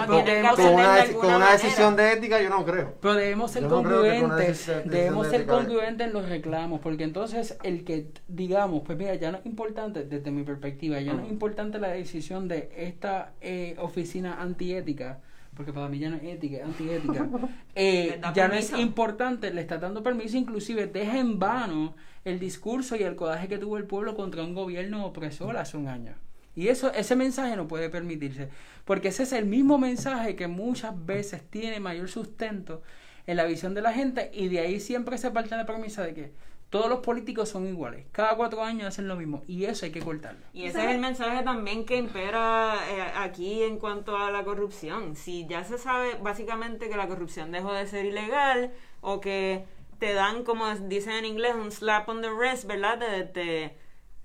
una, 1.34 1.52
decisión 1.52 1.96
de 1.96 2.14
ética 2.14 2.40
yo 2.40 2.48
no 2.48 2.64
creo. 2.64 2.94
Pero 3.02 3.12
debemos 3.12 3.50
ser 3.50 3.66
congruentes, 3.66 4.72
debemos 4.86 5.26
ser 5.26 5.44
congruentes 5.44 6.06
en 6.06 6.14
los 6.14 6.26
reclamos, 6.26 6.80
porque 6.80 7.04
entonces 7.04 7.58
el 7.62 7.84
que 7.84 8.06
digamos, 8.26 8.84
pues 8.86 8.96
mira, 8.96 9.14
ya 9.16 9.32
no 9.32 9.36
es 9.36 9.44
importante, 9.44 10.04
desde 10.04 10.30
mi 10.30 10.44
perspectiva, 10.44 10.98
ya 10.98 11.12
no 11.12 11.24
es 11.24 11.28
importante 11.28 11.78
la 11.78 11.88
decisión 11.88 12.48
de 12.48 12.70
esta 12.74 13.34
eh, 13.42 13.76
oficina 13.80 14.40
antiética, 14.40 15.20
porque 15.54 15.74
para 15.74 15.90
mí 15.90 15.98
ya 15.98 16.08
no 16.08 16.16
es 16.16 16.24
ética, 16.24 16.56
es 16.56 16.64
antiética, 16.64 17.28
eh, 17.74 18.18
ya 18.34 18.48
no 18.48 18.54
es 18.54 18.72
importante, 18.72 19.52
le 19.52 19.60
está 19.60 19.76
dando 19.76 20.02
permiso, 20.02 20.38
inclusive 20.38 20.86
deja 20.86 21.18
en 21.18 21.38
vano 21.38 21.94
el 22.24 22.38
discurso 22.38 22.96
y 22.96 23.02
el 23.02 23.14
coraje 23.14 23.46
que 23.46 23.58
tuvo 23.58 23.76
el 23.76 23.84
pueblo 23.84 24.16
contra 24.16 24.42
un 24.42 24.54
gobierno 24.54 25.04
opresor 25.04 25.58
hace 25.58 25.76
un 25.76 25.88
año. 25.88 26.14
Y 26.56 26.68
eso, 26.68 26.90
ese 26.92 27.14
mensaje 27.14 27.54
no 27.54 27.68
puede 27.68 27.90
permitirse, 27.90 28.48
porque 28.86 29.08
ese 29.08 29.24
es 29.24 29.32
el 29.32 29.44
mismo 29.44 29.76
mensaje 29.76 30.34
que 30.34 30.48
muchas 30.48 31.04
veces 31.04 31.42
tiene 31.48 31.80
mayor 31.80 32.08
sustento 32.08 32.82
en 33.26 33.36
la 33.36 33.44
visión 33.44 33.74
de 33.74 33.82
la 33.82 33.92
gente 33.92 34.30
y 34.32 34.48
de 34.48 34.60
ahí 34.60 34.80
siempre 34.80 35.18
se 35.18 35.30
parte 35.30 35.54
la 35.54 35.66
premisa 35.66 36.02
de 36.02 36.14
que 36.14 36.32
todos 36.70 36.88
los 36.88 37.00
políticos 37.00 37.50
son 37.50 37.66
iguales, 37.66 38.06
cada 38.10 38.36
cuatro 38.36 38.64
años 38.64 38.88
hacen 38.88 39.06
lo 39.06 39.16
mismo 39.16 39.44
y 39.46 39.66
eso 39.66 39.84
hay 39.84 39.92
que 39.92 40.00
cortarlo. 40.00 40.40
Y 40.54 40.64
ese 40.64 40.84
es 40.84 40.90
el 40.90 40.98
mensaje 40.98 41.42
también 41.44 41.84
que 41.84 41.96
impera 41.96 42.74
eh, 42.90 43.02
aquí 43.16 43.62
en 43.62 43.78
cuanto 43.78 44.16
a 44.16 44.30
la 44.30 44.42
corrupción. 44.42 45.14
Si 45.14 45.46
ya 45.46 45.62
se 45.62 45.78
sabe 45.78 46.14
básicamente 46.22 46.88
que 46.88 46.96
la 46.96 47.06
corrupción 47.06 47.52
dejó 47.52 47.72
de 47.72 47.86
ser 47.86 48.06
ilegal 48.06 48.72
o 49.00 49.20
que 49.20 49.64
te 49.98 50.14
dan, 50.14 50.42
como 50.42 50.74
dicen 50.74 51.12
en 51.12 51.26
inglés, 51.26 51.54
un 51.54 51.70
slap 51.70 52.08
on 52.08 52.22
the 52.22 52.30
wrist, 52.30 52.64
¿verdad? 52.64 52.98
te, 53.32 53.76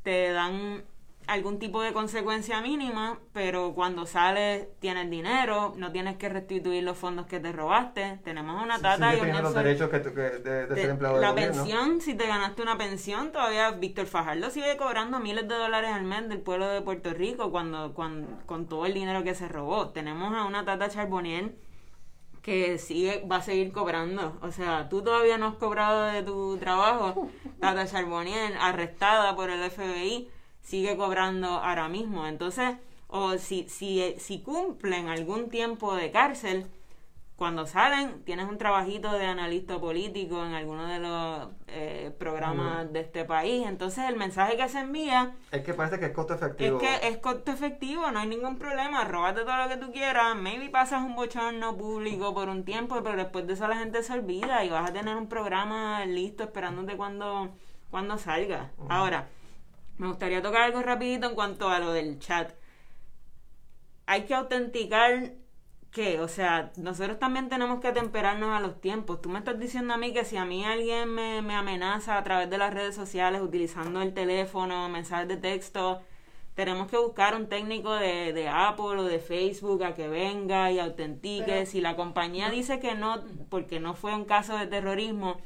te 0.01 0.31
dan 0.31 0.83
algún 1.31 1.59
tipo 1.59 1.81
de 1.81 1.93
consecuencia 1.93 2.59
mínima, 2.59 3.19
pero 3.31 3.73
cuando 3.73 4.05
sales 4.05 4.67
tienes 4.79 5.09
dinero, 5.09 5.73
no 5.77 5.91
tienes 5.93 6.17
que 6.17 6.27
restituir 6.27 6.83
los 6.83 6.97
fondos 6.97 7.25
que 7.25 7.39
te 7.39 7.53
robaste. 7.53 8.19
Tenemos 8.25 8.61
una 8.61 8.79
tata 8.81 9.15
y 9.15 9.41
los 9.41 9.53
derechos 9.53 9.89
que, 9.89 9.99
de, 9.99 10.75
ser 10.75 10.89
empleado 10.89 11.21
La 11.21 11.33
pensión, 11.33 12.01
si 12.01 12.15
te 12.15 12.27
ganaste 12.27 12.61
una 12.61 12.77
pensión, 12.77 13.31
todavía 13.31 13.71
Víctor 13.71 14.07
Fajardo 14.07 14.49
sigue 14.49 14.75
cobrando 14.75 15.21
miles 15.21 15.47
de 15.47 15.55
dólares 15.55 15.91
al 15.93 16.03
mes 16.03 16.27
del 16.27 16.41
pueblo 16.41 16.67
de 16.67 16.81
Puerto 16.81 17.13
Rico 17.13 17.49
cuando, 17.49 17.93
cuando 17.93 18.27
con 18.45 18.67
todo 18.67 18.85
el 18.85 18.93
dinero 18.93 19.23
que 19.23 19.33
se 19.33 19.47
robó. 19.47 19.89
Tenemos 19.89 20.33
a 20.35 20.43
una 20.43 20.65
tata 20.65 20.89
Charbonnier 20.89 21.55
que 22.41 22.77
sigue 22.77 23.25
va 23.31 23.37
a 23.37 23.41
seguir 23.41 23.71
cobrando. 23.71 24.37
O 24.41 24.51
sea, 24.51 24.89
tú 24.89 25.01
todavía 25.01 25.37
no 25.37 25.47
has 25.47 25.55
cobrado 25.55 26.03
de 26.07 26.23
tu 26.23 26.57
trabajo. 26.57 27.29
Tata 27.61 27.85
Charbonnier 27.85 28.57
arrestada 28.59 29.35
por 29.35 29.49
el 29.49 29.69
FBI 29.69 30.27
sigue 30.61 30.95
cobrando 30.97 31.47
ahora 31.47 31.89
mismo. 31.89 32.27
Entonces, 32.27 32.75
o 33.07 33.37
si, 33.37 33.67
si, 33.69 34.15
si 34.19 34.41
cumplen 34.41 35.09
algún 35.09 35.49
tiempo 35.49 35.95
de 35.95 36.11
cárcel, 36.11 36.67
cuando 37.41 37.65
salen, 37.65 38.23
tienes 38.23 38.47
un 38.47 38.59
trabajito 38.59 39.11
de 39.13 39.25
analista 39.25 39.79
político 39.79 40.45
en 40.45 40.53
alguno 40.53 40.85
de 40.85 40.99
los 40.99 41.49
eh, 41.69 42.15
programas 42.19 42.93
de 42.93 42.99
este 42.99 43.25
país. 43.25 43.65
Entonces, 43.65 44.07
el 44.07 44.15
mensaje 44.15 44.57
que 44.57 44.69
se 44.69 44.81
envía. 44.81 45.33
Es 45.51 45.63
que 45.63 45.73
parece 45.73 45.99
que 45.99 46.05
es 46.05 46.11
costo 46.11 46.35
efectivo. 46.35 46.79
Es 46.79 46.83
que 46.83 47.07
es 47.07 47.17
costo 47.17 47.51
efectivo, 47.51 48.11
no 48.11 48.19
hay 48.19 48.27
ningún 48.27 48.59
problema. 48.59 49.03
Róbate 49.05 49.41
todo 49.41 49.57
lo 49.57 49.69
que 49.69 49.77
tú 49.77 49.91
quieras. 49.91 50.35
Maybe 50.35 50.69
pasas 50.69 51.01
un 51.01 51.15
bochorno 51.15 51.75
público 51.75 52.31
por 52.35 52.47
un 52.47 52.63
tiempo, 52.63 53.01
pero 53.01 53.17
después 53.17 53.47
de 53.47 53.53
eso 53.53 53.67
la 53.67 53.77
gente 53.77 54.03
se 54.03 54.13
olvida 54.13 54.63
y 54.63 54.69
vas 54.69 54.87
a 54.87 54.93
tener 54.93 55.15
un 55.15 55.27
programa 55.27 56.05
listo 56.05 56.43
esperándote 56.43 56.95
cuando, 56.95 57.49
cuando 57.89 58.19
salga. 58.19 58.69
Ahora 58.87 59.27
me 59.97 60.07
gustaría 60.07 60.41
tocar 60.41 60.63
algo 60.63 60.81
rapidito 60.81 61.27
en 61.27 61.35
cuanto 61.35 61.69
a 61.69 61.79
lo 61.79 61.91
del 61.91 62.19
chat. 62.19 62.53
Hay 64.05 64.25
que 64.25 64.33
autenticar 64.33 65.33
que, 65.91 66.19
o 66.21 66.27
sea, 66.27 66.71
nosotros 66.77 67.19
también 67.19 67.49
tenemos 67.49 67.81
que 67.81 67.89
atemperarnos 67.89 68.55
a 68.55 68.61
los 68.61 68.79
tiempos. 68.79 69.21
Tú 69.21 69.29
me 69.29 69.39
estás 69.39 69.59
diciendo 69.59 69.93
a 69.93 69.97
mí 69.97 70.13
que 70.13 70.25
si 70.25 70.37
a 70.37 70.45
mí 70.45 70.65
alguien 70.65 71.09
me, 71.09 71.41
me 71.41 71.53
amenaza 71.53 72.17
a 72.17 72.23
través 72.23 72.49
de 72.49 72.57
las 72.57 72.73
redes 72.73 72.95
sociales 72.95 73.41
utilizando 73.41 74.01
el 74.01 74.13
teléfono, 74.13 74.87
mensajes 74.89 75.27
de 75.27 75.37
texto, 75.37 76.01
tenemos 76.55 76.89
que 76.89 76.97
buscar 76.97 77.35
un 77.35 77.47
técnico 77.47 77.93
de, 77.93 78.33
de, 78.33 78.47
Apple 78.47 78.99
o 78.99 79.03
de 79.03 79.19
Facebook 79.19 79.83
a 79.83 79.93
que 79.93 80.07
venga 80.07 80.71
y 80.71 80.79
autentique. 80.79 81.65
si 81.65 81.81
la 81.81 81.95
compañía 81.95 82.49
dice 82.49 82.79
que 82.79 82.95
no, 82.95 83.23
porque 83.49 83.79
no 83.79 83.93
fue 83.93 84.13
un 84.15 84.25
caso 84.25 84.57
de 84.57 84.67
terrorismo, 84.67 85.37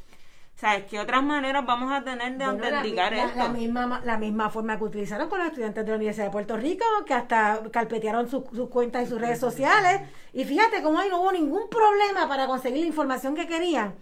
¿Sabes 0.55 0.85
qué 0.85 0.99
otras 0.99 1.21
maneras 1.21 1.65
vamos 1.65 1.91
a 1.91 2.01
tener 2.01 2.37
de 2.37 2.43
autenticar 2.45 3.13
esto? 3.13 3.37
La, 3.37 3.49
misma, 3.49 4.01
la 4.05 4.17
misma 4.17 4.49
forma 4.49 4.77
que 4.77 4.85
utilizaron 4.85 5.27
con 5.27 5.39
los 5.39 5.49
estudiantes 5.49 5.83
de 5.83 5.91
la 5.91 5.97
Universidad 5.97 6.25
de 6.25 6.31
Puerto 6.31 6.55
Rico, 6.55 6.85
que 7.05 7.13
hasta 7.13 7.59
carpetearon 7.71 8.29
sus 8.29 8.69
cuentas 8.69 9.03
y 9.03 9.07
sus 9.07 9.19
redes 9.19 9.37
sociales. 9.37 10.01
Y 10.31 10.45
fíjate 10.45 10.81
cómo 10.81 10.99
ahí 10.99 11.09
no 11.09 11.19
hubo 11.19 11.33
ningún 11.33 11.67
problema 11.69 12.29
para 12.29 12.47
conseguir 12.47 12.79
la 12.81 12.87
información 12.87 13.35
que 13.35 13.47
querían. 13.47 13.95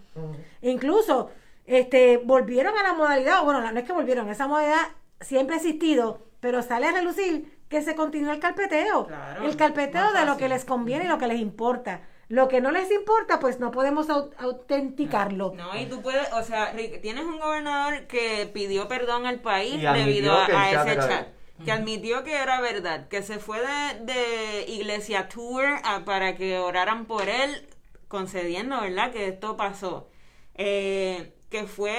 Incluso 0.62 1.30
este 1.66 2.18
volvieron 2.18 2.78
a 2.78 2.84
la 2.84 2.92
modalidad, 2.92 3.42
bueno, 3.42 3.60
no 3.60 3.78
es 3.78 3.84
que 3.84 3.92
volvieron, 3.92 4.28
esa 4.28 4.46
modalidad 4.46 4.88
siempre 5.20 5.56
ha 5.56 5.58
existido, 5.58 6.20
pero 6.38 6.62
sale 6.62 6.86
a 6.86 6.92
relucir 6.92 7.58
que 7.68 7.82
se 7.82 7.96
continúa 7.96 8.32
el 8.32 8.38
carpeteo. 8.38 9.08
el 9.42 9.56
carpeteo 9.56 10.12
de 10.12 10.24
lo 10.24 10.36
que 10.36 10.48
les 10.48 10.64
conviene 10.64 11.06
y 11.06 11.08
lo 11.08 11.18
que 11.18 11.26
les 11.26 11.40
importa. 11.40 12.02
Lo 12.28 12.48
que 12.48 12.60
no 12.60 12.70
les 12.70 12.90
importa, 12.90 13.38
pues 13.38 13.60
no 13.60 13.70
podemos 13.70 14.08
autenticarlo. 14.10 15.52
No, 15.56 15.78
y 15.78 15.86
tú 15.86 16.00
puedes, 16.02 16.32
o 16.32 16.42
sea, 16.42 16.74
tienes 17.02 17.24
un 17.24 17.38
gobernador 17.38 18.06
que 18.06 18.50
pidió 18.52 18.88
perdón 18.88 19.26
al 19.26 19.40
país 19.40 19.80
debido 19.80 20.32
a, 20.32 20.70
ese 20.70 20.96
chat. 20.96 21.28
Que 21.64 21.70
admitió 21.70 22.24
que 22.24 22.34
era 22.34 22.60
verdad, 22.60 23.08
que 23.08 23.22
se 23.22 23.38
fue 23.38 23.60
de, 23.60 24.12
de 24.12 24.64
Iglesia 24.68 25.28
Tour 25.28 25.64
para 26.04 26.34
que 26.34 26.58
oraran 26.58 27.06
por 27.06 27.28
él, 27.28 27.68
concediendo, 28.08 28.80
¿verdad?, 28.80 29.12
que 29.12 29.28
esto 29.28 29.56
pasó. 29.56 30.08
Eh, 30.54 31.34
que 31.50 31.64
fue 31.64 31.94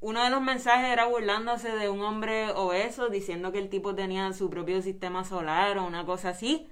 uno 0.00 0.24
de 0.24 0.30
los 0.30 0.42
mensajes 0.42 0.92
era 0.92 1.06
burlándose 1.06 1.70
de 1.70 1.88
un 1.88 2.00
hombre 2.00 2.50
obeso, 2.50 3.08
diciendo 3.08 3.52
que 3.52 3.58
el 3.58 3.70
tipo 3.70 3.94
tenía 3.94 4.32
su 4.32 4.50
propio 4.50 4.82
sistema 4.82 5.24
solar 5.24 5.78
o 5.78 5.86
una 5.86 6.04
cosa 6.04 6.30
así. 6.30 6.68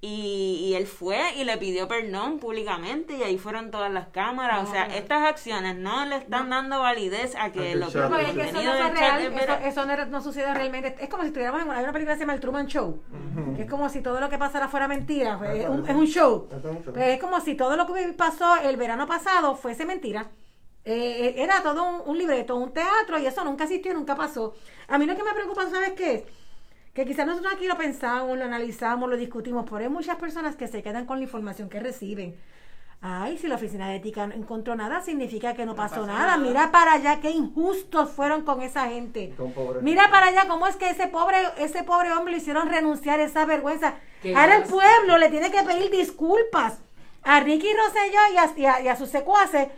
Y, 0.00 0.74
él 0.76 0.86
fue 0.86 1.18
y 1.36 1.42
le 1.42 1.56
pidió 1.58 1.88
perdón 1.88 2.38
públicamente 2.38 3.16
y 3.16 3.22
ahí 3.24 3.36
fueron 3.36 3.72
todas 3.72 3.92
las 3.92 4.08
cámaras. 4.08 4.68
o 4.68 4.70
sea, 4.70 4.84
estas 4.84 5.26
acciones 5.26 5.76
no 5.76 6.04
le 6.06 6.18
están 6.18 6.50
dando 6.50 6.78
validez 6.78 7.34
a 7.34 7.50
que 7.50 7.74
lo 7.74 7.90
que 7.90 7.98
es 7.98 8.32
que 8.32 8.42
eso 8.42 8.62
no 8.62 8.74
es 8.74 8.92
real, 8.92 9.60
eso, 9.64 10.06
no, 10.06 10.22
sucede 10.22 10.54
realmente. 10.54 10.94
Es 11.00 11.08
como 11.08 11.24
si 11.24 11.28
estuviéramos 11.28 11.62
en 11.62 11.68
una, 11.68 11.78
hay 11.78 11.82
una 11.82 11.92
película 11.92 12.14
que 12.14 12.18
se 12.18 12.22
llama 12.22 12.34
El 12.34 12.40
Truman 12.40 12.66
Show, 12.68 13.02
que 13.56 13.62
es 13.62 13.68
como 13.68 13.88
si 13.88 14.00
todo 14.00 14.20
lo 14.20 14.28
que 14.28 14.38
pasara 14.38 14.68
fuera 14.68 14.86
mentira. 14.86 15.36
Pues, 15.36 15.64
es, 15.64 15.68
un, 15.68 15.88
es, 15.88 15.96
un, 15.96 16.06
show. 16.06 16.48
Pues, 16.48 16.96
es 16.96 17.20
como 17.20 17.40
si 17.40 17.56
todo 17.56 17.76
lo 17.76 17.92
que 17.92 18.12
pasó 18.12 18.56
el 18.62 18.76
verano 18.76 19.08
pasado 19.08 19.56
fuese 19.56 19.84
mentira. 19.84 20.30
Eh, 20.84 21.34
eh, 21.36 21.42
era 21.42 21.60
todo 21.62 21.84
un, 21.84 22.02
un 22.06 22.16
libreto, 22.16 22.54
un 22.54 22.72
teatro 22.72 23.18
y 23.18 23.26
eso 23.26 23.42
nunca 23.42 23.64
existió, 23.64 23.92
nunca 23.94 24.14
pasó. 24.14 24.54
A 24.86 24.96
mí 24.96 25.06
lo 25.06 25.16
que 25.16 25.24
me 25.24 25.32
preocupa, 25.32 25.68
¿sabes 25.68 25.92
qué 25.94 26.14
es? 26.14 26.22
Que 26.94 27.04
quizás 27.04 27.26
nosotros 27.26 27.52
aquí 27.54 27.66
lo 27.66 27.76
pensamos, 27.76 28.36
lo 28.36 28.44
analizamos, 28.44 29.08
lo 29.08 29.16
discutimos, 29.16 29.64
pero 29.64 29.78
hay 29.84 29.88
muchas 29.88 30.16
personas 30.16 30.56
que 30.56 30.66
se 30.68 30.82
quedan 30.82 31.06
con 31.06 31.18
la 31.18 31.24
información 31.24 31.68
que 31.68 31.80
reciben. 31.80 32.36
Ay, 33.00 33.38
si 33.38 33.46
la 33.46 33.54
oficina 33.54 33.88
de 33.88 33.96
ética 33.96 34.26
no 34.26 34.34
encontró 34.34 34.74
nada, 34.74 35.00
significa 35.02 35.54
que 35.54 35.64
no, 35.64 35.76
pasó, 35.76 36.04
nada. 36.04 36.36
Mira 36.36 36.72
para 36.72 36.94
allá 36.94 37.20
qué 37.20 37.30
injustos 37.30 38.10
fueron 38.10 38.42
con 38.42 38.60
esa 38.60 38.88
gente. 38.88 39.32
Con 39.36 39.52
Mira 39.84 40.10
para 40.10 40.26
allá 40.26 40.48
cómo 40.48 40.66
es 40.66 40.74
que 40.74 40.90
ese 40.90 41.06
pobre, 41.06 41.36
ese 41.58 41.84
pobre 41.84 42.10
hombre 42.12 42.32
le 42.32 42.38
hicieron 42.38 42.68
renunciar 42.68 43.20
a 43.20 43.22
esa 43.22 43.44
vergüenza. 43.44 43.94
Ahora 44.34 44.56
el 44.56 44.64
pueblo 44.64 45.16
le 45.18 45.28
tiene 45.28 45.52
que 45.52 45.62
pedir 45.62 45.92
disculpas 45.92 46.78
a 47.22 47.38
Ricky 47.38 47.68
Rosselló 47.72 48.18
y 48.34 48.36
a, 48.36 48.52
y 48.56 48.66
a- 48.66 48.80
y 48.82 48.88
a 48.88 48.96
sus 48.96 49.10
secuaces 49.10 49.68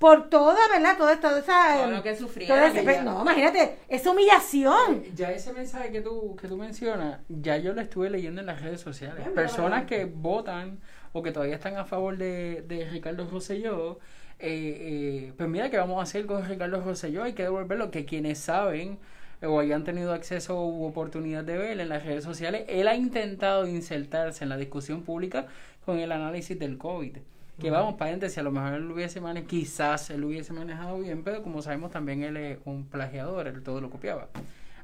por 0.00 0.30
todo, 0.30 0.56
¿verdad? 0.72 0.96
Todo 0.96 1.10
esto, 1.10 1.36
esa, 1.36 1.74
Todo 1.74 1.84
em, 1.84 1.90
lo 1.90 2.02
que 2.02 2.16
sufrieron 2.16 2.56
todo 2.58 2.66
ese- 2.80 3.02
no, 3.02 3.20
imagínate, 3.20 3.76
es 3.86 4.06
humillación. 4.06 5.04
Ya 5.14 5.30
ese 5.30 5.52
mensaje 5.52 5.92
que 5.92 6.00
tú, 6.00 6.34
que 6.40 6.48
tú 6.48 6.56
mencionas, 6.56 7.20
ya 7.28 7.58
yo 7.58 7.74
lo 7.74 7.82
estuve 7.82 8.08
leyendo 8.08 8.40
en 8.40 8.46
las 8.46 8.62
redes 8.62 8.80
sociales. 8.80 9.18
Bien, 9.24 9.34
Personas 9.34 9.86
bien. 9.86 10.06
que 10.06 10.12
votan 10.12 10.78
o 11.12 11.22
que 11.22 11.32
todavía 11.32 11.56
están 11.56 11.76
a 11.76 11.84
favor 11.84 12.16
de, 12.16 12.64
de 12.66 12.86
Ricardo 12.88 13.28
Rosselló, 13.30 13.98
eh, 14.38 15.26
eh, 15.28 15.32
pues 15.36 15.50
mira, 15.50 15.68
¿qué 15.70 15.76
vamos 15.76 15.98
a 16.00 16.04
hacer 16.04 16.24
con 16.24 16.48
Ricardo 16.48 16.80
Rosselló? 16.80 17.22
Hay 17.24 17.34
que 17.34 17.42
devolverlo, 17.42 17.90
que 17.90 18.06
quienes 18.06 18.38
saben 18.38 18.98
eh, 19.42 19.46
o 19.46 19.60
hayan 19.60 19.84
tenido 19.84 20.14
acceso 20.14 20.64
u 20.64 20.86
oportunidad 20.86 21.44
de 21.44 21.58
ver 21.58 21.78
en 21.78 21.90
las 21.90 22.06
redes 22.06 22.24
sociales, 22.24 22.64
él 22.68 22.88
ha 22.88 22.94
intentado 22.96 23.66
insertarse 23.66 24.44
en 24.44 24.48
la 24.48 24.56
discusión 24.56 25.02
pública 25.02 25.46
con 25.84 25.98
el 25.98 26.10
análisis 26.10 26.58
del 26.58 26.78
COVID. 26.78 27.18
Que 27.60 27.70
vamos, 27.70 27.94
paréntesis, 27.96 28.38
a 28.38 28.42
lo 28.42 28.50
mejor 28.50 28.72
él 28.72 28.88
lo 28.88 28.94
hubiese 28.94 29.20
manejado, 29.20 29.46
quizás 29.46 30.08
él 30.08 30.22
lo 30.22 30.28
hubiese 30.28 30.54
manejado 30.54 30.98
bien, 30.98 31.22
pero 31.22 31.42
como 31.42 31.60
sabemos 31.60 31.90
también 31.90 32.22
él 32.22 32.36
es 32.38 32.58
un 32.64 32.86
plagiador, 32.86 33.46
él 33.46 33.62
todo 33.62 33.82
lo 33.82 33.90
copiaba. 33.90 34.28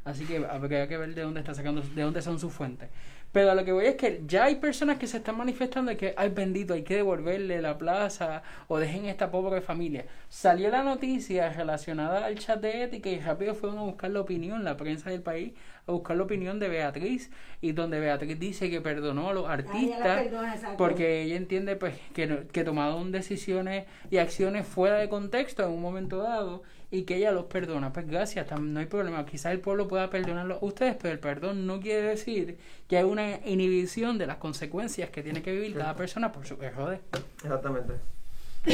Así 0.04 0.26
que 0.26 0.44
habría 0.44 0.86
que 0.86 0.98
ver 0.98 1.14
de 1.14 1.22
dónde 1.22 1.40
está 1.40 1.54
sacando, 1.54 1.80
de 1.80 2.02
dónde 2.02 2.20
son 2.20 2.38
sus 2.38 2.52
fuentes. 2.52 2.90
Pero 3.36 3.50
a 3.50 3.54
lo 3.54 3.66
que 3.66 3.72
voy 3.72 3.84
es 3.84 3.96
que 3.96 4.22
ya 4.26 4.44
hay 4.44 4.54
personas 4.54 4.96
que 4.96 5.06
se 5.06 5.18
están 5.18 5.36
manifestando 5.36 5.90
de 5.90 5.98
que, 5.98 6.14
ay 6.16 6.30
bendito, 6.30 6.72
hay 6.72 6.84
que 6.84 6.94
devolverle 6.94 7.60
la 7.60 7.76
plaza 7.76 8.42
o 8.66 8.78
dejen 8.78 9.04
esta 9.04 9.30
pobre 9.30 9.60
familia. 9.60 10.06
Salió 10.30 10.70
la 10.70 10.82
noticia 10.82 11.50
relacionada 11.50 12.24
al 12.24 12.38
chat 12.38 12.62
de 12.62 12.84
ética 12.84 13.10
y 13.10 13.20
rápido 13.20 13.54
fueron 13.54 13.78
a 13.78 13.82
buscar 13.82 14.10
la 14.10 14.22
opinión, 14.22 14.64
la 14.64 14.78
prensa 14.78 15.10
del 15.10 15.20
país, 15.20 15.52
a 15.86 15.92
buscar 15.92 16.16
la 16.16 16.22
opinión 16.22 16.58
de 16.58 16.68
Beatriz 16.68 17.30
y 17.60 17.72
donde 17.72 18.00
Beatriz 18.00 18.38
dice 18.38 18.70
que 18.70 18.80
perdonó 18.80 19.28
a 19.28 19.34
los 19.34 19.46
artistas 19.46 20.22
perdona, 20.22 20.54
exacto. 20.54 20.78
porque 20.78 21.20
ella 21.20 21.36
entiende 21.36 21.76
pues 21.76 21.94
que, 22.14 22.46
que 22.50 22.64
tomaron 22.64 23.12
decisiones 23.12 23.84
y 24.10 24.16
acciones 24.16 24.66
fuera 24.66 24.96
de 24.96 25.10
contexto 25.10 25.62
en 25.62 25.72
un 25.72 25.82
momento 25.82 26.22
dado 26.22 26.62
y 26.90 27.02
que 27.02 27.16
ella 27.16 27.32
los 27.32 27.46
perdona. 27.46 27.92
Pues 27.92 28.06
gracias, 28.06 28.46
no 28.60 28.80
hay 28.80 28.86
problema. 28.86 29.24
Quizás 29.26 29.52
el 29.52 29.60
pueblo 29.60 29.88
pueda 29.88 30.10
perdonarlo 30.10 30.58
a 30.60 30.64
ustedes, 30.64 30.96
pero 31.00 31.12
el 31.12 31.18
perdón 31.18 31.66
no 31.66 31.80
quiere 31.80 32.02
decir 32.02 32.58
que 32.88 32.98
hay 32.98 33.04
una 33.04 33.40
inhibición 33.44 34.18
de 34.18 34.26
las 34.26 34.36
consecuencias 34.36 35.10
que 35.10 35.22
tiene 35.22 35.42
que 35.42 35.52
vivir 35.52 35.76
cada 35.76 35.94
persona 35.96 36.32
por 36.32 36.46
sus 36.46 36.60
errores. 36.62 37.00
Exactamente. 37.42 37.94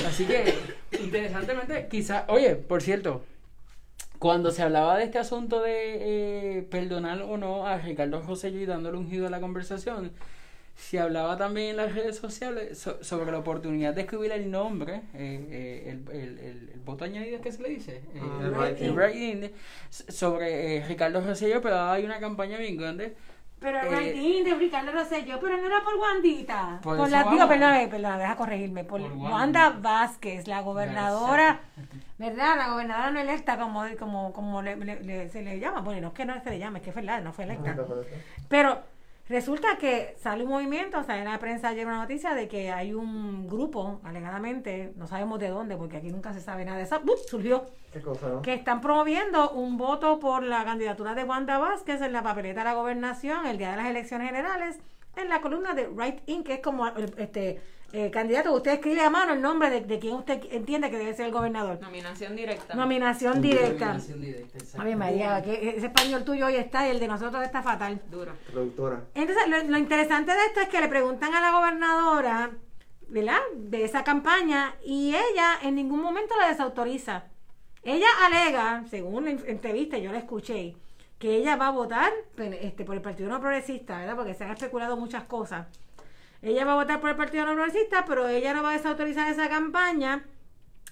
Así 0.06 0.24
que, 0.24 0.54
interesantemente, 1.02 1.86
quizás, 1.90 2.24
oye, 2.28 2.56
por 2.56 2.82
cierto, 2.82 3.24
cuando 4.18 4.50
se 4.52 4.62
hablaba 4.62 4.96
de 4.96 5.04
este 5.04 5.18
asunto 5.18 5.60
de 5.60 6.58
eh, 6.58 6.62
perdonar 6.62 7.22
o 7.22 7.36
no 7.36 7.66
a 7.66 7.78
Ricardo 7.78 8.22
Rosselló 8.22 8.60
y 8.60 8.66
dándole 8.66 8.96
un 8.96 9.10
giro 9.10 9.26
a 9.26 9.30
la 9.30 9.40
conversación, 9.40 10.12
se 10.74 10.98
hablaba 10.98 11.36
también 11.36 11.70
en 11.70 11.76
las 11.76 11.94
redes 11.94 12.16
sociales 12.16 12.78
so- 12.78 13.02
sobre 13.04 13.30
la 13.30 13.38
oportunidad 13.38 13.94
de 13.94 14.02
escribir 14.02 14.32
el 14.32 14.50
nombre, 14.50 15.02
eh, 15.14 15.46
eh, 15.50 15.90
el, 15.90 16.16
el, 16.16 16.38
el- 16.38 16.70
el 16.74 16.80
voto 16.80 17.04
añadido 17.04 17.40
que 17.40 17.52
se 17.52 17.62
le 17.62 17.68
dice, 17.68 18.02
Eh, 18.14 18.20
Ah, 18.22 18.68
el 18.68 19.52
s- 19.90 20.10
sobre 20.12 20.76
eh, 20.78 20.84
Ricardo 20.86 21.20
Rosselló, 21.20 21.60
pero 21.62 21.78
hay 21.80 22.04
una 22.04 22.18
campaña 22.20 22.58
bien 22.58 22.76
grande. 22.76 23.14
Pero 23.60 23.78
el 23.80 23.86
Eh, 23.86 23.96
writing 23.96 24.44
de 24.44 24.54
Ricardo 24.56 24.90
Rosselló, 24.90 25.38
pero 25.38 25.56
no 25.56 25.66
era 25.66 25.84
por 25.84 25.94
Wandita. 25.94 26.80
Por 26.82 26.96
Por 26.96 27.10
la, 27.10 27.22
digo, 27.30 27.46
perdóname, 27.46 27.86
perdóname, 27.86 28.22
deja 28.22 28.36
corregirme. 28.36 28.82
Por, 28.82 29.00
Por 29.02 29.12
Wanda. 29.12 29.30
Wanda 29.30 29.70
Vázquez, 29.80 30.48
la 30.48 30.62
gobernadora, 30.62 31.60
¿verdad? 32.18 32.56
La 32.56 32.68
gobernadora 32.70 33.10
no 33.12 33.20
electa, 33.20 33.56
como, 33.58 33.84
como, 34.00 34.32
como 34.32 34.62
le- 34.62 34.74
le- 34.76 35.00
le- 35.04 35.28
se 35.28 35.42
le 35.42 35.60
llama. 35.60 35.80
Bueno, 35.82 36.00
no 36.00 36.08
es 36.08 36.14
que 36.14 36.24
no 36.24 36.42
se 36.42 36.50
le 36.50 36.58
llame, 36.58 36.78
es 36.80 36.82
que 36.84 36.90
es 36.90 36.96
verdad, 36.96 37.22
no 37.22 37.32
fue 37.32 37.44
electa. 37.44 37.76
Pero 38.48 38.80
resulta 39.28 39.78
que 39.78 40.14
sale 40.18 40.44
un 40.44 40.50
movimiento, 40.50 41.02
sale 41.04 41.20
en 41.20 41.26
la 41.26 41.38
prensa 41.38 41.68
ayer 41.68 41.86
una 41.86 41.98
noticia 41.98 42.34
de 42.34 42.48
que 42.48 42.70
hay 42.70 42.92
un 42.92 43.46
grupo, 43.48 44.00
alegadamente, 44.04 44.92
no 44.96 45.06
sabemos 45.06 45.38
de 45.38 45.48
dónde, 45.48 45.76
porque 45.76 45.96
aquí 45.98 46.10
nunca 46.10 46.32
se 46.32 46.40
sabe 46.40 46.64
nada 46.64 46.78
de 46.78 46.84
eso, 46.84 47.00
¡bup! 47.00 47.18
surgió, 47.26 47.66
¿Qué 47.92 48.00
cosa, 48.00 48.28
no? 48.28 48.42
que 48.42 48.54
están 48.54 48.80
promoviendo 48.80 49.50
un 49.50 49.76
voto 49.76 50.18
por 50.18 50.42
la 50.42 50.64
candidatura 50.64 51.14
de 51.14 51.24
Wanda 51.24 51.58
Vázquez 51.58 52.00
en 52.02 52.12
la 52.12 52.22
papeleta 52.22 52.60
de 52.60 52.64
la 52.64 52.74
gobernación 52.74 53.46
el 53.46 53.58
día 53.58 53.70
de 53.70 53.76
las 53.76 53.86
elecciones 53.86 54.28
generales, 54.28 54.80
en 55.16 55.28
la 55.28 55.40
columna 55.40 55.74
de 55.74 55.88
Right 55.88 56.22
In, 56.26 56.42
que 56.42 56.54
es 56.54 56.60
como 56.60 56.88
este 56.88 57.60
eh, 57.92 58.10
candidato, 58.10 58.52
usted 58.54 58.72
escribe 58.72 59.02
a 59.02 59.10
mano 59.10 59.34
el 59.34 59.40
nombre 59.42 59.68
de, 59.70 59.80
de 59.82 59.98
quien 59.98 60.14
usted 60.14 60.40
entiende 60.50 60.90
que 60.90 60.96
debe 60.98 61.14
ser 61.14 61.26
el 61.26 61.32
gobernador. 61.32 61.78
Nominación 61.80 62.34
directa. 62.34 62.74
Nominación 62.74 63.40
directa. 63.42 63.86
Nominación 63.86 64.20
directa, 64.20 64.58
exacto. 64.58 64.80
A 64.80 64.84
ver, 64.84 64.96
María, 64.96 65.42
que 65.42 65.76
ese 65.76 65.86
español 65.86 66.24
tuyo 66.24 66.46
hoy 66.46 66.56
está 66.56 66.86
y 66.86 66.90
el 66.90 67.00
de 67.00 67.08
nosotros 67.08 67.42
está 67.42 67.62
fatal. 67.62 68.00
Duro. 68.10 68.32
Productora. 68.50 69.04
Entonces, 69.14 69.46
lo, 69.48 69.62
lo 69.70 69.78
interesante 69.78 70.32
de 70.32 70.44
esto 70.46 70.60
es 70.60 70.68
que 70.68 70.80
le 70.80 70.88
preguntan 70.88 71.34
a 71.34 71.40
la 71.40 71.52
gobernadora, 71.52 72.50
¿verdad? 73.08 73.40
De 73.54 73.84
esa 73.84 74.04
campaña 74.04 74.74
y 74.84 75.10
ella 75.10 75.58
en 75.62 75.74
ningún 75.74 76.00
momento 76.00 76.34
la 76.38 76.48
desautoriza. 76.48 77.24
Ella 77.82 78.06
alega, 78.24 78.84
según 78.88 79.24
la 79.24 79.30
en- 79.32 79.44
entrevista, 79.48 79.98
yo 79.98 80.12
la 80.12 80.18
escuché, 80.18 80.76
que 81.18 81.36
ella 81.36 81.56
va 81.56 81.66
a 81.66 81.70
votar 81.72 82.10
pues, 82.36 82.56
este, 82.62 82.84
por 82.84 82.94
el 82.94 83.02
Partido 83.02 83.28
No 83.28 83.40
Progresista, 83.40 83.98
¿verdad? 83.98 84.16
Porque 84.16 84.34
se 84.34 84.44
han 84.44 84.52
especulado 84.52 84.96
muchas 84.96 85.24
cosas. 85.24 85.66
Ella 86.42 86.64
va 86.64 86.72
a 86.72 86.76
votar 86.76 87.00
por 87.00 87.10
el 87.10 87.16
Partido 87.16 87.46
No 87.46 87.64
pero 88.06 88.28
ella 88.28 88.52
no 88.52 88.62
va 88.62 88.70
a 88.70 88.76
desautorizar 88.76 89.30
esa 89.30 89.48
campaña. 89.48 90.24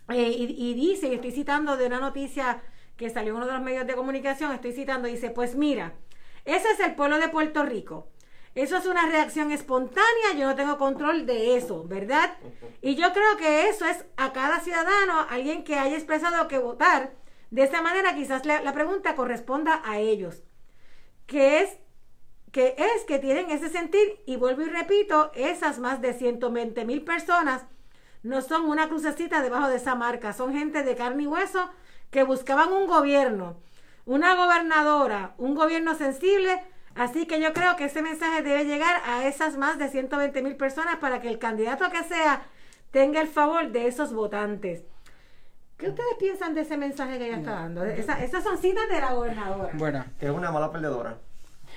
Eh, 0.09 0.34
y, 0.38 0.74
dice, 0.74 1.09
y 1.09 1.14
estoy 1.14 1.32
citando 1.32 1.76
de 1.76 1.86
una 1.86 2.01
noticia 2.01 2.62
que 2.96 3.11
salió 3.11 3.30
en 3.30 3.36
uno 3.36 3.46
de 3.46 3.53
los 3.53 3.62
medios 3.62 3.86
de 3.86 3.94
comunicación, 3.94 4.53
estoy 4.53 4.72
citando, 4.72 5.09
dice, 5.09 5.30
pues 5.30 5.55
mira, 5.55 5.94
ese 6.44 6.70
es 6.70 6.80
el 6.80 6.94
pueblo 6.94 7.18
de 7.18 7.28
Puerto 7.28 7.64
Rico. 7.64 8.09
Eso 8.55 8.76
es 8.76 8.86
una 8.86 9.07
reacción 9.07 9.53
espontánea, 9.53 10.34
yo 10.36 10.46
no 10.46 10.57
tengo 10.57 10.76
control 10.76 11.24
de 11.24 11.57
eso, 11.57 11.84
¿verdad? 11.84 12.36
Y 12.82 12.96
yo 12.96 13.12
creo 13.12 13.36
que 13.36 13.68
eso 13.68 13.86
es 13.86 14.05
a 14.16 14.32
cada 14.32 14.59
ciudadano, 14.61 15.26
alguien 15.30 15.62
que 15.62 15.76
haya 15.76 15.96
expresado 15.96 16.48
que 16.48 16.59
votar. 16.59 17.12
De 17.51 17.62
esa 17.62 17.80
manera 17.80 18.14
quizás 18.14 18.44
la, 18.46 18.61
la 18.62 18.72
pregunta 18.72 19.14
corresponda 19.14 19.80
a 19.84 19.98
ellos. 19.98 20.42
Que 21.26 21.62
es 21.62 21.78
que 22.53 22.74
es 22.78 23.05
que 23.07 23.18
tienen 23.18 23.51
ese 23.51 23.68
sentir 23.68 24.20
y 24.26 24.36
vuelvo 24.36 24.62
y 24.62 24.68
repito, 24.68 25.30
esas 25.34 25.78
más 25.78 26.01
de 26.01 26.12
120 26.14 26.84
mil 26.84 27.03
personas 27.03 27.64
no 28.22 28.42
son 28.42 28.66
una 28.68 28.88
crucecita 28.88 29.40
debajo 29.42 29.68
de 29.68 29.76
esa 29.76 29.94
marca, 29.94 30.32
son 30.32 30.53
gente 30.53 30.82
de 30.82 30.96
carne 30.96 31.22
y 31.22 31.26
hueso 31.26 31.70
que 32.11 32.22
buscaban 32.24 32.72
un 32.72 32.86
gobierno, 32.86 33.57
una 34.05 34.34
gobernadora, 34.34 35.34
un 35.38 35.55
gobierno 35.55 35.94
sensible, 35.94 36.61
así 36.96 37.26
que 37.26 37.40
yo 37.40 37.53
creo 37.53 37.76
que 37.76 37.84
ese 37.84 38.03
mensaje 38.03 38.42
debe 38.42 38.64
llegar 38.64 39.01
a 39.07 39.26
esas 39.26 39.57
más 39.57 39.78
de 39.78 39.88
120 39.88 40.42
mil 40.42 40.57
personas 40.57 40.96
para 40.96 41.20
que 41.20 41.28
el 41.28 41.38
candidato 41.38 41.88
que 41.90 42.03
sea 42.05 42.42
tenga 42.90 43.20
el 43.20 43.28
favor 43.28 43.70
de 43.70 43.86
esos 43.86 44.12
votantes. 44.12 44.82
¿Qué 45.78 45.88
ustedes 45.88 46.14
piensan 46.18 46.53
de 46.55 46.62
ese 46.62 46.76
mensaje 46.76 47.16
que 47.16 47.28
ella 47.28 47.38
está 47.38 47.53
dando? 47.53 47.84
Esa- 47.84 48.22
esas 48.22 48.42
son 48.44 48.59
citas 48.59 48.86
de 48.88 49.01
la 49.01 49.14
gobernadora. 49.14 49.70
Bueno, 49.74 50.05
Que 50.18 50.26
es 50.26 50.32
una 50.32 50.51
mala 50.51 50.70
perdedora. 50.70 51.16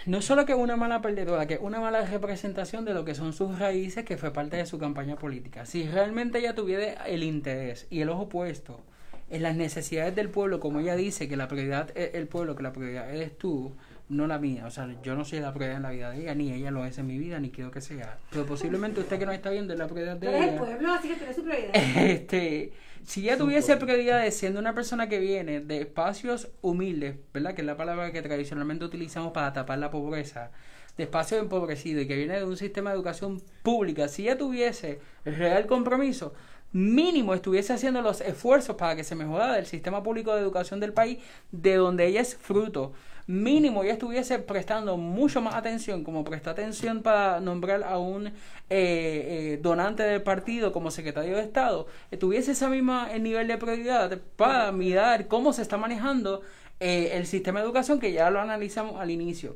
No 0.06 0.22
solo 0.22 0.46
que 0.46 0.52
es 0.52 0.58
una 0.58 0.76
mala 0.76 1.02
perdedora, 1.02 1.48
que 1.48 1.56
es 1.56 1.60
una 1.62 1.80
mala 1.80 2.06
representación 2.06 2.84
de 2.86 2.94
lo 2.94 3.06
que 3.06 3.16
son 3.16 3.34
sus 3.34 3.58
raíces, 3.60 4.04
que 4.04 4.18
fue 4.18 4.34
parte 4.34 4.58
de 4.58 4.66
su 4.66 4.78
campaña 4.78 5.16
política. 5.16 5.66
Si 5.66 5.88
realmente 5.88 6.40
ella 6.40 6.56
tuviera 6.56 7.06
el 7.06 7.24
interés 7.24 7.88
y 7.90 8.02
el 8.02 8.10
ojo 8.10 8.28
puesto 8.28 8.82
en 9.30 9.44
las 9.44 9.56
necesidades 9.56 10.16
del 10.16 10.30
pueblo, 10.30 10.60
como 10.60 10.80
ella 10.80 10.96
dice 10.96 11.28
que 11.28 11.38
la 11.38 11.48
prioridad 11.48 11.90
es 11.96 12.16
el 12.16 12.28
pueblo, 12.28 12.56
que 12.56 12.64
la 12.64 12.74
prioridad 12.74 13.14
eres 13.14 13.38
tú, 13.38 13.72
no 14.10 14.28
la 14.28 14.38
mía. 14.40 14.66
O 14.66 14.72
sea, 14.72 14.90
yo 15.02 15.16
no 15.16 15.26
soy 15.26 15.40
la 15.40 15.54
prioridad 15.54 15.78
en 15.78 15.84
la 15.84 15.92
vida 15.92 16.12
de 16.12 16.22
ella, 16.22 16.36
ni 16.36 16.52
ella 16.52 16.72
lo 16.72 16.86
es 16.86 16.98
en 16.98 17.08
mi 17.08 17.18
vida, 17.18 17.40
ni 17.40 17.50
quiero 17.50 17.72
que 17.72 17.82
sea. 17.82 18.18
Pero 18.30 18.46
posiblemente 18.46 19.00
usted 19.00 19.20
que 19.20 19.26
no 19.26 19.32
está 19.32 19.50
viendo 19.50 19.74
es 19.74 19.80
la 19.80 19.88
prioridad 19.88 20.18
de 20.18 20.28
Pero 20.28 20.38
es 20.38 20.44
el 20.44 20.50
ella. 20.50 20.60
pueblo, 20.60 20.94
así 20.94 21.08
que 21.10 21.16
tiene 21.16 21.34
su 21.34 21.44
prioridad. 21.44 21.72
Este, 22.04 22.74
si 23.06 23.22
ella 23.22 23.38
tuviese 23.38 23.76
prioridades 23.78 24.36
siendo 24.36 24.60
una 24.60 24.74
persona 24.74 25.10
que 25.10 25.20
viene 25.20 25.60
de 25.60 25.82
espacios 25.82 26.50
humildes, 26.62 27.16
¿verdad? 27.34 27.54
Que 27.54 27.62
es 27.62 27.68
la 27.68 27.78
palabra 27.78 28.12
que 28.12 28.22
tradicionalmente 28.22 28.86
utilizamos 28.86 29.32
para 29.34 29.52
tapar 29.54 29.80
la 29.80 29.92
pobreza, 29.92 30.52
de 30.98 31.04
espacios 31.04 31.42
empobrecidos 31.42 32.04
y 32.04 32.08
que 32.08 32.16
viene 32.16 32.38
de 32.38 32.46
un 32.46 32.56
sistema 32.56 32.92
de 32.92 32.96
educación 32.96 33.42
pública, 33.64 34.08
si 34.08 34.24
ella 34.24 34.38
tuviese 34.38 35.00
real 35.26 35.66
compromiso, 35.66 36.34
mínimo 36.72 37.34
estuviese 37.34 37.74
haciendo 37.74 38.02
los 38.02 38.22
esfuerzos 38.22 38.76
para 38.76 38.96
que 38.96 39.04
se 39.04 39.16
mejorara 39.16 39.58
el 39.58 39.66
sistema 39.66 40.04
público 40.04 40.34
de 40.34 40.42
educación 40.42 40.80
del 40.80 40.94
país 40.94 41.20
de 41.52 41.76
donde 41.76 42.06
ella 42.08 42.22
es 42.22 42.36
fruto. 42.36 42.94
Mínimo 43.26 43.84
ella 43.84 43.94
estuviese 43.94 44.40
prestando 44.40 44.98
mucho 44.98 45.42
más 45.42 45.56
atención, 45.56 46.04
como 46.04 46.24
prestó 46.24 46.50
atención 46.50 47.02
para 47.02 47.40
nombrar 47.40 47.84
a 47.84 47.98
un 47.98 48.28
eh, 48.28 48.32
eh, 48.70 49.60
donante 49.62 50.04
del 50.04 50.22
partido 50.22 50.72
como 50.72 50.92
secretario 50.92 51.38
de 51.38 51.44
Estado, 51.44 51.88
tuviese 52.20 52.52
ese 52.52 52.68
mismo 52.68 53.06
eh, 53.10 53.20
nivel 53.20 53.48
de 53.48 53.58
prioridad 53.58 54.20
para 54.36 54.72
mirar 54.72 55.28
cómo 55.28 55.54
se 55.54 55.62
está 55.62 55.78
manejando 55.78 56.42
eh, 56.80 57.12
el 57.14 57.26
sistema 57.26 57.60
de 57.60 57.66
educación 57.66 58.00
que 58.00 58.12
ya 58.12 58.30
lo 58.30 58.42
analizamos 58.42 59.00
al 59.00 59.10
inicio. 59.10 59.56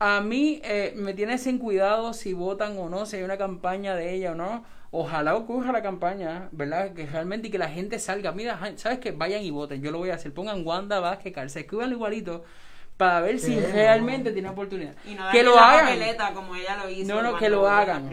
A 0.00 0.20
mí 0.20 0.60
eh, 0.64 0.92
me 0.96 1.14
tiene 1.14 1.38
sin 1.38 1.58
cuidado 1.58 2.12
si 2.14 2.32
votan 2.32 2.76
o 2.78 2.88
no, 2.88 3.06
si 3.06 3.16
hay 3.16 3.22
una 3.22 3.38
campaña 3.38 3.94
de 3.94 4.14
ella 4.14 4.32
o 4.32 4.34
no, 4.34 4.64
Ojalá 4.96 5.34
ocurra 5.34 5.72
la 5.72 5.82
campaña, 5.82 6.48
¿verdad? 6.52 6.92
Que 6.94 7.04
realmente 7.04 7.48
y 7.48 7.50
que 7.50 7.58
la 7.58 7.68
gente 7.68 7.98
salga. 7.98 8.30
Mira, 8.30 8.60
¿sabes 8.76 9.00
qué? 9.00 9.10
Vayan 9.10 9.42
y 9.42 9.50
voten. 9.50 9.82
Yo 9.82 9.90
lo 9.90 9.98
voy 9.98 10.10
a 10.10 10.14
hacer. 10.14 10.32
Pongan 10.32 10.64
Wanda 10.64 11.00
Vázquez, 11.00 11.32
Calce, 11.32 11.58
escriban 11.58 11.90
igualito 11.90 12.44
para 12.96 13.20
ver 13.20 13.38
si 13.40 13.58
realmente 13.58 14.30
tiene 14.32 14.48
oportunidad. 14.48 14.94
Y 15.04 15.14
no 15.14 15.24
que 15.32 15.42
lo 15.42 15.58
hagan. 15.58 15.86
papeleta 15.86 16.32
como 16.32 16.54
ella 16.54 16.76
lo 16.76 16.88
hizo. 16.88 17.12
No, 17.14 17.22
no, 17.22 17.36
que 17.36 17.48
lo 17.48 17.68
hagan. 17.68 18.08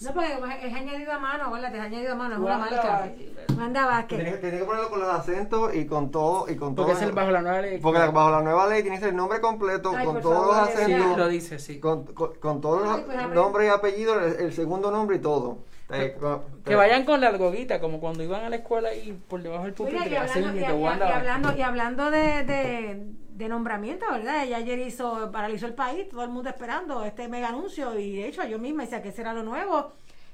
No, 0.00 0.12
porque 0.14 0.66
es 0.68 0.74
añadido 0.74 1.12
a 1.12 1.18
mano, 1.18 1.50
¿verdad? 1.50 1.74
Es 1.74 1.80
añadido 1.80 2.12
a 2.12 2.14
mano, 2.14 2.34
es 2.34 2.40
una 2.40 2.58
marca. 2.58 3.10
Wanda 3.56 3.86
Vázquez. 3.86 4.18
Tienes, 4.20 4.40
tienes 4.40 4.60
que 4.60 4.66
ponerlo 4.66 4.90
con 4.90 5.00
los 5.00 5.08
acentos 5.08 5.74
y 5.74 5.86
con 5.86 6.10
todo. 6.12 6.48
Y 6.48 6.54
con 6.56 6.74
Porque 6.76 6.92
todo 6.92 7.00
es 7.00 7.08
el 7.08 7.12
bajo 7.14 7.30
la 7.32 7.42
nueva 7.42 7.60
ley. 7.62 7.78
Porque 7.80 7.98
bajo 7.98 8.30
la 8.30 8.42
nueva 8.42 8.68
ley 8.68 8.82
tiene 8.82 8.96
que 8.98 9.00
ser 9.00 9.08
el 9.10 9.16
nombre 9.16 9.40
completo, 9.40 9.92
Ay, 9.96 10.04
con 10.06 10.20
todos 10.20 10.46
favor, 10.56 10.56
los 10.58 10.68
de 10.68 10.76
Sí, 10.86 10.92
acentos, 10.92 11.16
lo 11.18 11.28
dice, 11.28 11.58
sí. 11.58 11.80
con, 11.80 12.04
con, 12.14 12.34
con 12.36 12.60
todos 12.60 12.86
Ay, 12.98 13.02
pues, 13.06 13.28
nombres 13.30 13.66
y 13.66 13.70
apellidos, 13.70 14.22
el, 14.22 14.40
el 14.46 14.52
segundo 14.52 14.90
nombre 14.92 15.16
y 15.16 15.20
todo. 15.20 15.64
Eh, 15.90 16.16
con- 16.20 16.42
Que 16.64 16.76
vayan 16.76 17.04
con 17.06 17.20
la 17.20 17.28
algoguita, 17.28 17.80
como 17.80 17.98
cuando 17.98 18.22
iban 18.22 18.44
a 18.44 18.50
la 18.50 18.56
escuela 18.56 18.94
y 18.94 19.12
por 19.26 19.42
debajo 19.42 19.64
del 19.64 19.72
pupitre. 19.72 20.06
y, 20.06 20.10
y- 20.10 20.60
y 20.60 20.64
hablando, 20.64 21.56
y 21.56 21.62
hablando 21.62 22.10
de, 22.12 22.44
de, 22.44 23.06
de 23.38 23.48
nombramiento, 23.48 24.04
¿verdad? 24.10 24.44
Ella 24.44 24.56
ayer 24.56 24.80
hizo, 24.80 25.30
paralizó 25.30 25.66
el 25.66 25.74
país, 25.74 26.08
todo 26.08 26.24
el 26.24 26.30
mundo 26.30 26.50
esperando 26.50 27.04
este 27.04 27.28
mega 27.28 27.48
anuncio 27.50 27.96
y 27.98 28.16
de 28.16 28.26
hecho 28.28 28.44
yo 28.44 28.58
misma 28.58 28.82
decía 28.82 29.00
que 29.00 29.12
será 29.12 29.32
lo 29.32 29.44
nuevo. 29.44 29.92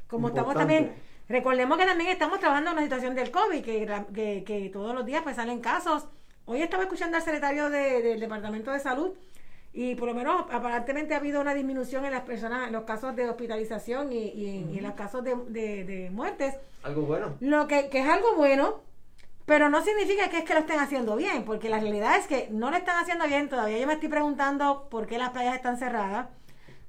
Como 0.09 0.29
estamos 0.29 0.55
también, 0.55 0.85
recordemos 1.29 1.77
que 1.79 1.85
también 1.85 2.11
estamos 2.11 2.41
trabajando 2.41 2.71
en 2.71 2.77
una 2.79 2.83
situación 2.85 3.15
del 3.15 3.31
COVID, 3.31 3.63
que, 3.63 3.87
la- 3.87 4.07
que, 4.07 4.43
que 4.45 4.71
todos 4.71 4.95
los 4.95 5.05
días 5.05 5.23
pues 5.23 5.37
salen 5.37 5.61
casos. 5.61 6.07
Hoy 6.47 6.63
estaba 6.63 6.85
escuchando 6.85 7.17
al 7.19 7.23
secretario 7.23 7.69
de- 7.69 8.01
del 8.03 8.21
Departamento 8.21 8.71
de 8.71 8.81
Salud 8.81 9.11
y 9.75 9.95
por 9.97 10.09
lo 10.09 10.15
menos 10.15 10.47
aparentemente 10.51 11.13
ha 11.15 11.19
habido 11.19 11.41
una 11.43 11.53
disminución 11.53 12.07
en 12.07 12.13
las 12.13 12.23
personas, 12.23 12.69
en 12.69 12.73
los 12.73 12.85
casos 12.85 13.15
de 13.17 13.29
hospitalización 13.29 14.13
y, 14.15 14.29
y 14.31 14.47
en, 14.59 14.75
y 14.75 14.79
en 14.79 14.85
los 14.85 14.95
casos 14.95 15.23
de, 15.23 15.35
de- 15.49 15.85
de 15.85 16.11
muertes. 16.11 16.55
Algo 16.83 17.03
bueno. 17.03 17.35
Lo 17.41 17.67
que, 17.67 17.89
que 17.91 18.01
es 18.01 18.09
algo 18.09 18.35
bueno, 18.37 18.81
pero 19.47 19.69
no 19.69 19.83
significa 19.83 20.29
que 20.31 20.39
es 20.39 20.45
que 20.45 20.55
lo 20.55 20.61
estén 20.61 20.81
haciendo 20.81 21.17
bien, 21.17 21.45
porque 21.45 21.69
la 21.69 21.79
realidad 21.79 22.17
es 22.17 22.27
que 22.27 22.49
no 22.51 22.71
lo 22.71 22.77
están 22.77 22.99
haciendo 22.99 23.27
bien 23.27 23.49
todavía. 23.49 23.79
Yo 23.79 23.87
me 23.87 23.95
estoy 23.95 24.09
preguntando 24.09 24.89
por 24.91 25.07
qué 25.07 25.19
las 25.19 25.31
playas 25.31 25.55
están 25.55 25.77
cerradas, 25.77 26.29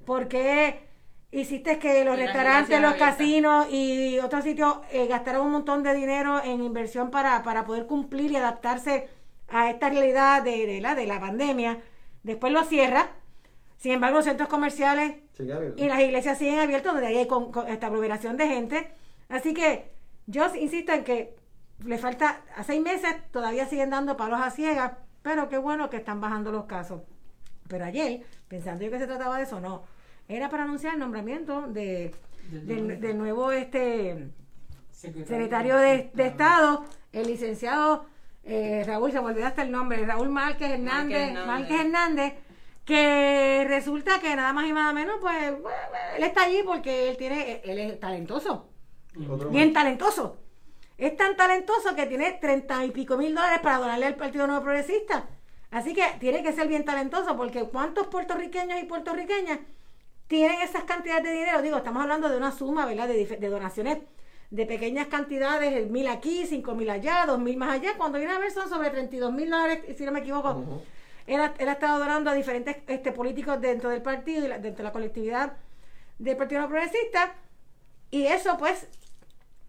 por 0.04 0.28
qué 0.28 0.86
hiciste 1.32 1.78
que 1.78 2.04
los 2.04 2.16
restaurantes, 2.16 2.80
los 2.80 2.94
casinos 2.94 3.66
y 3.70 4.18
otros 4.20 4.44
sitios 4.44 4.78
eh, 4.90 5.06
gastaran 5.06 5.42
un 5.42 5.52
montón 5.52 5.82
de 5.82 5.92
dinero 5.94 6.42
en 6.42 6.62
inversión 6.62 7.10
para, 7.10 7.42
para 7.42 7.64
poder 7.64 7.86
cumplir 7.86 8.30
y 8.30 8.36
adaptarse 8.36 9.08
a 9.48 9.70
esta 9.70 9.90
realidad 9.90 10.42
de, 10.42 10.66
de 10.66 10.80
la, 10.80 10.94
de 10.94 11.06
la 11.06 11.20
pandemia. 11.20 11.80
Después 12.22 12.52
lo 12.52 12.64
cierra. 12.64 13.10
Sin 13.76 13.92
embargo, 13.92 14.16
los 14.16 14.24
centros 14.24 14.48
comerciales 14.48 15.16
Sí, 15.36 15.46
y 15.76 15.86
las 15.86 16.00
iglesias 16.00 16.38
siguen 16.38 16.58
abiertas 16.58 16.94
donde 16.94 17.08
hay 17.08 17.26
con, 17.26 17.52
con 17.52 17.68
esta 17.68 17.88
aglomeración 17.88 18.38
de 18.38 18.48
gente. 18.48 18.90
Así 19.28 19.52
que 19.52 19.90
yo 20.26 20.46
insisto 20.54 20.92
en 20.92 21.04
que 21.04 21.36
le 21.84 21.98
falta 21.98 22.42
a 22.56 22.64
seis 22.64 22.82
meses, 22.82 23.14
todavía 23.30 23.66
siguen 23.66 23.90
dando 23.90 24.16
palos 24.16 24.40
a 24.40 24.50
ciegas, 24.50 24.92
pero 25.22 25.48
qué 25.48 25.58
bueno 25.58 25.90
que 25.90 25.98
están 25.98 26.20
bajando 26.20 26.52
los 26.52 26.64
casos. 26.64 27.02
Pero 27.68 27.84
ayer, 27.84 28.24
pensando 28.48 28.84
yo 28.84 28.90
que 28.90 28.98
se 28.98 29.06
trataba 29.06 29.36
de 29.36 29.44
eso, 29.44 29.60
no. 29.60 29.84
Era 30.28 30.48
para 30.50 30.64
anunciar 30.64 30.94
el 30.94 31.00
nombramiento 31.00 31.62
de, 31.62 32.14
del, 32.50 33.00
del 33.00 33.18
nuevo 33.18 33.52
este 33.52 34.30
secretario 34.90 35.76
de, 35.76 36.10
de 36.14 36.26
Estado, 36.26 36.84
el 37.12 37.26
licenciado 37.26 38.06
eh, 38.48 38.84
Raúl, 38.86 39.10
se 39.10 39.20
me 39.20 39.26
olvidó 39.26 39.46
hasta 39.46 39.62
el 39.62 39.72
nombre, 39.72 40.06
Raúl 40.06 40.28
Márquez 40.28 40.70
Hernández, 40.70 41.30
Hernández. 41.30 41.46
Márquez 41.46 41.80
Hernández, 41.80 42.34
que 42.84 43.64
resulta 43.68 44.20
que 44.20 44.36
nada 44.36 44.52
más 44.52 44.66
y 44.66 44.72
nada 44.72 44.92
menos, 44.92 45.16
pues 45.20 45.60
bueno, 45.60 45.78
él 46.16 46.22
está 46.22 46.44
allí 46.44 46.62
porque 46.64 47.08
él 47.10 47.16
tiene, 47.16 47.60
él 47.64 47.78
es 47.78 47.98
talentoso, 47.98 48.68
bien 49.50 49.72
talentoso. 49.72 50.38
Es 50.98 51.16
tan 51.16 51.36
talentoso 51.36 51.94
que 51.94 52.06
tiene 52.06 52.32
treinta 52.40 52.84
y 52.84 52.90
pico 52.90 53.16
mil 53.16 53.34
dólares 53.34 53.60
para 53.62 53.78
donarle 53.78 54.06
al 54.06 54.14
Partido 54.16 54.46
Nuevo 54.46 54.62
Progresista. 54.62 55.26
Así 55.70 55.92
que 55.92 56.02
tiene 56.20 56.42
que 56.42 56.52
ser 56.52 56.68
bien 56.68 56.84
talentoso, 56.84 57.36
porque 57.36 57.64
¿cuántos 57.64 58.06
puertorriqueños 58.06 58.80
y 58.80 58.84
puertorriqueñas 58.84 59.58
tienen 60.26 60.60
esas 60.62 60.84
cantidades 60.84 61.24
de 61.24 61.32
dinero? 61.32 61.60
Digo, 61.60 61.76
estamos 61.76 62.02
hablando 62.02 62.28
de 62.30 62.36
una 62.38 62.50
suma, 62.52 62.86
¿verdad? 62.86 63.08
De, 63.08 63.48
donaciones 63.50 63.98
de 64.50 64.64
pequeñas 64.64 65.08
cantidades, 65.08 65.72
el 65.74 65.90
mil 65.90 66.06
aquí, 66.08 66.46
cinco 66.46 66.74
mil 66.74 66.88
allá, 66.88 67.26
dos 67.26 67.38
mil 67.40 67.56
más 67.58 67.70
allá. 67.70 67.94
Cuando 67.98 68.18
viene 68.18 68.32
a 68.32 68.38
ver 68.38 68.50
son 68.52 68.68
sobre 68.70 68.90
32 68.90 69.32
mil 69.32 69.50
dólares, 69.50 69.80
si 69.98 70.04
no 70.04 70.12
me 70.12 70.20
equivoco. 70.20 70.64
Él, 71.26 71.40
ha, 71.40 71.52
él 71.58 71.68
ha 71.68 71.72
estado 71.72 71.98
donando 71.98 72.30
a 72.30 72.34
diferentes 72.34 72.76
este, 72.86 73.10
políticos 73.12 73.60
dentro 73.60 73.90
del 73.90 74.00
partido 74.00 74.44
y 74.46 74.48
la- 74.48 74.58
dentro 74.58 74.78
de 74.78 74.84
la 74.84 74.92
colectividad 74.92 75.54
del 76.18 76.36
Partido 76.36 76.60
Nuevo 76.60 76.72
Progresista. 76.74 77.34
Y 78.12 78.26
eso, 78.28 78.56
pues, 78.56 78.86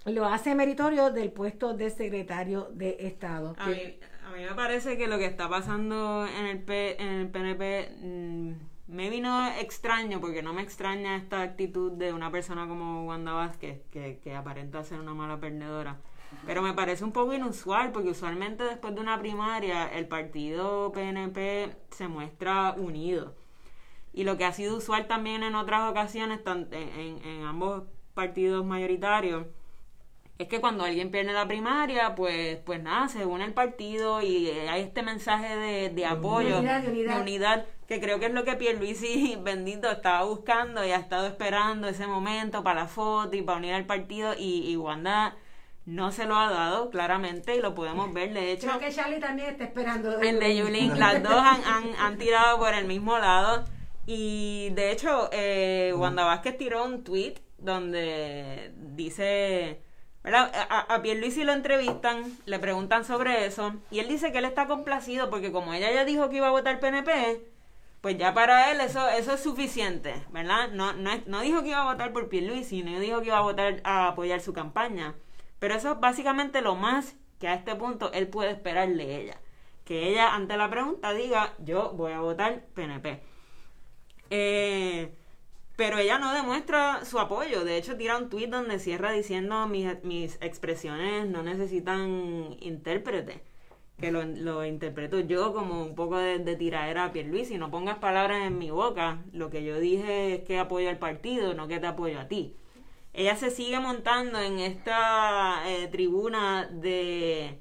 lo 0.05 0.25
hace 0.25 0.55
meritorio 0.55 1.11
del 1.11 1.31
puesto 1.31 1.73
de 1.73 1.89
secretario 1.89 2.69
de 2.71 2.97
Estado. 3.01 3.55
A 3.57 3.67
mí, 3.67 3.97
a 4.25 4.31
mí 4.31 4.43
me 4.43 4.55
parece 4.55 4.97
que 4.97 5.07
lo 5.07 5.17
que 5.17 5.25
está 5.25 5.49
pasando 5.49 6.25
en 6.27 6.45
el, 6.45 6.59
P- 6.63 7.01
en 7.01 7.07
el 7.09 7.27
PNP 7.29 7.91
mm, 8.01 8.51
me 8.87 9.09
vino 9.09 9.47
extraño, 9.59 10.21
porque 10.21 10.41
no 10.41 10.53
me 10.53 10.61
extraña 10.61 11.17
esta 11.17 11.41
actitud 11.41 11.91
de 11.91 12.13
una 12.13 12.31
persona 12.31 12.67
como 12.67 13.05
Wanda 13.05 13.33
Vázquez, 13.33 13.81
que, 13.91 14.19
que 14.23 14.33
aparenta 14.35 14.83
ser 14.83 14.99
una 14.99 15.13
mala 15.13 15.39
perdedora. 15.39 15.97
Pero 16.45 16.61
me 16.61 16.73
parece 16.73 17.03
un 17.05 17.11
poco 17.13 17.33
inusual, 17.33 17.91
porque 17.91 18.09
usualmente 18.09 18.63
después 18.63 18.93
de 18.95 19.01
una 19.01 19.17
primaria 19.19 19.87
el 19.87 20.07
partido 20.07 20.91
PNP 20.93 21.73
se 21.91 22.07
muestra 22.07 22.73
unido. 22.77 23.33
Y 24.13 24.23
lo 24.23 24.37
que 24.37 24.45
ha 24.45 24.51
sido 24.53 24.77
usual 24.77 25.07
también 25.07 25.43
en 25.43 25.55
otras 25.55 25.89
ocasiones, 25.89 26.39
en- 26.45 27.21
en 27.25 27.43
ambos 27.45 27.83
partidos 28.13 28.65
mayoritarios, 28.65 29.45
es 30.37 30.47
que 30.47 30.61
cuando 30.61 30.83
alguien 30.83 31.09
pierde 31.09 31.33
la 31.33 31.47
primaria, 31.47 32.13
pues, 32.15 32.57
pues 32.65 32.81
nada, 32.81 33.07
se 33.07 33.25
une 33.25 33.43
el 33.45 33.53
partido 33.53 34.21
y 34.21 34.47
eh, 34.49 34.69
hay 34.69 34.83
este 34.83 35.01
mensaje 35.01 35.55
de, 35.55 35.89
de 35.89 36.05
apoyo, 36.05 36.59
unidad, 36.59 36.81
de 36.81 36.89
unidad. 36.91 37.21
unidad, 37.21 37.65
que 37.87 37.99
creo 37.99 38.19
que 38.19 38.27
es 38.27 38.33
lo 38.33 38.43
que 38.43 38.55
Pierluisi, 38.55 39.37
bendito, 39.41 39.89
estaba 39.89 40.23
buscando 40.25 40.85
y 40.85 40.91
ha 40.91 40.97
estado 40.97 41.25
esperando 41.27 41.87
ese 41.87 42.05
momento 42.05 42.63
para 42.63 42.81
la 42.81 42.87
foto 42.87 43.35
y 43.35 43.41
para 43.41 43.57
unir 43.57 43.73
al 43.73 43.85
partido 43.85 44.33
y, 44.37 44.71
y 44.71 44.77
Wanda 44.77 45.35
no 45.85 46.11
se 46.11 46.25
lo 46.25 46.35
ha 46.35 46.51
dado 46.51 46.89
claramente 46.89 47.55
y 47.55 47.61
lo 47.61 47.73
podemos 47.73 48.13
ver, 48.13 48.33
de 48.33 48.51
hecho 48.51 48.67
Creo 48.67 48.79
que 48.79 48.91
Charlie 48.91 49.19
también 49.19 49.51
está 49.51 49.63
esperando. 49.63 50.19
el 50.19 50.39
de 50.39 50.55
Yulín, 50.57 50.99
las 50.99 51.23
dos 51.23 51.31
han, 51.33 51.63
han, 51.63 51.95
han 51.97 52.17
tirado 52.17 52.59
por 52.59 52.73
el 52.73 52.85
mismo 52.85 53.17
lado. 53.17 53.63
Y 54.05 54.69
de 54.71 54.91
hecho, 54.91 55.29
eh, 55.33 55.93
Wanda 55.95 56.23
Vázquez 56.23 56.57
tiró 56.57 56.85
un 56.85 57.03
tweet 57.03 57.35
donde 57.57 58.71
dice. 58.75 59.81
¿Verdad? 60.27 60.51
A, 60.69 60.93
a 60.93 61.01
Pierluisi 61.01 61.45
lo 61.45 61.53
entrevistan, 61.53 62.37
le 62.45 62.59
preguntan 62.59 63.05
sobre 63.05 63.45
eso, 63.45 63.73
y 63.89 63.99
él 63.99 64.09
dice 64.09 64.33
que 64.33 64.39
él 64.39 64.45
está 64.45 64.67
complacido 64.67 65.29
porque 65.29 65.53
como 65.53 65.73
ella 65.73 65.89
ya 65.89 66.03
dijo 66.03 66.29
que 66.29 66.35
iba 66.35 66.49
a 66.49 66.51
votar 66.51 66.81
PNP, 66.81 67.41
pues 68.01 68.17
ya 68.17 68.33
para 68.33 68.69
él 68.69 68.81
eso, 68.81 69.07
eso 69.07 69.33
es 69.33 69.39
suficiente, 69.39 70.25
¿verdad? 70.31 70.69
No, 70.73 70.91
no, 70.91 71.11
no 71.27 71.39
dijo 71.39 71.61
que 71.61 71.69
iba 71.69 71.81
a 71.81 71.93
votar 71.93 72.11
por 72.11 72.27
Pierluisi, 72.27 72.83
no 72.83 72.99
dijo 72.99 73.21
que 73.21 73.27
iba 73.27 73.37
a 73.37 73.41
votar 73.41 73.79
a 73.85 74.09
apoyar 74.09 74.41
su 74.41 74.51
campaña, 74.51 75.15
pero 75.59 75.75
eso 75.75 75.93
es 75.93 75.99
básicamente 76.01 76.59
lo 76.61 76.75
más 76.75 77.15
que 77.39 77.47
a 77.47 77.53
este 77.53 77.75
punto 77.75 78.11
él 78.11 78.27
puede 78.27 78.51
esperar 78.51 78.89
de 78.89 79.21
ella. 79.21 79.39
Que 79.85 80.09
ella 80.09 80.35
ante 80.35 80.57
la 80.57 80.69
pregunta 80.69 81.13
diga, 81.13 81.53
yo 81.59 81.93
voy 81.93 82.11
a 82.11 82.19
votar 82.19 82.65
PNP. 82.75 83.21
Eh, 84.29 85.09
pero 85.77 85.99
ella 85.99 86.19
no 86.19 86.33
demuestra 86.33 87.05
su 87.05 87.19
apoyo. 87.19 87.63
De 87.63 87.77
hecho, 87.77 87.95
tira 87.97 88.17
un 88.17 88.29
tuit 88.29 88.49
donde 88.49 88.79
cierra 88.79 89.11
diciendo 89.11 89.67
mis, 89.67 90.03
mis 90.03 90.37
expresiones 90.41 91.27
no 91.27 91.43
necesitan 91.43 92.57
intérprete. 92.59 93.43
Que 93.99 94.11
lo, 94.11 94.23
lo 94.25 94.65
interpreto 94.65 95.19
yo 95.19 95.53
como 95.53 95.83
un 95.83 95.95
poco 95.95 96.17
de, 96.17 96.39
de 96.39 96.55
tiraera 96.55 97.05
a 97.05 97.11
Pierluisi. 97.13 97.57
No 97.57 97.71
pongas 97.71 97.99
palabras 97.99 98.45
en 98.45 98.57
mi 98.57 98.71
boca. 98.71 99.23
Lo 99.33 99.49
que 99.49 99.63
yo 99.63 99.79
dije 99.79 100.35
es 100.35 100.41
que 100.43 100.59
apoyo 100.59 100.89
al 100.89 100.99
partido, 100.99 101.53
no 101.53 101.67
que 101.67 101.79
te 101.79 101.87
apoyo 101.87 102.19
a 102.19 102.27
ti. 102.27 102.55
Ella 103.13 103.35
se 103.35 103.51
sigue 103.51 103.79
montando 103.79 104.39
en 104.39 104.59
esta 104.59 105.63
eh, 105.67 105.87
tribuna 105.87 106.67
de 106.71 107.59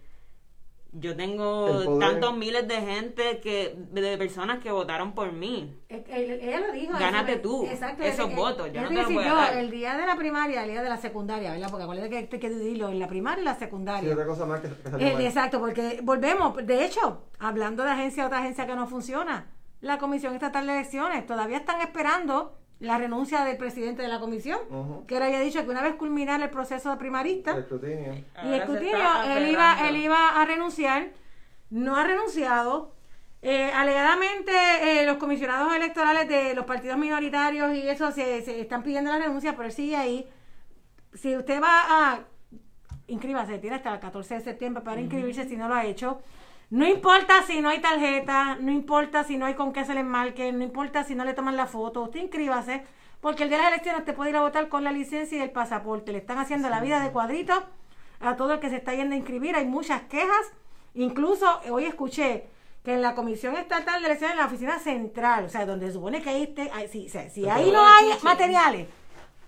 yo 0.98 1.16
tengo 1.16 1.82
El 1.82 1.98
tantos 1.98 2.36
miles 2.36 2.66
de 2.66 2.76
gente 2.80 3.40
que 3.40 3.76
de 3.92 4.16
personas 4.16 4.58
que 4.58 4.70
votaron 4.70 5.12
por 5.12 5.32
mí. 5.32 5.76
Eh, 5.88 6.04
eh, 6.08 6.38
Ella 6.42 6.60
lo 6.66 6.72
dijo. 6.72 6.92
Gánate 6.98 7.32
eso, 7.32 7.40
tú 7.42 7.66
Exacto. 7.66 8.02
esos 8.02 8.34
votos, 8.34 8.68
yo 8.72 8.80
es 8.80 8.82
no 8.82 8.88
te 8.88 8.94
los 9.02 9.12
voy 9.12 9.24
a 9.24 9.34
dar. 9.34 9.56
el 9.58 9.70
día 9.70 9.96
de 9.96 10.06
la 10.06 10.16
primaria, 10.16 10.64
el 10.64 10.70
día 10.70 10.82
de 10.82 10.88
la 10.88 10.96
secundaria, 10.96 11.52
¿verdad? 11.52 11.68
Porque 11.70 11.84
acuérdate 11.84 12.08
que 12.10 12.16
hay 12.16 12.26
que 12.40 12.48
dividirlo 12.48 12.88
en 12.88 12.98
la 12.98 13.08
primaria 13.08 13.42
y 13.42 13.44
la 13.44 13.54
Sí, 13.54 13.60
secundaria. 13.60 14.12
otra 14.12 14.26
cosa 14.26 14.46
más 14.46 14.60
que, 14.60 14.68
que 14.68 14.90
salió 14.90 15.06
Eh, 15.06 15.26
exacto, 15.26 15.60
porque 15.60 16.00
volvemos, 16.02 16.56
de 16.66 16.84
hecho, 16.84 17.22
hablando 17.38 17.82
de 17.84 17.90
agencia, 17.90 18.26
otra 18.26 18.38
agencia 18.38 18.66
que 18.66 18.74
no 18.74 18.86
funciona, 18.86 19.46
la 19.80 19.98
Comisión 19.98 20.34
Estatal 20.34 20.66
de 20.66 20.72
Elecciones, 20.72 21.26
todavía 21.26 21.58
están 21.58 21.80
esperando 21.82 22.56
la 22.78 22.98
renuncia 22.98 23.44
del 23.44 23.56
presidente 23.56 24.02
de 24.02 24.08
la 24.08 24.20
comisión, 24.20 24.58
que 25.06 25.16
él 25.16 25.22
había 25.22 25.40
dicho 25.40 25.62
que 25.64 25.70
una 25.70 25.82
vez 25.82 25.94
culminara 25.94 26.44
el 26.44 26.50
proceso 26.50 26.90
de 26.90 26.96
primarista 26.96 27.52
El 27.52 27.60
escrutinio. 27.60 28.14
y 28.14 28.48
se 28.48 28.56
escrutinio, 28.56 28.96
está 28.96 29.38
él 29.38 29.50
iba, 29.50 29.88
él 29.88 29.96
iba 29.96 30.40
a 30.40 30.44
renunciar, 30.44 31.10
no 31.70 31.96
ha 31.96 32.04
renunciado. 32.04 32.94
Eh, 33.42 33.70
alegadamente 33.72 34.52
eh, 34.82 35.06
los 35.06 35.18
comisionados 35.18 35.74
electorales 35.74 36.26
de 36.28 36.54
los 36.54 36.64
partidos 36.64 36.98
minoritarios 36.98 37.74
y 37.74 37.88
eso 37.88 38.10
se, 38.10 38.42
se 38.42 38.60
están 38.60 38.82
pidiendo 38.82 39.12
la 39.12 39.18
renuncia, 39.18 39.52
pero 39.52 39.66
él 39.66 39.72
sigue 39.72 39.94
ahí 39.94 40.28
si 41.16 41.36
usted 41.36 41.62
va 41.62 42.12
a 42.12 42.20
inscríbase, 43.08 43.58
tiene 43.58 43.76
hasta 43.76 43.94
el 43.94 44.00
14 44.00 44.34
de 44.34 44.40
septiembre 44.40 44.82
para 44.82 45.00
inscribirse 45.00 45.48
si 45.48 45.56
no 45.56 45.68
lo 45.68 45.74
ha 45.74 45.84
hecho. 45.84 46.20
No 46.70 46.86
importa 46.86 47.42
si 47.46 47.60
no 47.60 47.68
hay 47.68 47.80
tarjeta, 47.80 48.56
no 48.60 48.72
importa 48.72 49.22
si 49.24 49.36
no 49.36 49.46
hay 49.46 49.54
con 49.54 49.72
qué 49.72 49.84
se 49.84 49.94
le 49.94 50.02
marque, 50.02 50.50
no 50.52 50.64
importa 50.64 51.04
si 51.04 51.14
no 51.14 51.24
le 51.24 51.32
toman 51.32 51.56
la 51.56 51.66
foto, 51.66 52.02
usted 52.02 52.20
inscríbase, 52.20 52.84
porque 53.20 53.44
el 53.44 53.48
día 53.50 53.58
de 53.58 53.64
las 53.64 53.72
elecciones 53.72 54.04
te 54.04 54.12
puede 54.12 54.30
ir 54.30 54.36
a 54.36 54.40
votar 54.42 54.68
con 54.68 54.82
la 54.82 54.90
licencia 54.90 55.38
y 55.38 55.42
el 55.42 55.50
pasaporte. 55.50 56.10
Le 56.12 56.18
están 56.18 56.38
haciendo 56.38 56.68
la 56.68 56.80
vida 56.80 57.00
de 57.00 57.10
cuadrito 57.10 57.54
a 58.20 58.36
todo 58.36 58.54
el 58.54 58.60
que 58.60 58.68
se 58.68 58.76
está 58.76 58.94
yendo 58.94 59.14
a 59.14 59.18
inscribir. 59.18 59.54
Hay 59.54 59.66
muchas 59.66 60.02
quejas. 60.02 60.52
Incluso 60.94 61.46
hoy 61.70 61.84
escuché 61.84 62.48
que 62.84 62.94
en 62.94 63.02
la 63.02 63.14
Comisión 63.14 63.56
Estatal 63.56 64.00
de 64.00 64.06
Elecciones, 64.06 64.34
en 64.34 64.40
la 64.40 64.46
oficina 64.46 64.78
central, 64.78 65.44
o 65.44 65.48
sea, 65.48 65.66
donde 65.66 65.86
se 65.86 65.92
supone 65.92 66.20
que 66.22 66.30
ahí, 66.30 66.42
esté- 66.44 66.70
ahí- 66.72 66.88
si, 66.88 67.08
si- 67.08 67.30
si 67.30 67.48
ahí 67.48 67.70
no 67.70 67.84
hay 67.86 68.06
materiales, 68.22 68.86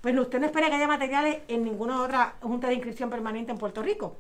pues 0.01 0.17
usted 0.17 0.39
no 0.41 0.47
espera 0.47 0.69
que 0.69 0.75
haya 0.77 0.87
materiales 0.87 1.39
en 1.49 1.65
ninguna 1.65 2.03
otra 2.03 2.35
junta 2.41 2.69
de 2.69 2.75
inscripción 2.75 3.11
permanente 3.11 3.51
en 3.53 3.59
Puerto 3.59 3.83
Rico. 3.83 4.17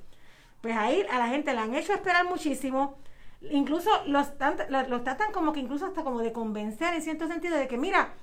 Pues 0.60 0.76
ahí 0.76 1.04
a 1.10 1.18
la 1.18 1.28
gente 1.28 1.54
la 1.54 1.62
han 1.62 1.74
hecho 1.74 1.92
esperar 1.92 2.26
muchísimo. 2.26 2.98
Incluso 3.40 3.90
los, 4.06 4.28
los, 4.68 4.88
los 4.88 5.04
tratan 5.04 5.32
como 5.32 5.52
que 5.52 5.60
incluso 5.60 5.86
hasta 5.86 6.02
como 6.02 6.20
de 6.20 6.32
convencer 6.32 6.94
en 6.94 7.02
cierto 7.02 7.28
sentido 7.28 7.56
de 7.56 7.68
que 7.68 7.78
mira, 7.78 8.14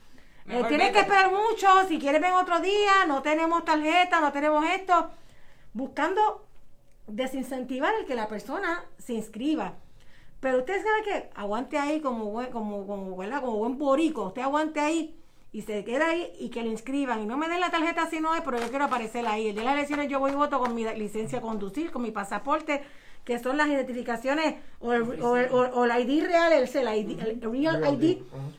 eh, 0.48 0.64
tienes 0.68 0.92
que 0.92 1.00
esperar 1.00 1.32
mucho, 1.32 1.68
si 1.88 1.98
quieres 1.98 2.22
ven 2.22 2.34
otro 2.34 2.60
día, 2.60 3.06
no 3.08 3.22
tenemos 3.22 3.66
tarjeta, 3.66 4.20
no 4.20 4.32
tenemos 4.32 4.64
esto, 4.66 5.10
buscando 5.74 6.46
desincentivar 7.08 7.94
el 8.00 8.06
que 8.06 8.16
la 8.16 8.28
persona 8.28 8.84
se 8.98 9.14
inscriba. 9.14 9.74
Pero 10.40 10.60
usted 10.60 10.84
sabe 10.84 11.04
que 11.04 11.30
aguante 11.34 11.80
ahí 11.80 12.02
como 12.02 12.26
buen, 12.26 12.52
como, 12.52 12.86
como, 12.86 13.18
¿verdad? 13.18 13.42
como 13.42 13.58
buen 13.58 13.78
borico, 13.78 14.28
usted 14.28 14.44
aguante 14.44 14.80
ahí 14.80 15.18
y 15.56 15.62
se 15.62 15.86
queda 15.86 16.08
ahí 16.10 16.34
y 16.38 16.50
que 16.50 16.62
le 16.64 16.68
inscriban 16.70 17.22
y 17.22 17.26
no 17.26 17.38
me 17.38 17.48
den 17.48 17.62
la 17.62 17.72
tarjeta 17.72 18.08
si 18.10 18.20
no 18.20 18.36
es, 18.36 18.42
pero 18.42 18.60
yo 18.60 18.68
quiero 18.70 18.84
aparecer 18.86 19.26
ahí. 19.26 19.48
El 19.48 19.54
día 19.54 19.62
de 19.62 19.66
las 19.68 19.76
elecciones 19.78 20.10
yo 20.10 20.20
voy 20.20 20.32
y 20.32 20.36
voto 20.36 20.60
con 20.60 20.76
mi 20.76 20.84
licencia 20.84 21.38
a 21.40 21.42
conducir, 21.42 21.92
con 21.92 22.02
mi 22.02 22.12
pasaporte, 22.12 22.84
que 23.24 23.40
son 23.40 23.56
las 23.56 23.70
identificaciones 23.70 24.56
o 24.82 24.92
el, 24.92 25.04
o 25.24 25.38
el- 25.38 25.50
o- 25.52 25.70
o 25.80 25.86
el 25.86 25.92
ID 26.10 26.26
real, 26.26 26.52
el, 26.52 26.64
el 26.68 26.98
ID, 27.00 27.20
el 27.22 27.42
Real 27.42 27.94
ID, 27.94 28.18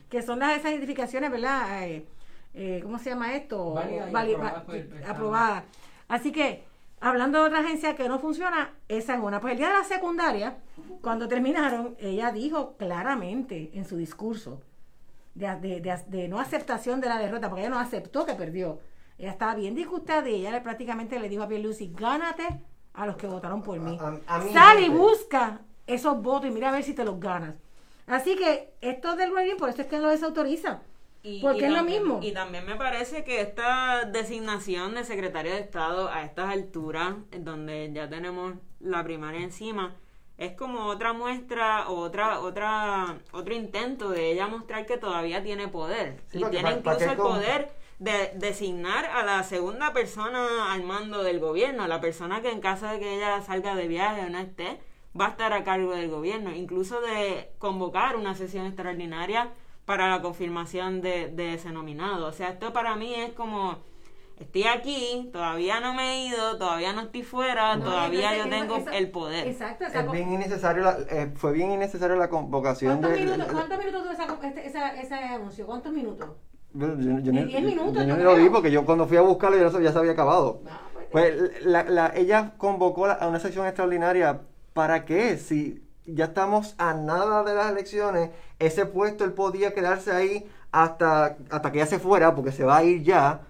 que 0.09 0.23
son 0.23 0.39
las 0.39 0.57
esas 0.57 0.71
identificaciones, 0.71 1.29
¿verdad? 1.29 1.87
Eh, 1.87 2.05
eh, 2.55 2.79
¿Cómo 2.81 2.97
se 2.97 3.11
llama 3.11 3.35
esto? 3.35 3.75
Va- 3.75 4.63
aprobada. 5.07 5.65
Así 6.07 6.31
que, 6.31 6.63
hablando 6.99 7.41
de 7.41 7.45
otra 7.49 7.59
agencia 7.59 7.95
que 7.95 8.09
no 8.09 8.17
funciona, 8.17 8.71
esa 8.87 9.13
es 9.13 9.19
una. 9.21 9.39
Pues 9.39 9.51
el 9.51 9.59
día 9.59 9.67
de 9.67 9.73
la 9.75 9.83
secundaria, 9.83 10.57
cuando 11.03 11.27
terminaron, 11.27 11.95
ella 11.99 12.31
dijo 12.31 12.75
claramente 12.77 13.69
en 13.75 13.85
su 13.85 13.97
discurso 13.97 14.61
de, 15.37 15.55
de- 15.59 15.81
de- 15.81 16.03
de 16.07 16.27
no 16.27 16.39
aceptación 16.39 16.99
de 17.01 17.09
la 17.09 17.17
derrota, 17.19 17.49
porque 17.49 17.61
ella 17.61 17.69
no 17.69 17.79
aceptó 17.79 18.25
que 18.25 18.33
perdió. 18.33 18.79
Ella 19.17 19.31
estaba 19.31 19.55
bien 19.55 19.75
disgustada 19.75 20.29
y 20.29 20.35
ella 20.35 20.51
le, 20.51 20.61
prácticamente 20.61 21.19
le 21.19 21.29
dijo 21.29 21.43
a 21.43 21.47
Pierluisi, 21.47 21.91
gánate 21.95 22.45
a 22.93 23.05
los 23.05 23.15
que 23.17 23.27
votaron 23.27 23.61
por 23.63 23.79
mí. 23.79 23.97
A- 24.01 24.35
a 24.35 24.39
mí, 24.39 24.51
Sal 24.53 24.79
y 24.79 24.83
gente. 24.83 24.97
busca 24.97 25.61
esos 25.85 26.21
votos 26.21 26.49
y 26.49 26.51
mira 26.51 26.69
a 26.69 26.71
ver 26.71 26.83
si 26.83 26.93
te 26.93 27.03
los 27.05 27.19
ganas. 27.19 27.55
Así 28.07 28.35
que 28.35 28.73
esto 28.81 29.15
del 29.15 29.33
rating, 29.35 29.57
por 29.57 29.69
eso 29.69 29.81
es 29.81 29.87
que 29.87 29.99
lo 29.99 30.09
desautoriza. 30.09 30.81
Y- 31.23 31.41
porque 31.41 31.61
y 31.61 31.63
es 31.65 31.71
lo 31.71 31.83
mismo. 31.83 32.19
Y 32.21 32.31
también 32.31 32.65
me 32.65 32.75
parece 32.75 33.23
que 33.23 33.41
esta 33.41 34.05
designación 34.05 34.93
de 34.95 35.03
secretario 35.03 35.51
de 35.51 35.59
Estado 35.59 36.09
a 36.09 36.23
estas 36.23 36.49
alturas, 36.51 37.15
en 37.31 37.43
donde 37.43 37.91
ya 37.93 38.07
tenemos 38.09 38.53
la 38.79 39.03
primaria 39.03 39.41
encima, 39.41 39.95
es 40.37 40.53
como 40.53 40.85
otra 40.85 41.13
muestra 41.13 41.89
o 41.89 41.95
otra, 41.99 42.39
otra, 42.41 43.17
otro 43.31 43.53
intento 43.55 44.09
de 44.09 44.31
ella 44.31 44.47
mostrar 44.47 44.85
que 44.85 44.97
todavía 44.97 45.41
tiene 45.43 45.67
poder. 45.67 46.21
Sí, 46.27 46.37
y 46.37 46.41
porque 46.41 46.57
tiene 46.57 46.71
incluso 46.77 47.11
el 47.11 47.17
con- 47.17 47.27
poder 47.33 47.71
de 47.99 48.31
designar 48.35 49.05
a 49.05 49.23
la 49.23 49.41
segunda 49.43 49.91
persona 49.93 50.71
al 50.71 50.83
mando 50.83 51.23
del 51.23 51.39
gobierno, 51.39 51.87
la 51.87 51.99
persona 51.99 52.41
que 52.43 52.51
en 52.51 52.61
caso 52.61 52.85
de 52.85 52.99
que 52.99 53.15
ella 53.15 53.41
salga 53.41 53.73
de 53.75 53.87
viaje 53.87 54.21
o 54.21 54.29
no 54.29 54.37
esté, 54.37 54.79
va 55.19 55.25
a 55.25 55.29
estar 55.29 55.51
a 55.53 55.63
cargo 55.63 55.93
del 55.95 56.09
gobierno, 56.09 56.53
incluso 56.53 57.01
de 57.01 57.49
convocar 57.57 58.15
una 58.15 58.35
sesión 58.35 58.67
extraordinaria 58.67 59.49
para 59.85 60.09
la 60.09 60.21
confirmación 60.21 61.01
de, 61.01 61.29
de 61.29 61.55
ese 61.55 61.71
nominado. 61.71 62.27
O 62.27 62.31
sea, 62.33 62.49
esto 62.49 62.71
para 62.73 62.95
mí 62.95 63.15
es 63.15 63.31
como, 63.33 63.79
estoy 64.39 64.63
aquí, 64.65 65.29
todavía 65.33 65.79
no 65.79 65.93
me 65.93 66.13
he 66.13 66.27
ido, 66.27 66.57
todavía 66.57 66.93
no 66.93 67.01
estoy 67.01 67.23
fuera, 67.23 67.75
No, 67.75 67.85
todavía 67.85 68.33
entonces, 68.35 68.59
yo 68.69 68.77
tengo 68.77 68.91
el 68.91 69.11
poder. 69.11 69.47
Exacto, 69.47 69.85
esa 69.85 69.99
Es 70.01 70.05
co- 70.05 70.11
bien 70.11 70.31
innecesario 70.33 70.83
la- 70.83 70.97
eh, 71.09 71.31
fue 71.35 71.53
bien 71.53 71.71
innecesario 71.71 72.15
la 72.15 72.29
convocación 72.29 72.99
¿Cuántos 72.99 73.11
de... 73.11 73.17
minutos, 73.25 73.47
de- 73.47 73.53
cuántos 73.53 73.77
minutos 73.79 74.01
tuvo 74.03 74.11
esa, 74.13 74.47
este- 74.47 74.67
esa- 74.67 74.95
ese 75.01 75.13
anuncio? 75.15 75.65
¿Cuántos 75.65 75.91
minutos? 75.91 76.29
Yo, 76.73 76.87
yo- 76.99 77.19
yo 77.19 77.31
Ni 77.31 77.39
ni- 77.41 77.45
diez 77.45 77.63
minutos, 77.63 77.93
yo 77.95 78.03
yo 78.03 78.17
ni 78.17 78.23
lo 78.23 78.35
vi 78.35 78.49
porque 78.49 78.69
yo 78.71 78.85
cuando 78.85 79.07
fui 79.07 79.17
a 79.17 79.21
buscarlo 79.21 79.57
ya, 79.57 79.69
se- 79.71 79.81
ya 79.83 79.91
se 79.91 79.97
había 79.99 80.11
acabado. 80.11 80.61
No, 80.63 80.69
pues, 80.93 81.07
Pues 81.11 81.65
la, 81.65 81.83
la- 81.83 82.11
ella 82.15 82.53
convocó 82.57 83.07
la- 83.07 83.13
a 83.13 83.27
una 83.27 83.39
sesión 83.39 83.65
extraordinaria. 83.65 84.41
¿Para 84.73 85.05
qué? 85.05 85.37
Si 85.37 85.81
ya 86.05 86.25
estamos 86.25 86.75
a 86.77 86.93
nada 86.93 87.43
de 87.43 87.55
las 87.55 87.71
elecciones, 87.71 88.29
ese 88.59 88.85
puesto 88.85 89.23
él 89.23 89.33
podía 89.33 89.73
quedarse 89.73 90.11
ahí 90.11 90.45
hasta, 90.71 91.37
hasta 91.49 91.71
que 91.71 91.79
ella 91.79 91.87
se 91.87 91.97
fuera, 91.99 92.35
porque 92.35 92.51
se 92.51 92.63
va 92.63 92.77
a 92.77 92.83
ir 92.83 93.01
ya. 93.03 93.41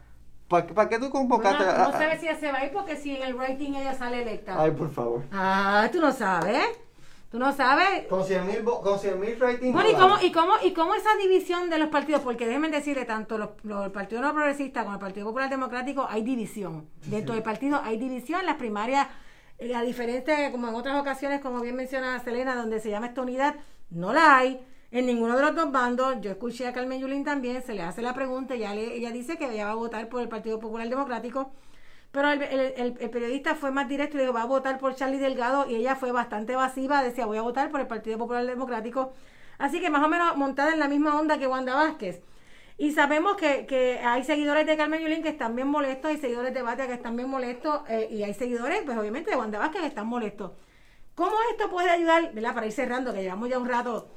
¿Para, 0.48 0.88
qué 0.90 0.98
tú 1.00 1.10
convocaste 1.10 1.64
Bueno, 1.64 1.78
no 1.80 1.90
a- 1.90 1.92
sabes 1.92 2.20
si 2.22 2.28
ella 2.28 2.40
se 2.40 2.52
va 2.52 2.60
a 2.60 2.66
ir 2.66 2.72
porque 2.72 2.96
si 2.96 3.16
en 3.16 3.24
el 3.24 3.38
rating 3.38 3.74
ella 3.74 3.94
sale 3.94 4.22
electa. 4.22 4.56
Ay, 4.62 4.72
por 4.72 4.90
favor. 4.92 5.24
Ah, 5.32 5.90
tú 5.92 6.00
no 6.00 6.12
sabes. 6.14 6.64
Tú 7.30 7.38
no 7.40 7.52
sabes. 7.52 8.06
Con 8.08 8.24
100 8.24 8.48
mil 8.48 8.64
con 8.64 8.98
100 8.98 9.20
mil 9.20 9.38
ratings. 9.38 9.74
Bueno, 9.74 9.90
¿y 9.90 9.94
cómo, 9.96 10.16
y, 10.22 10.32
cómo, 10.32 10.54
¿y 10.64 10.72
cómo 10.74 10.96
esa 10.96 11.10
división 11.22 11.70
de 11.70 11.78
los 11.78 11.90
partidos? 11.90 12.22
Porque 12.22 12.46
déjenme 12.48 12.70
decirle, 12.70 13.04
tanto 13.04 13.38
los, 13.38 13.50
los- 13.64 13.84
el 13.86 13.92
Partido 13.92 14.22
No 14.22 14.34
Progresista 14.34 14.84
como 14.84 14.94
el 14.96 15.02
Partido 15.02 15.26
Popular 15.26 15.50
Democrático 15.50 16.08
hay 16.10 16.22
división. 16.24 16.88
Dentro 17.08 17.34
del 17.36 17.44
partido 17.44 17.82
hay 17.84 17.98
división. 17.98 18.46
Las 18.46 18.56
primarias, 18.56 19.08
eh, 19.60 19.76
a 19.76 19.82
diferencia, 19.82 20.50
como 20.54 20.70
en 20.70 20.76
otras 20.76 20.98
ocasiones, 21.02 21.42
como 21.42 21.60
bien 21.60 21.76
menciona 21.76 22.18
Selena, 22.24 22.56
donde 22.56 22.80
se 22.80 22.90
llama 22.90 23.08
esta 23.08 23.22
unidad, 23.22 23.56
no 23.90 24.14
la 24.14 24.38
hay. 24.38 24.66
En 24.90 25.06
ninguno 25.06 25.36
de 25.36 25.42
los 25.44 25.56
dos 25.56 25.72
bandos, 25.72 26.16
yo 26.22 26.32
escuché 26.32 26.66
a 26.66 26.74
Carmen 26.74 27.02
Yulín 27.02 27.26
también, 27.26 27.62
se 27.62 27.74
le 27.74 27.82
hace 27.82 28.02
la 28.02 28.14
pregunta, 28.14 28.56
ya 28.56 28.74
le, 28.74 28.96
ella 28.96 29.12
dice 29.12 29.38
que 29.38 29.52
ella 29.52 29.66
va 29.66 29.72
a 29.72 29.76
votar 29.76 30.08
por 30.08 30.22
el 30.22 30.30
Partido 30.30 30.60
Popular 30.60 30.88
Democrático, 30.88 31.52
pero 32.12 32.32
el, 32.32 32.94
periodista 33.12 33.56
fue 33.56 33.72
más 33.72 33.90
directo 33.90 34.18
y 34.18 34.22
dijo, 34.22 34.34
va 34.34 34.44
a 34.44 34.46
votar 34.46 34.80
por 34.80 34.96
Charlie 34.96 35.18
Delgado 35.18 35.70
y 35.70 35.76
ella 35.76 35.96
fue 35.98 36.12
bastante 36.12 36.54
evasiva, 36.54 37.04
decía, 37.04 37.26
voy 37.26 37.38
a 37.38 37.42
votar 37.42 37.70
por 37.70 37.82
el 37.82 37.88
Partido 37.88 38.18
Popular 38.18 38.46
Democrático. 38.46 39.14
Así 39.58 39.82
que 39.82 39.90
más 39.90 40.04
o 40.04 40.08
menos 40.08 40.38
montada 40.38 40.72
en 40.72 40.80
la 40.80 40.88
misma 40.88 41.20
onda 41.20 41.38
que 41.38 41.48
Wanda 41.48 41.76
Vázquez. 41.76 42.22
Y 42.78 42.92
sabemos 42.92 43.36
que, 43.36 43.66
que 43.66 44.00
hay 44.00 44.24
seguidores 44.24 44.66
de 44.66 44.78
Carmen 44.78 45.02
Yulín 45.02 45.22
que 45.22 45.30
están 45.30 45.56
bien 45.56 45.68
molestos, 45.68 46.12
hay 46.12 46.18
seguidores 46.18 46.54
de 46.54 46.62
Batia 46.62 46.88
que 46.88 46.94
están 46.94 47.16
bien 47.16 47.30
molestos 47.30 47.82
eh, 47.90 48.08
y 48.10 48.24
hay 48.24 48.34
seguidores, 48.34 48.84
pues 48.86 48.98
obviamente 48.98 49.32
de 49.32 49.38
Wanda 49.38 49.60
Vázquez 49.60 49.82
que 49.82 49.88
están 49.88 50.08
molestos. 50.08 50.52
¿Cómo 51.16 51.36
esto 51.52 51.70
puede 51.70 51.90
ayudar, 51.90 52.34
¿verdad? 52.34 52.54
Para 52.54 52.68
ir 52.68 52.72
cerrando, 52.72 53.14
que 53.14 53.24
llevamos 53.24 53.50
ya 53.50 53.58
un 53.58 53.68
rato, 53.68 54.08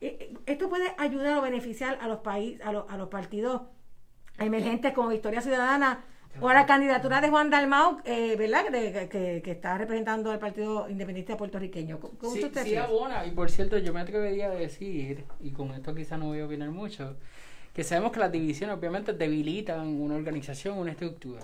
esto 0.00 0.68
puede 0.68 0.92
ayudar 0.98 1.38
o 1.38 1.42
beneficiar 1.42 1.98
a 2.00 2.08
los 2.08 2.18
países, 2.20 2.60
a 2.64 2.72
los, 2.72 2.84
a 2.88 2.96
los 2.96 3.08
partidos 3.08 3.62
emergentes 4.38 4.92
como 4.92 5.08
Victoria 5.08 5.40
Ciudadana 5.40 6.04
o 6.40 6.48
a 6.48 6.54
la 6.54 6.66
candidatura 6.66 7.20
de 7.20 7.30
Juan 7.30 7.50
Dalmau, 7.50 7.98
eh, 8.04 8.36
¿verdad? 8.36 8.66
Que, 8.70 9.08
que- 9.08 9.42
que 9.42 9.50
está 9.50 9.76
representando 9.76 10.30
al 10.30 10.38
Partido 10.38 10.88
Independentista 10.88 11.36
Puertorriqueño. 11.36 11.98
¿Cómo 11.98 12.32
Sí, 12.32 12.44
usted 12.44 12.62
sí 12.64 12.76
abona. 12.76 13.26
Y 13.26 13.32
por 13.32 13.50
cierto, 13.50 13.76
yo 13.78 13.92
me 13.92 14.00
atrevería 14.00 14.46
a 14.46 14.54
decir, 14.54 15.24
y 15.40 15.50
con 15.50 15.72
esto 15.72 15.94
quizá 15.96 16.16
no 16.16 16.26
voy 16.26 16.38
a 16.40 16.46
opinar 16.46 16.70
mucho, 16.70 17.16
que 17.74 17.82
sabemos 17.82 18.12
que 18.12 18.20
las 18.20 18.30
divisiones 18.30 18.76
obviamente 18.76 19.12
debilitan 19.14 19.88
una 20.00 20.14
organización, 20.14 20.78
una 20.78 20.92
estructura. 20.92 21.40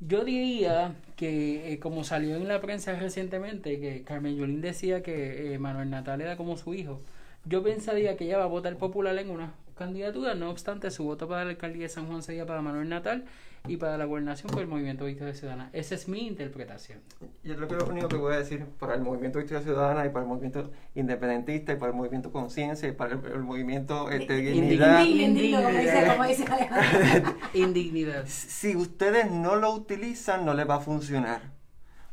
Yo 0.00 0.24
diría 0.24 0.94
que, 1.16 1.72
eh, 1.72 1.78
como 1.78 2.04
salió 2.04 2.36
en 2.36 2.48
la 2.48 2.60
prensa 2.60 2.92
recientemente, 2.98 3.80
que 3.80 4.02
Carmen 4.02 4.36
Yulín 4.36 4.60
decía 4.60 5.02
que 5.02 5.54
eh, 5.54 5.58
Manuel 5.58 5.88
Natal 5.90 6.20
era 6.20 6.36
como 6.36 6.56
su 6.58 6.74
hijo, 6.74 7.00
yo 7.44 7.62
pensaría 7.62 8.16
que 8.16 8.24
ella 8.24 8.38
va 8.38 8.44
a 8.44 8.48
votar 8.48 8.76
popular 8.76 9.16
en 9.18 9.30
una 9.30 9.54
candidatura, 9.74 10.34
no 10.34 10.50
obstante 10.50 10.90
su 10.90 11.04
voto 11.04 11.28
para 11.28 11.44
la 11.44 11.50
alcaldía 11.50 11.84
de 11.84 11.88
San 11.88 12.06
Juan 12.06 12.22
sería 12.22 12.46
para 12.46 12.62
Manuel 12.62 12.88
Natal 12.88 13.24
y 13.66 13.76
para 13.76 13.96
la 13.96 14.04
gobernación 14.04 14.50
por 14.50 14.60
el 14.60 14.68
Movimiento 14.68 15.04
Victoria 15.04 15.34
Ciudadana. 15.34 15.70
Esa 15.72 15.94
es 15.94 16.08
mi 16.08 16.26
interpretación. 16.26 17.00
Yo 17.44 17.54
creo 17.56 17.68
que 17.68 17.74
lo 17.76 17.86
único 17.86 18.08
que 18.08 18.16
voy 18.16 18.34
a 18.34 18.38
decir 18.38 18.66
para 18.78 18.94
el 18.94 19.02
movimiento 19.02 19.38
Victoria 19.38 19.62
Ciudadana 19.62 20.04
y 20.04 20.10
para 20.10 20.24
el 20.24 20.28
movimiento 20.28 20.70
independentista 20.94 21.72
y 21.72 21.76
para 21.76 21.92
el 21.92 21.96
movimiento 21.96 22.32
Conciencia 22.32 22.88
y 22.88 22.92
para 22.92 23.14
el, 23.14 23.24
el 23.24 23.40
movimiento 23.40 24.10
este, 24.10 24.36
Dignidad. 24.36 25.04
Indigno, 25.04 25.62
como 25.62 25.78
dice, 25.78 26.06
como 26.08 26.24
dice 26.26 26.44
Alejandro. 26.44 27.34
Indignidad. 27.54 28.24
Si 28.26 28.76
ustedes 28.76 29.30
no 29.30 29.56
lo 29.56 29.72
utilizan, 29.72 30.44
no 30.44 30.54
les 30.54 30.68
va 30.68 30.76
a 30.76 30.80
funcionar. 30.80 31.52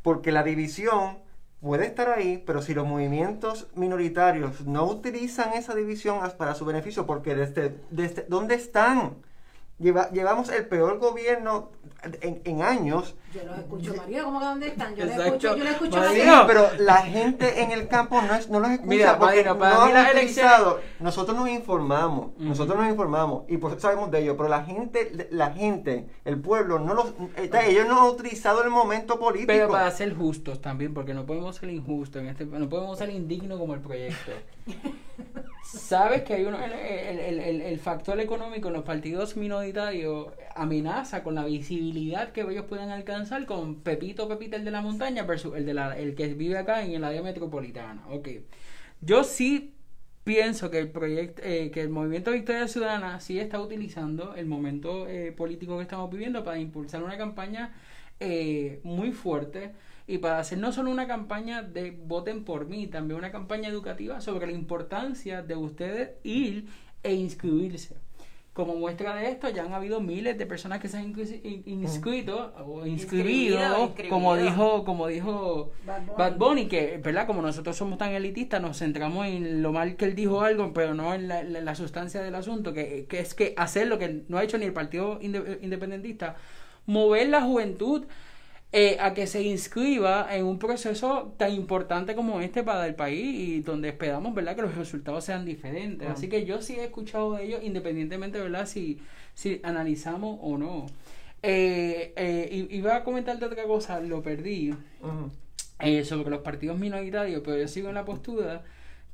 Porque 0.02 0.32
la 0.32 0.42
división 0.42 1.18
puede 1.60 1.86
estar 1.86 2.08
ahí, 2.10 2.42
pero 2.46 2.62
si 2.62 2.74
los 2.74 2.86
movimientos 2.86 3.68
minoritarios 3.74 4.66
no 4.66 4.84
utilizan 4.86 5.52
esa 5.54 5.74
división 5.74 6.20
para 6.38 6.54
su 6.54 6.64
beneficio, 6.64 7.06
porque 7.06 7.34
desde, 7.34 7.76
desde 7.90 8.24
¿dónde 8.28 8.54
están? 8.54 9.16
Lleva- 9.78 10.10
llevamos 10.10 10.50
el 10.50 10.66
peor 10.66 10.98
gobierno 10.98 11.70
en, 12.20 12.40
en 12.44 12.62
años. 12.62 13.14
Yo 13.34 13.44
los 13.44 13.58
escucho, 13.58 13.94
María, 13.94 14.24
¿cómo 14.24 14.40
que 14.40 14.44
dónde 14.44 14.68
están? 14.68 14.94
Yo 14.96 15.04
les 15.04 15.14
Exacto. 15.14 15.34
escucho, 15.34 15.56
yo 15.56 15.64
les 15.64 15.72
escucho 15.74 15.96
María, 15.98 16.24
María. 16.24 16.46
pero 16.46 16.68
la 16.78 17.02
gente 17.02 17.62
en 17.62 17.70
el 17.70 17.88
campo 17.88 18.20
no, 18.22 18.34
es, 18.34 18.48
no 18.48 18.58
los 18.58 18.70
escucha 18.70 18.88
Mira, 18.88 19.18
porque 19.18 19.44
para 19.44 19.74
no 19.74 19.86
mí 19.86 19.92
han 19.92 19.94
las 19.94 20.14
utilizado. 20.14 20.80
Nosotros 20.98 21.36
nos 21.36 21.48
informamos, 21.48 22.30
nosotros 22.38 22.78
nos 22.78 22.88
informamos 22.88 23.44
y 23.48 23.56
por 23.58 23.72
eso 23.72 23.80
sabemos 23.80 24.10
de 24.10 24.22
ello, 24.22 24.36
pero 24.36 24.48
la 24.48 24.64
gente, 24.64 25.28
la 25.30 25.52
gente, 25.52 26.08
el 26.24 26.40
pueblo, 26.40 26.78
no 26.78 26.94
los, 26.94 27.06
eh, 27.36 27.50
ellos 27.68 27.86
no 27.86 28.02
han 28.02 28.08
utilizado 28.08 28.62
el 28.64 28.70
momento 28.70 29.18
político. 29.20 29.52
Pero 29.52 29.68
para 29.68 29.90
ser 29.90 30.14
justos 30.14 30.60
también, 30.60 30.92
porque 30.94 31.14
no 31.14 31.26
podemos 31.26 31.56
ser 31.56 31.70
injustos, 31.70 32.22
en 32.22 32.28
este, 32.28 32.46
no 32.46 32.68
podemos 32.68 32.98
ser 32.98 33.10
indignos 33.10 33.58
como 33.58 33.74
el 33.74 33.80
proyecto. 33.80 34.32
Sabes 35.72 36.22
que 36.22 36.34
hay 36.34 36.44
uno, 36.44 36.58
el, 36.64 36.72
el- 36.72 37.38
el- 37.40 37.60
el- 37.62 37.78
factor 37.78 38.18
económico 38.20 38.68
en 38.68 38.74
los 38.74 38.82
partidos 38.82 39.36
minoritarios 39.36 40.28
amenaza 40.56 41.22
con 41.22 41.36
la 41.36 41.44
visibilidad 41.44 42.32
que 42.32 42.40
ellos 42.40 42.64
puedan 42.66 42.90
alcanzar 42.90 43.46
con 43.46 43.76
Pepito 43.82 44.26
Pepita 44.28 44.56
el 44.56 44.64
de 44.64 44.72
la 44.72 44.80
montaña 44.80 45.22
versus 45.22 45.54
el 45.56 45.64
de 45.66 45.74
la, 45.74 45.96
el 45.96 46.16
que 46.16 46.34
vive 46.34 46.58
acá 46.58 46.82
en 46.84 46.90
el 46.92 47.04
área 47.04 47.22
metropolitana. 47.22 48.04
Ok. 48.10 48.28
Yo 49.00 49.22
sí 49.22 49.74
pienso 50.24 50.70
que 50.72 50.78
el 50.80 50.90
proyecto, 50.90 51.42
eh, 51.44 51.70
que 51.72 51.82
el 51.82 51.88
movimiento 51.90 52.32
Victoria 52.32 52.66
Ciudadana 52.68 53.20
sí 53.20 53.38
está 53.38 53.60
utilizando 53.60 54.34
el 54.34 54.46
momento 54.46 55.06
eh, 55.08 55.30
político 55.32 55.76
que 55.76 55.82
estamos 55.82 56.10
viviendo 56.10 56.42
para 56.44 56.58
impulsar 56.58 57.02
una 57.04 57.16
campaña 57.16 57.74
eh, 58.18 58.80
muy 58.82 59.12
fuerte 59.12 59.70
y 60.10 60.18
para 60.18 60.38
hacer 60.38 60.58
no 60.58 60.72
solo 60.72 60.90
una 60.90 61.06
campaña 61.06 61.62
de 61.62 61.92
voten 61.92 62.44
por 62.44 62.66
mí, 62.66 62.86
también 62.88 63.18
una 63.18 63.30
campaña 63.30 63.68
educativa 63.68 64.20
sobre 64.20 64.46
la 64.46 64.52
importancia 64.52 65.42
de 65.42 65.56
ustedes 65.56 66.10
ir 66.24 66.66
e 67.02 67.14
inscribirse. 67.14 67.96
Como 68.52 68.74
muestra 68.74 69.14
de 69.14 69.28
esto, 69.30 69.48
ya 69.48 69.62
han 69.62 69.72
habido 69.72 70.00
miles 70.00 70.36
de 70.36 70.44
personas 70.44 70.80
que 70.80 70.88
se 70.88 70.96
han 70.98 71.14
in- 71.44 71.62
inscrito 71.66 72.52
o 72.66 72.84
inscribido, 72.84 72.88
Inscribido, 72.88 73.84
inscribido. 73.84 74.10
como 74.14 74.36
dijo, 74.36 74.84
como 74.84 75.06
dijo 75.06 75.70
Bad 75.86 76.00
Bunny. 76.02 76.16
Bad 76.18 76.36
Bunny, 76.36 76.66
que, 76.68 77.00
¿verdad? 77.02 77.28
Como 77.28 77.42
nosotros 77.42 77.76
somos 77.76 77.96
tan 77.96 78.10
elitistas, 78.12 78.60
nos 78.60 78.76
centramos 78.78 79.26
en 79.28 79.62
lo 79.62 79.70
mal 79.72 79.96
que 79.96 80.04
él 80.06 80.16
dijo 80.16 80.40
algo, 80.40 80.72
pero 80.74 80.94
no 80.94 81.14
en 81.14 81.28
la, 81.28 81.44
la- 81.44 81.60
la 81.60 81.74
sustancia 81.76 82.20
del 82.22 82.34
asunto, 82.34 82.72
que, 82.74 83.06
que 83.08 83.20
es 83.20 83.34
que 83.34 83.54
hacer 83.56 83.86
lo 83.86 83.98
que 84.00 84.24
no 84.28 84.36
ha 84.38 84.42
hecho 84.42 84.58
ni 84.58 84.64
el 84.64 84.72
Partido 84.72 85.20
Inde- 85.20 85.60
Independentista, 85.62 86.34
mover 86.86 87.28
la 87.28 87.42
juventud 87.42 88.06
eh, 88.72 88.98
a 89.00 89.14
que 89.14 89.26
se 89.26 89.42
inscriba 89.42 90.28
en 90.34 90.44
un 90.44 90.58
proceso 90.58 91.34
tan 91.36 91.52
importante 91.52 92.14
como 92.14 92.40
este 92.40 92.62
para 92.62 92.86
el 92.86 92.94
país 92.94 93.24
y 93.24 93.60
donde 93.62 93.88
esperamos, 93.88 94.34
¿verdad?, 94.34 94.54
que 94.56 94.62
los 94.62 94.76
resultados 94.76 95.24
sean 95.24 95.44
diferentes. 95.44 96.08
Así 96.08 96.28
que 96.28 96.44
yo 96.44 96.62
sí 96.62 96.76
he 96.76 96.84
escuchado 96.84 97.34
de 97.34 97.44
ellos, 97.44 97.60
independientemente, 97.64 98.38
¿verdad?, 98.38 98.66
si, 98.66 99.00
si 99.34 99.60
analizamos 99.64 100.38
o 100.40 100.56
no. 100.56 100.86
Eh, 101.42 102.12
eh, 102.16 102.68
iba 102.70 102.96
a 102.96 103.02
comentarte 103.02 103.44
otra 103.46 103.64
cosa, 103.64 103.98
lo 104.00 104.22
perdí 104.22 104.74
eh, 105.80 106.04
sobre 106.04 106.30
los 106.30 106.40
partidos 106.42 106.78
minoritarios, 106.78 107.42
pero 107.44 107.56
yo 107.58 107.66
sigo 107.66 107.88
en 107.88 107.94
la 107.94 108.04
postura 108.04 108.62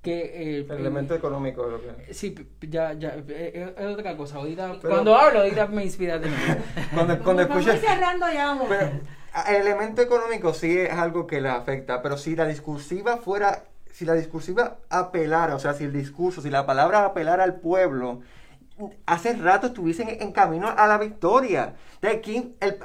que 0.02 0.58
eh, 0.60 0.66
El 0.68 0.78
elemento 0.80 1.14
económico 1.14 1.64
de 1.66 1.72
lo 1.72 1.80
que... 1.82 2.14
Sí, 2.14 2.34
ya, 2.68 2.92
ya, 2.92 3.14
eh, 3.16 3.24
eh, 3.28 3.74
es 3.76 3.86
otra 3.86 4.16
cosa. 4.16 4.36
Ahorita, 4.36 4.76
Pero- 4.80 4.94
cuando 4.94 5.16
hablo, 5.16 5.40
ahorita 5.40 5.66
me 5.68 5.82
inspira 5.84 6.18
de 6.18 6.28
nuevo. 6.28 6.62
Cuando, 6.94 7.18
cuando 7.24 7.48
Vamos 7.48 7.66
escuches... 7.66 7.88
cerrando 7.88 8.26
ya, 8.32 8.46
vamos. 8.46 8.66
Pero 8.68 8.90
el 9.48 9.56
elemento 9.56 10.02
económico 10.02 10.54
sí 10.54 10.78
es 10.78 10.92
algo 10.92 11.26
que 11.26 11.40
la 11.40 11.54
afecta, 11.56 12.02
pero 12.02 12.16
si 12.16 12.34
la 12.36 12.46
discursiva 12.46 13.16
fuera, 13.18 13.64
si 13.90 14.04
la 14.04 14.14
discursiva 14.14 14.78
apelara, 14.90 15.54
o 15.54 15.58
sea, 15.58 15.74
si 15.74 15.84
el 15.84 15.92
discurso, 15.92 16.40
si 16.42 16.50
la 16.50 16.66
palabra 16.66 17.04
apelara 17.04 17.44
al 17.44 17.56
pueblo, 17.60 18.20
hace 19.06 19.32
rato 19.34 19.68
estuviesen 19.68 20.08
en, 20.08 20.22
en 20.22 20.32
camino 20.32 20.68
a 20.74 20.86
la 20.86 20.98
victoria. 20.98 21.74
De 22.02 22.20
¿quién, 22.20 22.56
el- 22.60 22.78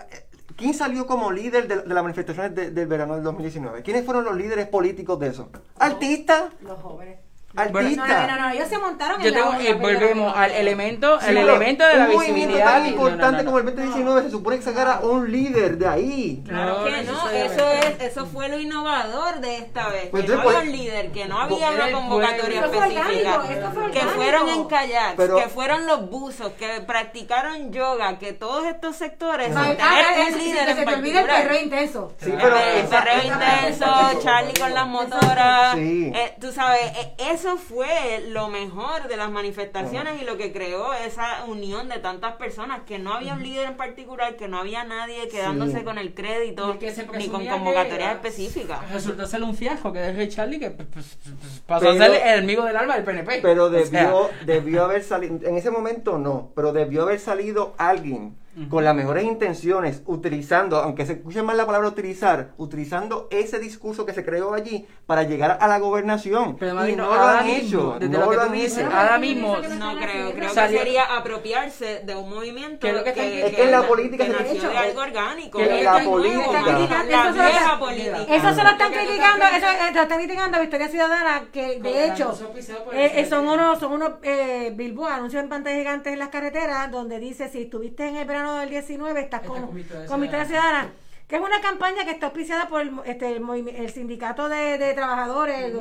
¿Quién 0.56 0.74
salió 0.74 1.08
como 1.08 1.32
líder 1.32 1.68
de, 1.68 1.78
de 1.78 1.94
las 1.94 2.04
manifestaciones 2.04 2.54
de- 2.54 2.72
del 2.72 2.88
verano 2.88 3.16
del 3.16 3.24
2019? 3.24 3.82
¿Quiénes 3.84 4.06
fueron 4.06 4.26
los 4.26 4.36
líderes 4.36 4.68
políticos 4.68 5.20
de 5.20 5.28
eso? 5.28 5.50
Artistas, 5.80 6.52
Los 6.62 6.80
jóvenes. 6.82 7.20
Artistas. 7.56 8.08
No, 8.08 8.08
no, 8.08 8.28
no, 8.28 8.42
no, 8.48 8.50
ellos 8.52 8.68
se 8.70 8.78
montaron 8.78 9.22
Yo 9.22 9.28
en 9.30 9.34
tengo, 9.34 9.52
la 9.52 9.62
eh, 9.64 9.74
volvemos 9.74 10.36
al 10.38 10.52
elemento, 10.52 11.20
Sí, 11.20 11.26
el 11.30 11.38
elemento 11.38 11.86
de 11.86 11.96
la 11.96 12.06
un 12.06 12.14
movimiento 12.14 12.36
visibilidad. 12.56 12.66
tan 12.66 12.86
y- 12.88 12.92
no, 12.92 12.96
no, 12.98 13.02
importante 13.10 13.38
no, 13.38 13.44
no. 13.44 13.46
como 13.46 13.58
el 13.60 13.66
2019 13.66 14.22
se 14.24 14.30
supone 14.32 14.58
que 14.58 14.64
sacara 14.64 15.00
un 15.02 15.32
líder 15.32 15.78
de 15.78 15.88
ahí. 15.88 16.44
Claro 16.48 16.80
No, 16.80 16.84
que 16.86 16.92
no 16.92 17.30
eso 17.30 17.72
es, 17.72 18.02
eso 18.02 18.26
fue 18.26 18.48
lo 18.50 18.60
innovador 18.60 19.40
de 19.40 19.58
esta 19.58 19.90
vez, 19.90 20.08
Pues 20.12 20.24
que 20.26 20.30
no 20.32 20.40
había 20.40 20.44
pues, 20.52 20.64
un 20.66 20.72
líder, 20.72 21.12
que 21.12 21.26
no 21.26 21.40
había 21.42 21.72
una 21.72 21.92
convocatoria 21.92 22.62
específica, 22.66 23.02
orgánico, 23.02 23.44
esto 23.54 23.72
fue 23.74 23.92
que 23.92 24.00
fueron 24.02 24.50
en 24.50 24.64
kayaks, 24.66 25.14
Pero- 25.18 25.36
que 25.38 25.48
fueron 25.50 25.86
los 25.88 26.10
buzos, 26.10 26.52
que 26.54 26.82
practicaron 26.88 27.72
yoga, 27.72 28.18
que 28.20 28.34
todos 28.34 28.66
estos 28.66 28.96
sectores, 28.96 29.52
Ah, 29.56 29.74
ah, 29.80 30.02
un 30.32 30.38
líder 30.38 30.66
que 30.66 30.72
en 30.72 30.78
se 30.78 30.86
te 30.86 30.94
olvide 30.94 31.20
el 31.20 31.26
particular. 31.26 31.42
perro 31.44 31.60
intenso. 31.60 32.14
Sí, 32.22 32.34
pero 32.40 32.56
el 32.58 32.86
perreo 32.88 33.24
intenso, 33.24 33.86
Charlie 34.24 34.54
con 34.60 34.74
las 34.74 34.88
motoras, 34.88 35.76
Sí. 35.76 36.12
eh, 36.16 36.36
tú 36.40 36.52
sabes, 36.52 36.82
eh, 36.98 37.14
eso 37.42 37.58
fue 37.58 38.24
lo 38.30 38.50
mejor 38.50 39.08
de 39.08 39.18
las 39.18 39.32
manifestaciones 39.32 40.22
y 40.22 40.26
lo 40.26 40.38
que 40.38 40.54
creó 40.54 40.94
esa 40.94 41.46
unión 41.46 41.90
de 41.90 41.98
tantas 41.98 42.36
personas, 42.36 42.82
que 42.86 43.00
no 43.00 43.14
había 43.14 43.34
un 43.34 43.42
líder 43.42 43.68
en 43.68 43.78
particular, 43.78 44.36
que 44.36 44.48
no 44.48 44.60
había 44.60 44.84
nadie 44.84 45.28
quedándose 45.28 45.80
Sí. 45.80 45.84
con 45.84 45.98
el 45.98 46.14
crédito, 46.14 46.78
que 46.78 46.92
se 46.92 47.08
ni 47.18 47.28
con 47.30 47.46
convocatorias 47.48 48.14
específicas. 48.16 48.92
Resultó 48.92 49.26
ser 49.26 49.42
un 49.44 49.56
fiasco, 49.56 49.92
que 49.92 50.08
es 50.10 50.16
Ray 50.16 50.30
Charlie, 50.30 50.60
que 50.60 50.70
pasó 50.70 51.86
Pero- 51.90 51.92
a 52.04 52.06
ser 52.08 52.12
el 52.28 52.38
enemigo 52.40 52.64
del 52.64 52.78
alma 52.78 52.96
del 52.96 53.04
PNP. 53.04 53.40
Pero 53.42 53.66
O 53.66 53.70
sea, 53.72 53.80
debió, 53.80 54.30
debió 54.46 54.84
haber 54.84 55.04
salido, 55.04 55.40
en 55.48 55.58
ese 55.58 55.72
momento 55.72 56.20
no, 56.20 56.52
pero 56.56 56.74
debió 56.74 57.02
haber 57.04 57.20
salido 57.20 57.74
alguien 57.78 58.36
con 58.70 58.84
las 58.84 58.96
mejores 58.96 59.24
intenciones, 59.26 60.02
utilizando, 60.06 60.78
aunque 60.78 61.06
se 61.06 61.14
escuche 61.14 61.42
mal 61.44 61.58
la 61.58 61.66
palabra 61.66 61.88
utilizar, 61.88 62.52
utilizando 62.58 63.28
ese 63.32 63.60
discurso 63.60 64.06
que 64.06 64.14
se 64.14 64.24
creó 64.26 64.54
allí 64.54 64.86
para 65.06 65.24
llegar 65.24 65.58
a 65.62 65.68
la 65.68 65.80
gobernación. 65.80 66.58
Pero, 66.58 66.88
y 66.88 66.96
no 66.96 67.06
lo 67.14 67.22
han 67.22 67.46
mismo, 67.46 67.68
hecho, 67.68 67.96
desde 68.00 68.14
no 68.18 68.20
lo 68.26 68.30
que 68.30 68.36
lo 68.36 68.42
han 68.44 68.52
dices, 68.54 68.78
hecho. 68.80 68.96
ahora 68.96 69.18
mismo 69.18 69.58
No 69.58 69.98
creo, 69.98 70.32
creo 70.34 70.50
Salió- 70.54 70.80
que 70.80 70.86
sería 70.86 71.16
apropiarse 71.18 72.02
de 72.06 72.16
un 72.16 72.30
movimiento 72.30 72.80
Que 72.88 72.94
que 73.04 73.10
están- 73.10 73.26
Es 73.26 73.56
que 73.56 73.64
en 73.64 73.72
la 73.72 73.82
política 73.88 74.26
que 74.26 74.32
se- 74.32 74.38
nació 74.38 74.54
hecho, 74.54 74.70
de 74.70 74.78
algo 74.78 75.02
orgánico, 75.02 75.58
que 75.58 75.68
que 75.68 75.84
la 75.84 76.04
política- 76.04 76.62
la- 76.64 77.32
vieja 77.32 77.80
política. 77.80 78.18
Eso 78.30 78.54
se 78.54 78.64
lo 78.64 78.70
están 78.70 78.92
criticando, 78.92 79.46
eso 79.46 79.66
lo 79.94 80.02
están 80.02 80.18
criticando 80.20 80.58
a 80.58 80.60
Victoria 80.62 80.88
Ciudadana, 80.90 81.46
que 81.52 81.80
de 81.80 82.08
hecho 82.08 82.34
su 82.36 82.50
pisado 82.52 82.84
por 82.86 82.96
el 82.96 83.02
eh, 83.02 83.12
eh, 83.22 83.26
son 83.26 83.48
unos, 83.48 83.80
son 83.80 83.94
unos 83.94 84.12
eh, 84.24 84.72
billboards, 84.76 85.16
anuncios 85.16 85.44
en 85.44 85.50
pantalla 85.50 85.78
gigantes 85.78 86.14
en 86.14 86.20
las 86.20 86.30
carreteras, 86.30 86.92
donde 86.92 87.20
dice 87.20 87.50
si 87.50 87.64
estuviste 87.64 88.08
en 88.08 88.18
el 88.18 88.26
verano 88.28 88.51
del 88.60 88.70
19 88.70 89.20
estás 89.22 89.42
con, 89.42 89.74
Victoria 89.76 90.06
Ciudadana. 90.08 90.46
Ciudadana, 90.46 90.94
que 91.28 91.36
es 91.38 91.42
una 91.42 91.62
campaña 91.62 92.04
que 92.06 92.12
está 92.12 92.28
auspiciada 92.28 92.68
por 92.68 92.82
el, 92.82 92.92
este, 93.06 93.36
el, 93.38 93.68
el 93.70 93.90
sindicato 93.92 94.50
de, 94.50 94.78
de 94.78 94.94
trabajadores, 94.94 95.74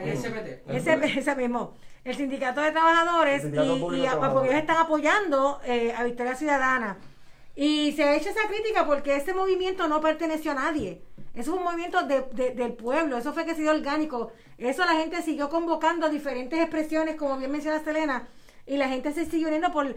El 0.00 0.16
SPT. 0.16 0.68
ese, 0.70 0.94
ese 1.18 1.36
mismo, 1.36 1.74
el 2.04 2.16
sindicato 2.16 2.60
de 2.60 2.72
trabajadores, 2.72 3.34
El 3.36 3.40
sindicato 3.52 3.94
y, 3.94 4.00
y 4.00 4.06
a- 4.06 4.10
trabajadores. 4.10 4.32
porque 4.32 4.48
ellos 4.50 4.60
están 4.60 4.76
apoyando 4.78 5.60
eh, 5.64 5.94
a 5.96 6.04
Victoria 6.04 6.34
Ciudadana. 6.34 6.98
Y 7.56 7.92
se 7.92 8.04
ha 8.04 8.14
hecho 8.16 8.30
esa 8.30 8.48
crítica 8.48 8.86
porque 8.86 9.16
ese 9.16 9.34
movimiento 9.34 9.86
no 9.88 10.00
perteneció 10.00 10.52
a 10.52 10.54
nadie. 10.54 11.02
Eso 11.34 11.52
es 11.52 11.58
un 11.58 11.62
movimiento 11.64 12.02
de- 12.04 12.22
de- 12.32 12.50
del 12.54 12.72
pueblo, 12.72 13.18
eso 13.18 13.32
fue 13.32 13.44
que 13.44 13.54
se 13.54 13.62
dio 13.62 13.70
orgánico. 13.72 14.32
Eso 14.58 14.84
la 14.84 14.92
gente 14.94 15.20
siguió 15.22 15.48
convocando 15.48 16.08
diferentes 16.08 16.58
expresiones, 16.60 17.16
como 17.16 17.36
bien 17.38 17.50
menciona 17.50 17.82
Selena, 17.82 18.28
y 18.66 18.76
la 18.76 18.88
gente 18.88 19.12
se 19.12 19.24
siguió 19.26 19.48
uniendo 19.48 19.72
por 19.72 19.94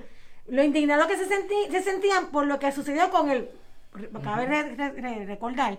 lo 0.48 0.64
indignado 0.64 1.08
que 1.08 1.18
se, 1.18 1.26
sentí- 1.26 1.70
se 1.72 1.82
sentían 1.82 2.28
por 2.28 2.46
lo 2.46 2.60
que 2.60 2.72
sucedió 2.72 3.10
con 3.10 3.30
el, 3.32 3.50
cabe 4.24 4.46
re- 4.46 4.76
re- 4.76 4.91
re- 4.91 5.26
recordar, 5.26 5.78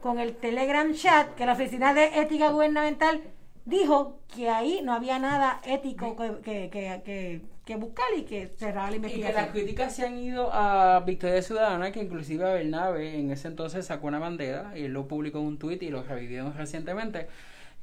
con 0.00 0.18
el 0.20 0.36
Telegram 0.36 0.92
chat 0.94 1.34
que 1.34 1.46
la 1.46 1.52
Oficina 1.54 1.94
de 1.94 2.20
Ética 2.20 2.50
Gubernamental 2.50 3.20
dijo 3.64 4.20
que 4.34 4.48
ahí 4.48 4.80
no 4.82 4.94
había 4.94 5.18
nada 5.18 5.60
ético 5.66 6.16
que, 6.16 6.30
que, 6.42 6.70
que, 6.70 7.02
que- 7.04 7.40
que 7.68 7.76
buscar 7.76 8.06
y 8.16 8.22
que 8.22 8.46
cerraba 8.46 8.90
la 8.90 8.96
Y 8.96 9.00
que 9.00 9.06
las 9.08 9.14
investigación. 9.16 9.52
críticas 9.52 9.94
se 9.94 10.06
han 10.06 10.16
ido 10.18 10.48
a 10.54 11.00
Victoria 11.00 11.42
Ciudadana, 11.42 11.92
que 11.92 12.00
inclusive 12.00 12.42
a 12.46 12.54
Bernabe 12.54 13.18
en 13.18 13.30
ese 13.30 13.48
entonces 13.48 13.84
sacó 13.84 14.06
una 14.06 14.18
bandera, 14.18 14.72
y 14.74 14.84
él 14.84 14.92
lo 14.94 15.06
publicó 15.06 15.38
en 15.40 15.44
un 15.44 15.58
tuit 15.58 15.82
y 15.82 15.90
lo 15.90 16.02
revivieron 16.02 16.54
recientemente, 16.56 17.28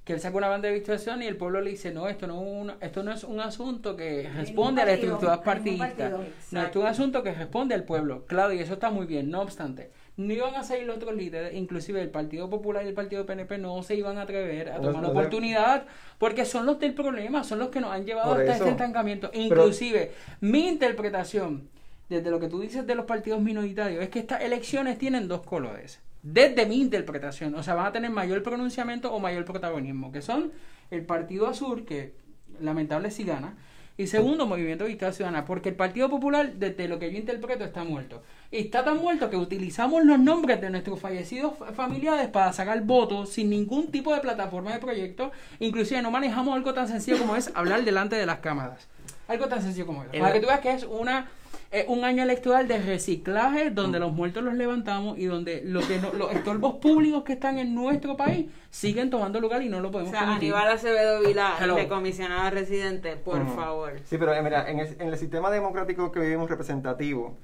que 0.05 0.13
él 0.13 0.19
sacó 0.21 0.37
una 0.37 0.47
bandera 0.47 0.73
de 0.73 0.81
Ciudadana 0.85 1.25
y 1.25 1.27
el 1.27 1.35
pueblo 1.35 1.61
le 1.61 1.71
dice, 1.71 1.91
no, 1.91 2.07
esto 2.07 2.27
no, 2.27 2.35
es 2.35 2.47
un- 2.47 2.73
esto 2.79 3.01
no 3.03 3.11
es 3.11 3.23
un 3.23 3.39
asunto 3.39 3.95
que 3.97 4.29
responde 4.35 4.83
a 4.83 4.85
las 4.85 4.93
partido, 4.93 5.13
estructuras 5.15 5.33
a 5.33 5.35
ningún 5.35 5.79
partidistas, 5.79 6.11
partido. 6.11 6.17
no, 6.51 6.61
esto 6.61 6.79
es 6.79 6.83
un 6.83 6.87
asunto 6.87 7.23
que 7.23 7.33
responde 7.33 7.73
al 7.75 7.83
pueblo, 7.85 8.23
claro, 8.27 8.53
y 8.53 8.59
eso 8.59 8.73
está 8.73 8.91
muy 8.91 9.07
bien, 9.07 9.31
no 9.31 9.41
obstante. 9.41 9.89
No 10.17 10.31
iban 10.31 10.53
a 10.55 10.63
salir 10.63 10.85
los 10.85 10.95
otros 10.97 11.15
líderes, 11.15 11.55
inclusive 11.55 12.01
el 12.01 12.09
Partido 12.09 12.49
Popular 12.49 12.85
y 12.85 12.87
el 12.89 12.93
Partido 12.93 13.25
PNP 13.25 13.57
no 13.57 13.81
se 13.83 13.95
iban 13.95 14.17
a 14.17 14.21
atrever 14.21 14.69
a 14.71 14.79
tomar 14.79 15.01
la 15.03 15.09
oportunidad 15.09 15.85
porque 16.19 16.45
son 16.45 16.65
los 16.67 16.79
del 16.79 16.93
problema, 16.93 17.43
son 17.43 17.59
los 17.59 17.67
que 17.69 17.81
nos 17.81 17.91
han 17.91 18.05
llevado 18.05 18.29
Por 18.29 18.39
hasta 18.41 18.53
eso. 18.55 18.63
este 18.63 18.71
estancamiento. 18.71 19.29
Pero- 19.31 19.43
Inclusive, 19.43 20.13
mi 20.39 20.67
interpretación, 20.69 21.67
desde 22.09 22.29
lo 22.31 22.39
que 22.39 22.47
tú 22.47 22.61
dices 22.61 22.85
de 22.87 22.95
los 22.95 23.05
partidos 23.05 23.41
minoritarios, 23.41 24.01
es 24.03 24.09
que 24.09 24.19
estas 24.19 24.41
elecciones 24.41 24.97
tienen 24.99 25.27
dos 25.27 25.41
colores. 25.41 25.99
Desde 26.26 26.65
mi 26.65 26.82
interpretación, 26.82 27.53
o 27.53 27.61
sea, 27.61 27.76
van 27.76 27.86
a 27.86 27.91
tener 27.91 28.09
mayor 28.09 28.41
pronunciamiento 28.41 29.13
o 29.13 29.19
mayor 29.19 29.45
protagonismo, 29.45 30.11
que 30.11 30.23
son 30.23 30.51
el 30.89 31.05
Partido 31.05 31.45
Azul, 31.47 31.86
que 31.86 32.15
lamentable 32.59 33.11
si 33.11 33.23
gana, 33.23 33.55
Y 33.97 34.07
segundo, 34.07 34.45
Movimiento 34.45 34.86
Victoria 34.86 35.13
Ciudadana, 35.13 35.45
porque 35.45 35.69
el 35.69 35.76
Partido 35.76 36.09
Popular, 36.09 36.53
desde 36.55 36.89
lo 36.89 36.99
que 36.99 37.11
yo 37.13 37.17
interpreto, 37.17 37.63
está 37.63 37.86
muerto. 37.86 38.23
Y 38.51 38.57
está 38.57 38.84
tan 38.84 38.97
muerto 38.97 39.30
que 39.30 39.38
utilizamos 39.38 40.03
los 40.03 40.19
nombres 40.19 40.59
de 40.59 40.69
nuestros 40.69 40.99
fallecidos 40.99 41.57
fa- 41.57 41.71
familiares 41.71 42.28
para 42.28 42.51
sacar 42.51 42.82
votos 42.82 43.30
sin 43.30 43.49
ningún 43.49 43.91
tipo 43.91 44.13
de 44.13 44.19
plataforma 44.19 44.73
de 44.73 44.80
proyecto. 44.80 45.32
Inclusive 45.59 46.01
no 46.01 46.11
manejamos 46.11 46.55
algo 46.55 46.73
tan 46.73 46.89
sencillo 46.89 47.19
como 47.19 47.38
es 47.38 47.51
hablar 47.55 47.86
delante 47.86 48.17
de 48.17 48.26
las 48.26 48.39
cámaras. 48.39 48.89
Algo 49.28 49.47
tan 49.47 49.61
sencillo 49.61 49.86
como 49.86 50.03
eso. 50.03 50.11
El- 50.13 50.21
Para 50.21 50.34
que 50.34 50.39
tú 50.39 50.47
veas 50.47 50.59
que 50.59 50.71
es 50.71 50.84
una 50.84 51.30
eh, 51.71 51.86
un 51.89 52.03
año 52.05 52.23
electoral 52.23 52.67
de 52.67 52.78
reciclaje 52.78 53.69
donde 53.71 53.99
los 53.99 54.13
muertos 54.13 54.43
los 54.43 54.53
levantamos 54.53 55.17
y 55.17 55.26
donde 55.26 55.61
lo 55.65 55.82
que 55.86 55.99
no- 55.99 56.13
los 56.13 56.32
estorbos 56.32 56.76
públicos 56.76 57.23
que 57.23 57.34
están 57.34 57.57
en 57.57 57.73
nuestro 57.76 58.15
país 58.15 58.45
siguen 58.69 59.09
tomando 59.09 59.41
lugar 59.41 59.61
y 59.61 59.67
no 59.67 59.82
lo 59.82 59.89
O 59.89 59.91
podemos 59.91 60.11
sea, 60.11 60.21
permitir. 60.21 60.53
Aníbal 60.53 60.71
Acevedo 60.73 61.21
Vila, 61.21 61.55
comisionado 61.89 62.49
residente, 62.51 63.17
por 63.17 63.45
favor. 63.55 63.93
Sí, 64.05 64.17
pero 64.17 64.34
eh, 64.34 64.41
mira, 64.41 64.69
en 64.69 64.80
el, 64.80 64.95
en 65.01 65.07
el 65.09 65.17
sistema 65.17 65.49
democrático 65.49 66.11
que 66.11 66.19
vivimos 66.19 66.49
representativo, 66.49 67.36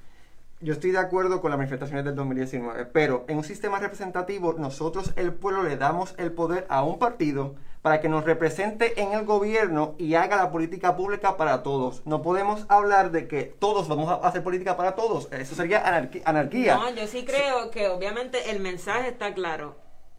yo 0.60 0.72
estoy 0.72 0.92
de 0.92 0.98
acuerdo 0.98 1.40
con 1.40 1.50
las 1.50 1.58
manifestaciones 1.58 2.04
del 2.04 2.14
2019, 2.14 2.86
pero 2.86 3.24
en 3.28 3.38
un 3.38 3.44
sistema 3.44 3.80
representativo 3.80 4.54
nosotros, 4.54 5.12
el 5.16 5.32
pueblo, 5.34 5.64
le 5.64 5.76
damos 5.76 6.14
el 6.16 6.32
poder 6.32 6.64
a 6.70 6.84
un 6.84 6.98
partido 6.98 7.56
para 7.82 8.00
que 8.00 8.08
nos 8.08 8.24
represente 8.24 9.00
en 9.02 9.12
el 9.12 9.24
gobierno 9.24 9.94
y 9.98 10.14
haga 10.14 10.36
la 10.36 10.52
política 10.52 10.96
pública 10.96 11.36
para 11.36 11.62
todos. 11.64 12.02
No 12.06 12.22
podemos 12.22 12.64
hablar 12.68 13.10
de 13.10 13.26
que 13.26 13.42
todos 13.42 13.88
vamos 13.88 14.08
a 14.08 14.14
hacer 14.26 14.42
política 14.44 14.76
para 14.76 14.94
todos. 14.94 15.28
Eso 15.32 15.54
sería 15.56 15.84
anarqui- 15.84 16.22
anarquía. 16.24 16.76
No, 16.76 16.90
yo 16.94 17.06
sí 17.08 17.24
creo 17.24 17.70
que 17.72 17.88
obviamente 17.88 18.50
el 18.52 18.60
mensaje 18.60 19.08
está 19.08 19.34
claro. 19.34 19.76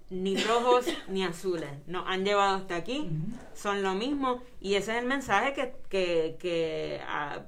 Ni 0.09 0.35
rojos 0.37 0.85
ni 1.07 1.23
azules. 1.23 1.69
Nos 1.87 2.05
han 2.07 2.25
llevado 2.25 2.55
hasta 2.57 2.75
aquí. 2.75 3.09
Son 3.53 3.81
lo 3.81 3.93
mismo. 3.93 4.41
Y 4.59 4.75
ese 4.75 4.91
es 4.91 4.97
el 4.97 5.05
mensaje 5.05 5.53
que, 5.53 5.73
que, 5.89 6.35
que 6.39 6.99
ah, 7.07 7.39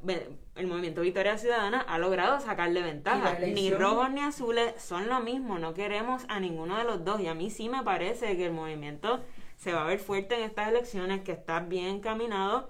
el 0.55 0.67
movimiento 0.67 1.01
Victoria 1.01 1.37
Ciudadana 1.37 1.81
ha 1.81 1.97
logrado 1.99 2.39
sacarle 2.39 2.81
ventaja. 2.81 3.37
Ni 3.39 3.69
rojos 3.69 4.09
ni 4.11 4.21
azules 4.21 4.73
son 4.81 5.09
lo 5.09 5.19
mismo. 5.19 5.59
No 5.59 5.73
queremos 5.73 6.23
a 6.29 6.39
ninguno 6.39 6.77
de 6.77 6.85
los 6.85 7.03
dos. 7.03 7.19
Y 7.19 7.27
a 7.27 7.33
mí 7.35 7.49
sí 7.51 7.67
me 7.67 7.83
parece 7.83 8.37
que 8.37 8.45
el 8.45 8.53
movimiento 8.53 9.19
se 9.55 9.73
va 9.73 9.81
a 9.83 9.87
ver 9.87 9.99
fuerte 9.99 10.35
en 10.35 10.41
estas 10.43 10.67
elecciones, 10.69 11.21
que 11.21 11.31
está 11.31 11.59
bien 11.61 11.85
encaminado 11.87 12.69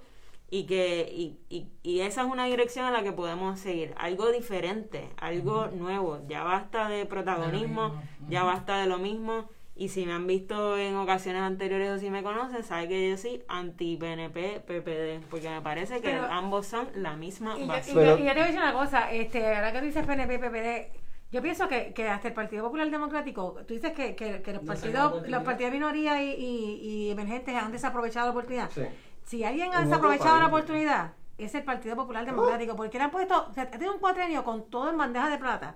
y 0.50 0.66
que 0.66 1.10
y, 1.12 1.40
y, 1.50 1.68
y 1.84 2.02
esa 2.02 2.22
es 2.22 2.28
una 2.32 2.46
dirección 2.46 2.86
a 2.86 2.92
la 2.92 3.04
que 3.04 3.12
podemos 3.12 3.60
seguir. 3.60 3.94
Algo 3.98 4.32
diferente 4.32 5.10
algo 5.18 5.68
nuevo. 5.68 6.20
Ya 6.28 6.44
basta 6.44 6.88
de 6.90 7.06
protagonismo 7.06 8.02
ya 8.30 8.44
basta 8.44 8.80
de 8.80 8.88
lo 8.88 8.98
mismo. 8.98 9.50
Y 9.78 9.90
si 9.90 10.06
me 10.06 10.14
han 10.14 10.26
visto 10.26 10.78
en 10.78 10.96
ocasiones 10.96 11.42
anteriores 11.42 11.90
o 11.92 12.00
si 12.00 12.10
me 12.10 12.24
conocen 12.24 12.64
saben 12.64 12.88
que 12.88 13.10
yo 13.10 13.18
soy 13.18 13.44
anti 13.50 13.98
PNP 13.98 14.62
PPD 14.62 15.26
porque 15.30 15.50
me 15.50 15.60
parece 15.62 15.96
que 15.96 16.12
Pero- 16.12 16.24
ambos 16.32 16.66
son 16.68 16.88
la 16.96 17.18
misma 17.18 17.56
Y 17.58 17.62
yo, 17.62 17.68
base. 17.68 17.92
y 17.92 17.96
yo- 17.96 18.18
y 18.18 18.24
yo 18.24 18.28
te 18.30 18.34
voy 18.36 18.40
a 18.42 18.46
decir 18.46 18.60
una 18.62 18.72
cosa, 18.72 19.12
este, 19.12 19.46
ahora 19.54 19.74
que 19.74 19.80
tú 19.80 19.86
dices 19.86 20.06
PNP, 20.06 20.40
PPD, 20.40 20.92
yo 21.32 21.42
pienso 21.42 21.68
que, 21.68 21.94
que 21.94 22.08
hasta 22.08 22.28
el 22.30 22.34
Partido 22.34 22.64
Popular 22.64 22.90
Democrático, 22.90 23.58
tú 23.68 23.74
dices 23.74 23.92
que, 23.94 24.16
que, 24.16 24.42
que 24.42 24.54
los 24.54 24.64
No 24.64 24.68
partidos, 24.68 25.28
los 25.28 25.44
partidos 25.44 25.72
de 25.72 25.78
minoría 25.78 26.22
y, 26.24 26.32
y, 26.32 26.76
y 26.82 27.10
emergentes 27.12 27.56
han 27.56 27.72
desaprovechado 27.72 28.28
la 28.28 28.32
oportunidad. 28.32 28.70
Sí. 28.72 28.84
Si 29.24 29.44
alguien 29.44 29.74
ha 29.74 29.80
En 29.80 29.86
desaprovechado 29.86 30.40
la 30.40 30.48
oportunidad, 30.48 31.14
es 31.38 31.54
el 31.56 31.64
Partido 31.64 31.96
Popular 31.96 32.26
Democrático, 32.26 32.76
porque 32.76 32.98
le 32.98 33.04
han 33.06 33.12
puesto, 33.12 33.48
o 33.50 33.54
sea, 33.54 33.64
ha 33.64 33.72
tenido 33.72 33.94
un 33.94 34.00
cuatrenio 34.00 34.44
con 34.44 34.70
todo 34.70 34.90
en 34.90 34.98
bandeja 34.98 35.30
de 35.30 35.38
plata. 35.38 35.76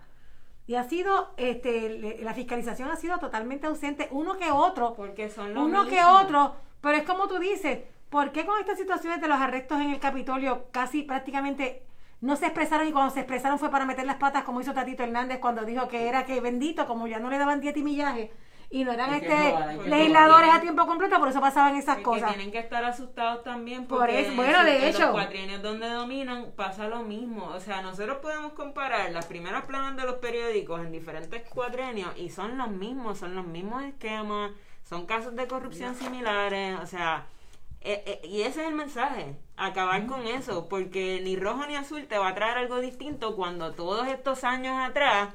Y 0.68 0.76
ha 0.76 0.84
sido, 0.84 1.34
este, 1.36 1.90
le- 1.90 2.24
la 2.24 2.34
fiscalización 2.36 2.90
ha 2.92 2.96
sido 2.96 3.18
totalmente 3.18 3.66
ausente, 3.68 4.08
uno 4.12 4.38
que 4.38 4.52
otro, 4.52 4.94
porque 4.94 5.30
son 5.30 5.54
lo 5.54 5.66
uno 5.66 5.88
que 5.88 6.02
otro, 6.04 6.56
pero 6.80 6.96
es 6.96 7.04
como 7.04 7.28
tú 7.28 7.40
dices, 7.40 7.80
¿por 8.10 8.32
qué 8.32 8.46
con 8.46 8.60
estas 8.60 8.78
situaciones 8.78 9.20
de 9.20 9.28
los 9.28 9.40
arrestos 9.40 9.82
en 9.82 9.90
el 9.90 10.00
Capitolio 10.00 10.68
casi 10.72 11.02
prácticamente 11.02 11.84
no 12.22 12.36
se 12.36 12.46
expresaron 12.46 12.88
y 12.88 12.92
cuando 12.92 13.14
se 13.14 13.22
expresaron 13.22 13.60
fue 13.60 13.70
para 13.70 13.86
meter 13.86 14.06
las 14.06 14.18
patas 14.18 14.44
como 14.44 14.62
hizo 14.62 14.74
Tatito 14.74 15.04
Hernández 15.04 15.40
cuando 15.40 15.64
dijo 15.66 15.88
que 15.88 16.08
era 16.08 16.26
que 16.26 16.42
bendito, 16.42 16.86
como 16.88 17.08
ya 17.08 17.20
no 17.20 17.30
le 17.30 17.38
daban 17.38 17.62
dieta 17.62 17.80
y 17.80 17.84
millaje 17.84 18.32
y 18.72 18.84
no 18.84 18.92
eran 18.92 19.10
que 19.10 19.16
este 19.16 19.28
que 19.84 19.90
legisladores 19.90 20.50
a 20.54 20.62
tiempo 20.62 20.86
completo, 20.86 21.18
por 21.18 21.30
eso 21.30 21.42
pasaban 21.42 21.76
esas 21.76 22.00
cosas. 22.00 22.30
tienen 22.30 22.52
que 22.52 22.60
estar 22.60 22.84
asustados 22.86 23.44
también 23.44 23.88
Por 23.88 24.00
porque 24.00 24.22
eso, 24.22 24.36
bueno, 24.36 24.60
en 24.60 24.66
de 24.66 24.78
en 24.78 24.84
hecho. 24.90 25.02
los 25.02 25.12
cuatrienios 25.12 25.62
donde 25.64 25.90
dominan 25.90 26.52
pasa 26.56 26.88
lo 26.88 27.02
mismo. 27.02 27.46
O 27.46 27.60
sea, 27.60 27.82
nosotros 27.82 28.18
podemos 28.18 28.54
comparar 28.54 29.12
las 29.12 29.26
primeras 29.26 29.66
planas 29.66 29.96
de 29.98 30.04
los 30.04 30.16
periódicos 30.16 30.82
en 30.82 30.92
diferentes 30.92 31.42
cuatrenios 31.50 32.12
y 32.16 32.30
son 32.30 32.58
los 32.60 32.70
mismos, 32.70 33.18
son 33.18 33.34
los 33.36 33.46
mismos 33.46 33.84
esquemas, 33.84 34.52
son 34.84 35.08
casos 35.08 35.36
de 35.36 35.48
corrupción 35.48 35.96
similares, 35.96 36.80
o 36.80 36.86
sea, 36.86 37.26
eh, 37.82 38.04
eh, 38.06 38.22
y 38.28 38.42
ese 38.42 38.62
es 38.62 38.68
el 38.68 38.76
mensaje, 38.76 39.36
acabar 39.58 40.06
con 40.06 40.28
eso, 40.28 40.68
porque 40.68 41.22
ni 41.24 41.36
rojo 41.36 41.66
ni 41.68 41.76
azul 41.76 42.06
te 42.08 42.18
va 42.18 42.30
a 42.30 42.36
traer 42.36 42.58
algo 42.58 42.80
distinto 42.80 43.36
cuando 43.36 43.74
todos 43.74 44.08
estos 44.08 44.44
años 44.44 44.76
atrás 44.80 45.30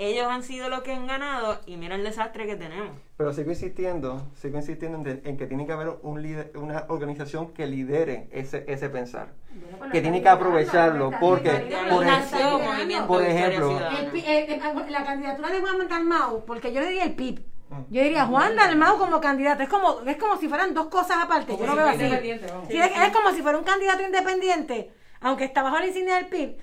ellos 0.00 0.26
han 0.28 0.44
sido 0.44 0.68
los 0.68 0.82
que 0.82 0.92
han 0.92 1.08
ganado 1.08 1.58
y 1.66 1.76
mira 1.76 1.96
el 1.96 2.04
desastre 2.04 2.46
que 2.46 2.54
tenemos. 2.54 2.96
Pero 3.16 3.32
sigo 3.32 3.50
insistiendo, 3.50 4.30
sigo 4.36 4.56
insistiendo 4.58 4.96
en, 4.98 5.02
de- 5.02 5.28
en 5.28 5.36
que 5.36 5.46
tiene 5.46 5.66
que 5.66 5.72
haber 5.72 5.88
un 6.02 6.22
líder, 6.22 6.52
una 6.54 6.84
organización 6.88 7.52
que 7.52 7.66
lidere 7.66 8.28
ese, 8.30 8.64
ese 8.68 8.88
pensar. 8.90 9.32
Bueno, 9.76 9.92
que 9.92 10.00
tiene 10.00 10.22
que 10.22 10.28
aprovecharlo, 10.28 11.06
está 11.06 11.18
porque, 11.18 11.52
liderando, 11.64 11.96
por 11.96 12.06
ejemplo- 12.06 13.72
por. 13.72 13.82
El 13.82 14.16
eh, 14.24 14.60
la 14.88 15.04
candidatura 15.04 15.50
de 15.50 15.60
Juan 15.60 15.88
Dalmau, 15.88 16.44
porque 16.44 16.72
yo 16.72 16.80
le 16.80 16.86
diría 16.90 17.04
el 17.04 17.14
PIB. 17.16 17.40
Mm. 17.70 17.82
Yo 17.90 18.02
diría 18.02 18.26
Juan 18.26 18.56
Dalmau 18.56 18.98
como 18.98 19.20
candidato. 19.20 19.62
Es 19.62 19.68
como, 19.68 20.00
es 20.06 20.16
como 20.16 20.36
si 20.36 20.48
fueran 20.48 20.74
dos 20.74 20.86
cosas 20.86 21.18
aparte. 21.22 21.52
Como 21.52 21.64
yo 21.64 21.70
lo 21.70 21.76
veo 21.76 21.86
así. 21.88 22.02
independiente, 22.02 22.46
vamos. 22.46 22.68
Sí, 22.68 22.78
es, 22.78 22.90
es 22.90 23.12
como 23.12 23.30
si 23.32 23.42
fuera 23.42 23.58
un 23.58 23.64
candidato 23.64 24.02
independiente, 24.02 24.92
aunque 25.20 25.44
está 25.44 25.62
bajo 25.62 25.78
la 25.78 25.86
insignia 25.86 26.16
del 26.16 26.26
PIB. 26.26 26.58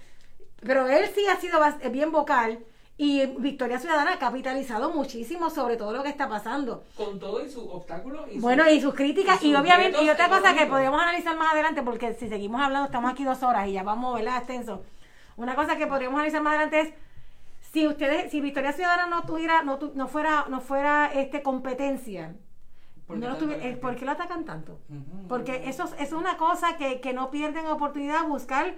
Pero 0.62 0.88
él 0.88 1.06
sí 1.14 1.26
ha 1.28 1.40
sido 1.40 1.60
bien 1.92 2.12
vocal. 2.12 2.60
Y 2.98 3.26
Victoria 3.40 3.78
Ciudadana 3.78 4.14
ha 4.14 4.20
capitalizado 4.20 4.90
muchísimo 4.90 5.50
sobre 5.50 5.76
todo 5.76 5.92
lo 5.92 6.02
que 6.02 6.08
está 6.08 6.30
pasando. 6.30 6.86
Con 6.96 7.20
todo 7.20 7.46
y 7.46 7.50
sus 7.50 7.66
obstáculos 7.70 8.26
y 8.32 8.40
Bueno, 8.40 8.70
y 8.70 8.80
sus 8.80 8.94
críticas, 8.94 9.44
y 9.44 9.54
obviamente, 9.54 10.02
y 10.02 10.10
otra 10.10 10.30
cosa 10.30 10.56
que 10.56 10.66
podríamos 10.66 11.02
analizar 11.02 11.36
más 11.36 11.52
adelante, 11.52 11.84
porque 11.84 12.14
si 12.14 12.30
seguimos 12.30 12.62
hablando, 12.62 12.86
estamos 12.86 13.12
aquí 13.12 13.26
dos 13.26 13.44
horas 13.44 13.68
y 13.68 13.74
ya 13.74 13.84
vamos, 13.84 14.16
¿verdad? 14.16 14.38
Extenso. 14.38 14.82
Una 15.36 15.56
cosa 15.56 15.76
que 15.76 15.88
podríamos 15.88 16.16
analizar 16.16 16.42
más 16.42 16.52
adelante 16.52 16.80
es 16.80 16.94
si 17.76 17.86
ustedes, 17.88 18.32
si 18.32 18.40
Victoria 18.40 18.72
Ciudadana 18.72 19.08
no 19.08 19.24
tuviera, 19.24 19.62
no, 19.64 19.78
tu- 19.78 19.92
no 19.96 20.08
fuera, 20.08 20.46
no 20.50 20.62
fuera 20.62 21.12
este 21.14 21.44
competencia, 21.44 22.34
¿Por 23.06 23.18
no 23.18 23.22
qué 23.22 23.28
lo 23.28 23.38
tanto 23.38 23.46
tuvi- 23.46 23.56
eh, 23.58 23.58
ataque? 23.68 23.78
¿por 23.84 23.96
qué 23.98 24.06
lo 24.06 24.12
atacan 24.12 24.46
tanto? 24.46 24.80
Porque 25.28 25.54
eso 25.68 25.84
es- 25.84 25.96
una 26.14 26.38
cosa 26.38 26.78
que, 26.78 27.02
que 27.02 27.12
no 27.14 27.30
pierden 27.32 27.68
oportunidad 27.68 28.22
de 28.22 28.28
buscar. 28.28 28.76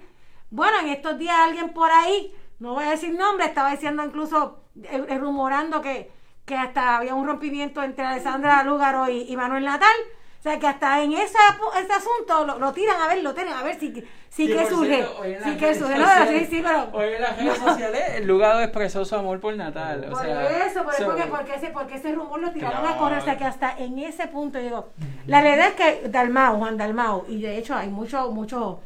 Bueno, 0.50 0.76
en 0.80 0.88
estos 0.88 1.16
días 1.16 1.36
alguien 1.38 1.72
por 1.72 1.90
ahí, 1.92 2.34
no 2.58 2.74
voy 2.74 2.84
a 2.84 2.90
decir 2.90 3.14
nombre, 3.16 3.46
estaba 3.46 3.70
diciendo 3.70 4.04
incluso, 4.04 4.64
eh, 4.82 5.06
eh, 5.08 5.18
rumorando 5.18 5.80
que, 5.80 6.10
que 6.44 6.56
hasta 6.56 6.96
había 6.96 7.14
un 7.14 7.24
rompimiento 7.26 7.82
entre 7.84 8.04
Alessandra 8.04 8.64
Lúgaro 8.64 9.08
y, 9.08 9.18
y 9.32 9.36
Manuel 9.36 9.64
Natal. 9.64 9.96
O 10.38 10.42
sea, 10.42 10.56
que 10.58 10.68
hasta 10.68 11.02
en 11.02 11.12
ese, 11.14 11.36
ese 11.80 11.92
asunto 11.92 12.46
lo, 12.46 12.58
lo 12.60 12.72
tiran 12.72 13.00
a 13.02 13.08
ver, 13.08 13.24
lo 13.24 13.34
tiran 13.34 13.54
a 13.54 13.62
ver 13.64 13.78
si, 13.78 13.92
si 13.92 14.46
Sí, 14.46 14.46
que 14.46 14.66
surge. 14.68 15.04
las 15.40 15.56
que 15.56 15.74
surge. 15.74 15.96
No, 15.98 16.06
sociales- 16.06 16.48
sí, 16.48 16.56
sí, 16.56 16.62
pero... 16.64 16.88
Hoy 16.92 17.08
en 17.14 17.22
las 17.22 17.36
redes 17.36 17.58
sociales, 17.58 18.02
el 18.14 18.26
Lugado 18.28 18.60
expresó 18.60 19.04
su 19.04 19.16
amor 19.16 19.40
por 19.40 19.56
Natal. 19.56 20.04
O 20.06 20.10
Por 20.12 20.22
sea, 20.22 20.66
eso, 20.66 20.84
por 20.84 20.94
eso, 20.94 21.02
so- 21.02 21.10
porque, 21.10 21.24
porque, 21.28 21.54
ese, 21.56 21.66
porque 21.70 21.94
ese 21.96 22.12
rumor 22.12 22.38
lo 22.40 22.52
tiraron 22.52 22.80
Claro. 22.82 22.94
a 22.94 22.98
correr, 22.98 23.18
o 23.18 23.22
sea 23.22 23.36
que 23.36 23.44
hasta 23.44 23.76
en 23.78 23.98
ese 23.98 24.28
punto, 24.28 24.58
digo, 24.60 24.90
la 25.26 25.40
realidad 25.40 25.68
es 25.68 25.74
que 25.74 26.08
Dalmau, 26.08 26.56
Juan 26.58 26.76
Dalmau, 26.76 27.24
y 27.28 27.42
de 27.42 27.58
hecho 27.58 27.74
hay 27.74 27.88
mucho, 27.88 28.30
mucho 28.30 28.78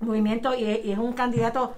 movimiento 0.00 0.54
y, 0.54 0.64
es- 0.64 0.84
y 0.84 0.92
es 0.92 0.98
un 0.98 1.12
candidato 1.12 1.74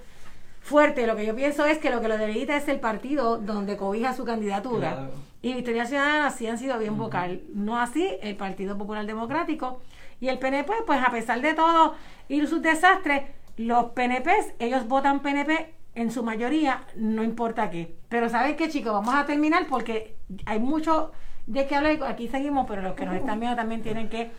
fuerte, 0.62 1.06
lo 1.08 1.16
que 1.16 1.26
yo 1.26 1.34
pienso 1.34 1.66
es 1.66 1.78
que 1.78 1.90
lo 1.90 2.00
que 2.00 2.06
lo 2.08 2.18
debilita 2.18 2.56
es 2.56 2.68
el 2.68 2.78
partido 2.78 3.38
donde 3.38 3.76
cobija 3.76 4.14
su 4.14 4.24
candidatura. 4.24 4.92
Claro. 4.92 5.10
Y 5.40 5.54
Victoria 5.54 5.86
Ciudadana 5.86 6.30
sí 6.30 6.46
han 6.46 6.58
sido 6.58 6.78
bien 6.78 6.96
vocal, 6.96 7.42
no 7.54 7.78
así 7.78 8.08
el 8.22 8.36
Partido 8.36 8.76
Popular 8.76 9.06
Democrático 9.06 9.80
y 10.20 10.28
el 10.28 10.38
PNP, 10.38 10.72
pues 10.86 11.00
a 11.00 11.10
pesar 11.10 11.40
de 11.40 11.54
todo 11.54 11.94
y 12.28 12.44
sus 12.46 12.60
desastres, 12.60 13.22
los 13.56 13.86
PNPs, 13.86 14.54
ellos 14.58 14.86
votan 14.88 15.20
PNP 15.20 15.74
en 15.94 16.10
su 16.10 16.22
mayoría, 16.22 16.82
no 16.96 17.24
importa 17.24 17.70
qué. 17.70 17.96
Pero 18.08 18.28
¿saben 18.28 18.56
qué, 18.56 18.68
chicos? 18.68 18.92
Vamos 18.92 19.14
a 19.14 19.26
terminar 19.26 19.66
porque 19.68 20.16
hay 20.46 20.58
mucho 20.58 21.12
de 21.46 21.66
qué 21.66 21.74
hablar. 21.74 21.98
Aquí 22.04 22.28
seguimos, 22.28 22.66
pero 22.68 22.82
los 22.82 22.94
que 22.94 23.04
nos 23.04 23.16
están 23.16 23.40
viendo 23.40 23.56
también 23.56 23.82
tienen 23.82 24.08
que 24.08 24.30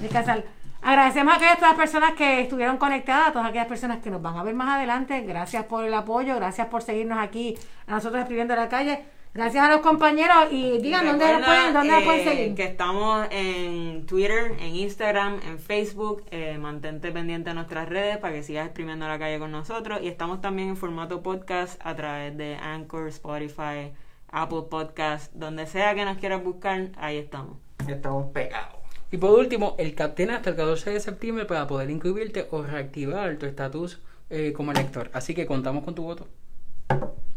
descansar. 0.00 0.44
Agradecemos 0.82 1.32
a 1.32 1.36
aquellas 1.36 1.56
todas 1.56 1.70
las 1.70 1.78
personas 1.78 2.12
que 2.12 2.42
estuvieron 2.42 2.76
conectadas, 2.76 3.28
a 3.28 3.32
todas 3.32 3.48
aquellas 3.48 3.66
personas 3.66 3.98
que 3.98 4.10
nos 4.10 4.22
van 4.22 4.36
a 4.36 4.42
ver 4.42 4.54
más 4.54 4.76
adelante. 4.76 5.22
Gracias 5.22 5.64
por 5.64 5.84
el 5.84 5.94
apoyo, 5.94 6.36
gracias 6.36 6.68
por 6.68 6.82
seguirnos 6.82 7.18
aquí 7.18 7.56
a 7.86 7.92
nosotros 7.92 8.20
escribiendo 8.20 8.54
en 8.54 8.60
la 8.60 8.68
calle. 8.68 9.04
Gracias 9.34 9.64
a 9.64 9.70
los 9.70 9.80
compañeros 9.80 10.36
y 10.50 10.78
digan 10.78 11.06
dónde 11.06 11.32
nos 11.32 11.44
pueden, 11.44 11.72
dónde 11.72 11.92
nos 11.92 12.02
pueden 12.02 12.20
eh, 12.20 12.24
seguir. 12.24 12.54
Que 12.54 12.64
estamos 12.64 13.26
en 13.30 14.06
Twitter, 14.06 14.56
en 14.58 14.74
Instagram, 14.74 15.40
en 15.46 15.58
Facebook. 15.58 16.24
Eh, 16.30 16.58
mantente 16.58 17.12
pendiente 17.12 17.50
de 17.50 17.54
nuestras 17.54 17.88
redes 17.88 18.18
para 18.18 18.34
que 18.34 18.42
sigas 18.42 18.66
exprimiendo 18.66 19.06
la 19.06 19.18
calle 19.18 19.38
con 19.38 19.52
nosotros. 19.52 20.00
Y 20.02 20.08
estamos 20.08 20.40
también 20.40 20.70
en 20.70 20.76
formato 20.76 21.22
podcast 21.22 21.80
a 21.84 21.94
través 21.94 22.36
de 22.36 22.56
Anchor, 22.56 23.08
Spotify, 23.08 23.92
Apple 24.30 24.62
Podcast, 24.70 25.32
donde 25.34 25.66
sea 25.66 25.94
que 25.94 26.04
nos 26.04 26.18
quieras 26.18 26.42
buscar, 26.42 26.88
ahí 26.96 27.18
estamos. 27.18 27.58
Estamos 27.86 28.32
pegados. 28.32 28.78
Y 29.10 29.16
por 29.16 29.38
último, 29.38 29.74
el 29.78 29.94
CAP 29.94 30.16
tiene 30.16 30.34
hasta 30.34 30.50
el 30.50 30.56
14 30.56 30.90
de 30.90 31.00
septiembre 31.00 31.44
para 31.46 31.66
poder 31.66 31.90
inscribirte 31.90 32.46
o 32.50 32.62
reactivar 32.62 33.36
tu 33.36 33.46
estatus 33.46 34.00
eh, 34.28 34.52
como 34.52 34.72
elector. 34.72 35.10
Así 35.14 35.34
que 35.34 35.46
contamos 35.46 35.84
con 35.84 35.94
tu 35.94 36.02
voto. 36.02 36.28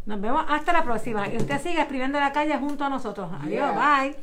Nos 0.06 0.20
vemos 0.20 0.44
hasta 0.50 0.74
la 0.74 0.84
próxima. 0.84 1.28
Y 1.28 1.38
usted 1.38 1.62
sigue 1.62 1.80
escribiendo 1.82 2.18
en 2.18 2.24
la 2.24 2.32
calle 2.34 2.58
junto 2.58 2.84
a 2.84 2.90
nosotros. 2.90 3.30
Adiós, 3.42 3.50
Yeah. 3.50 3.72
bye. 4.02 4.16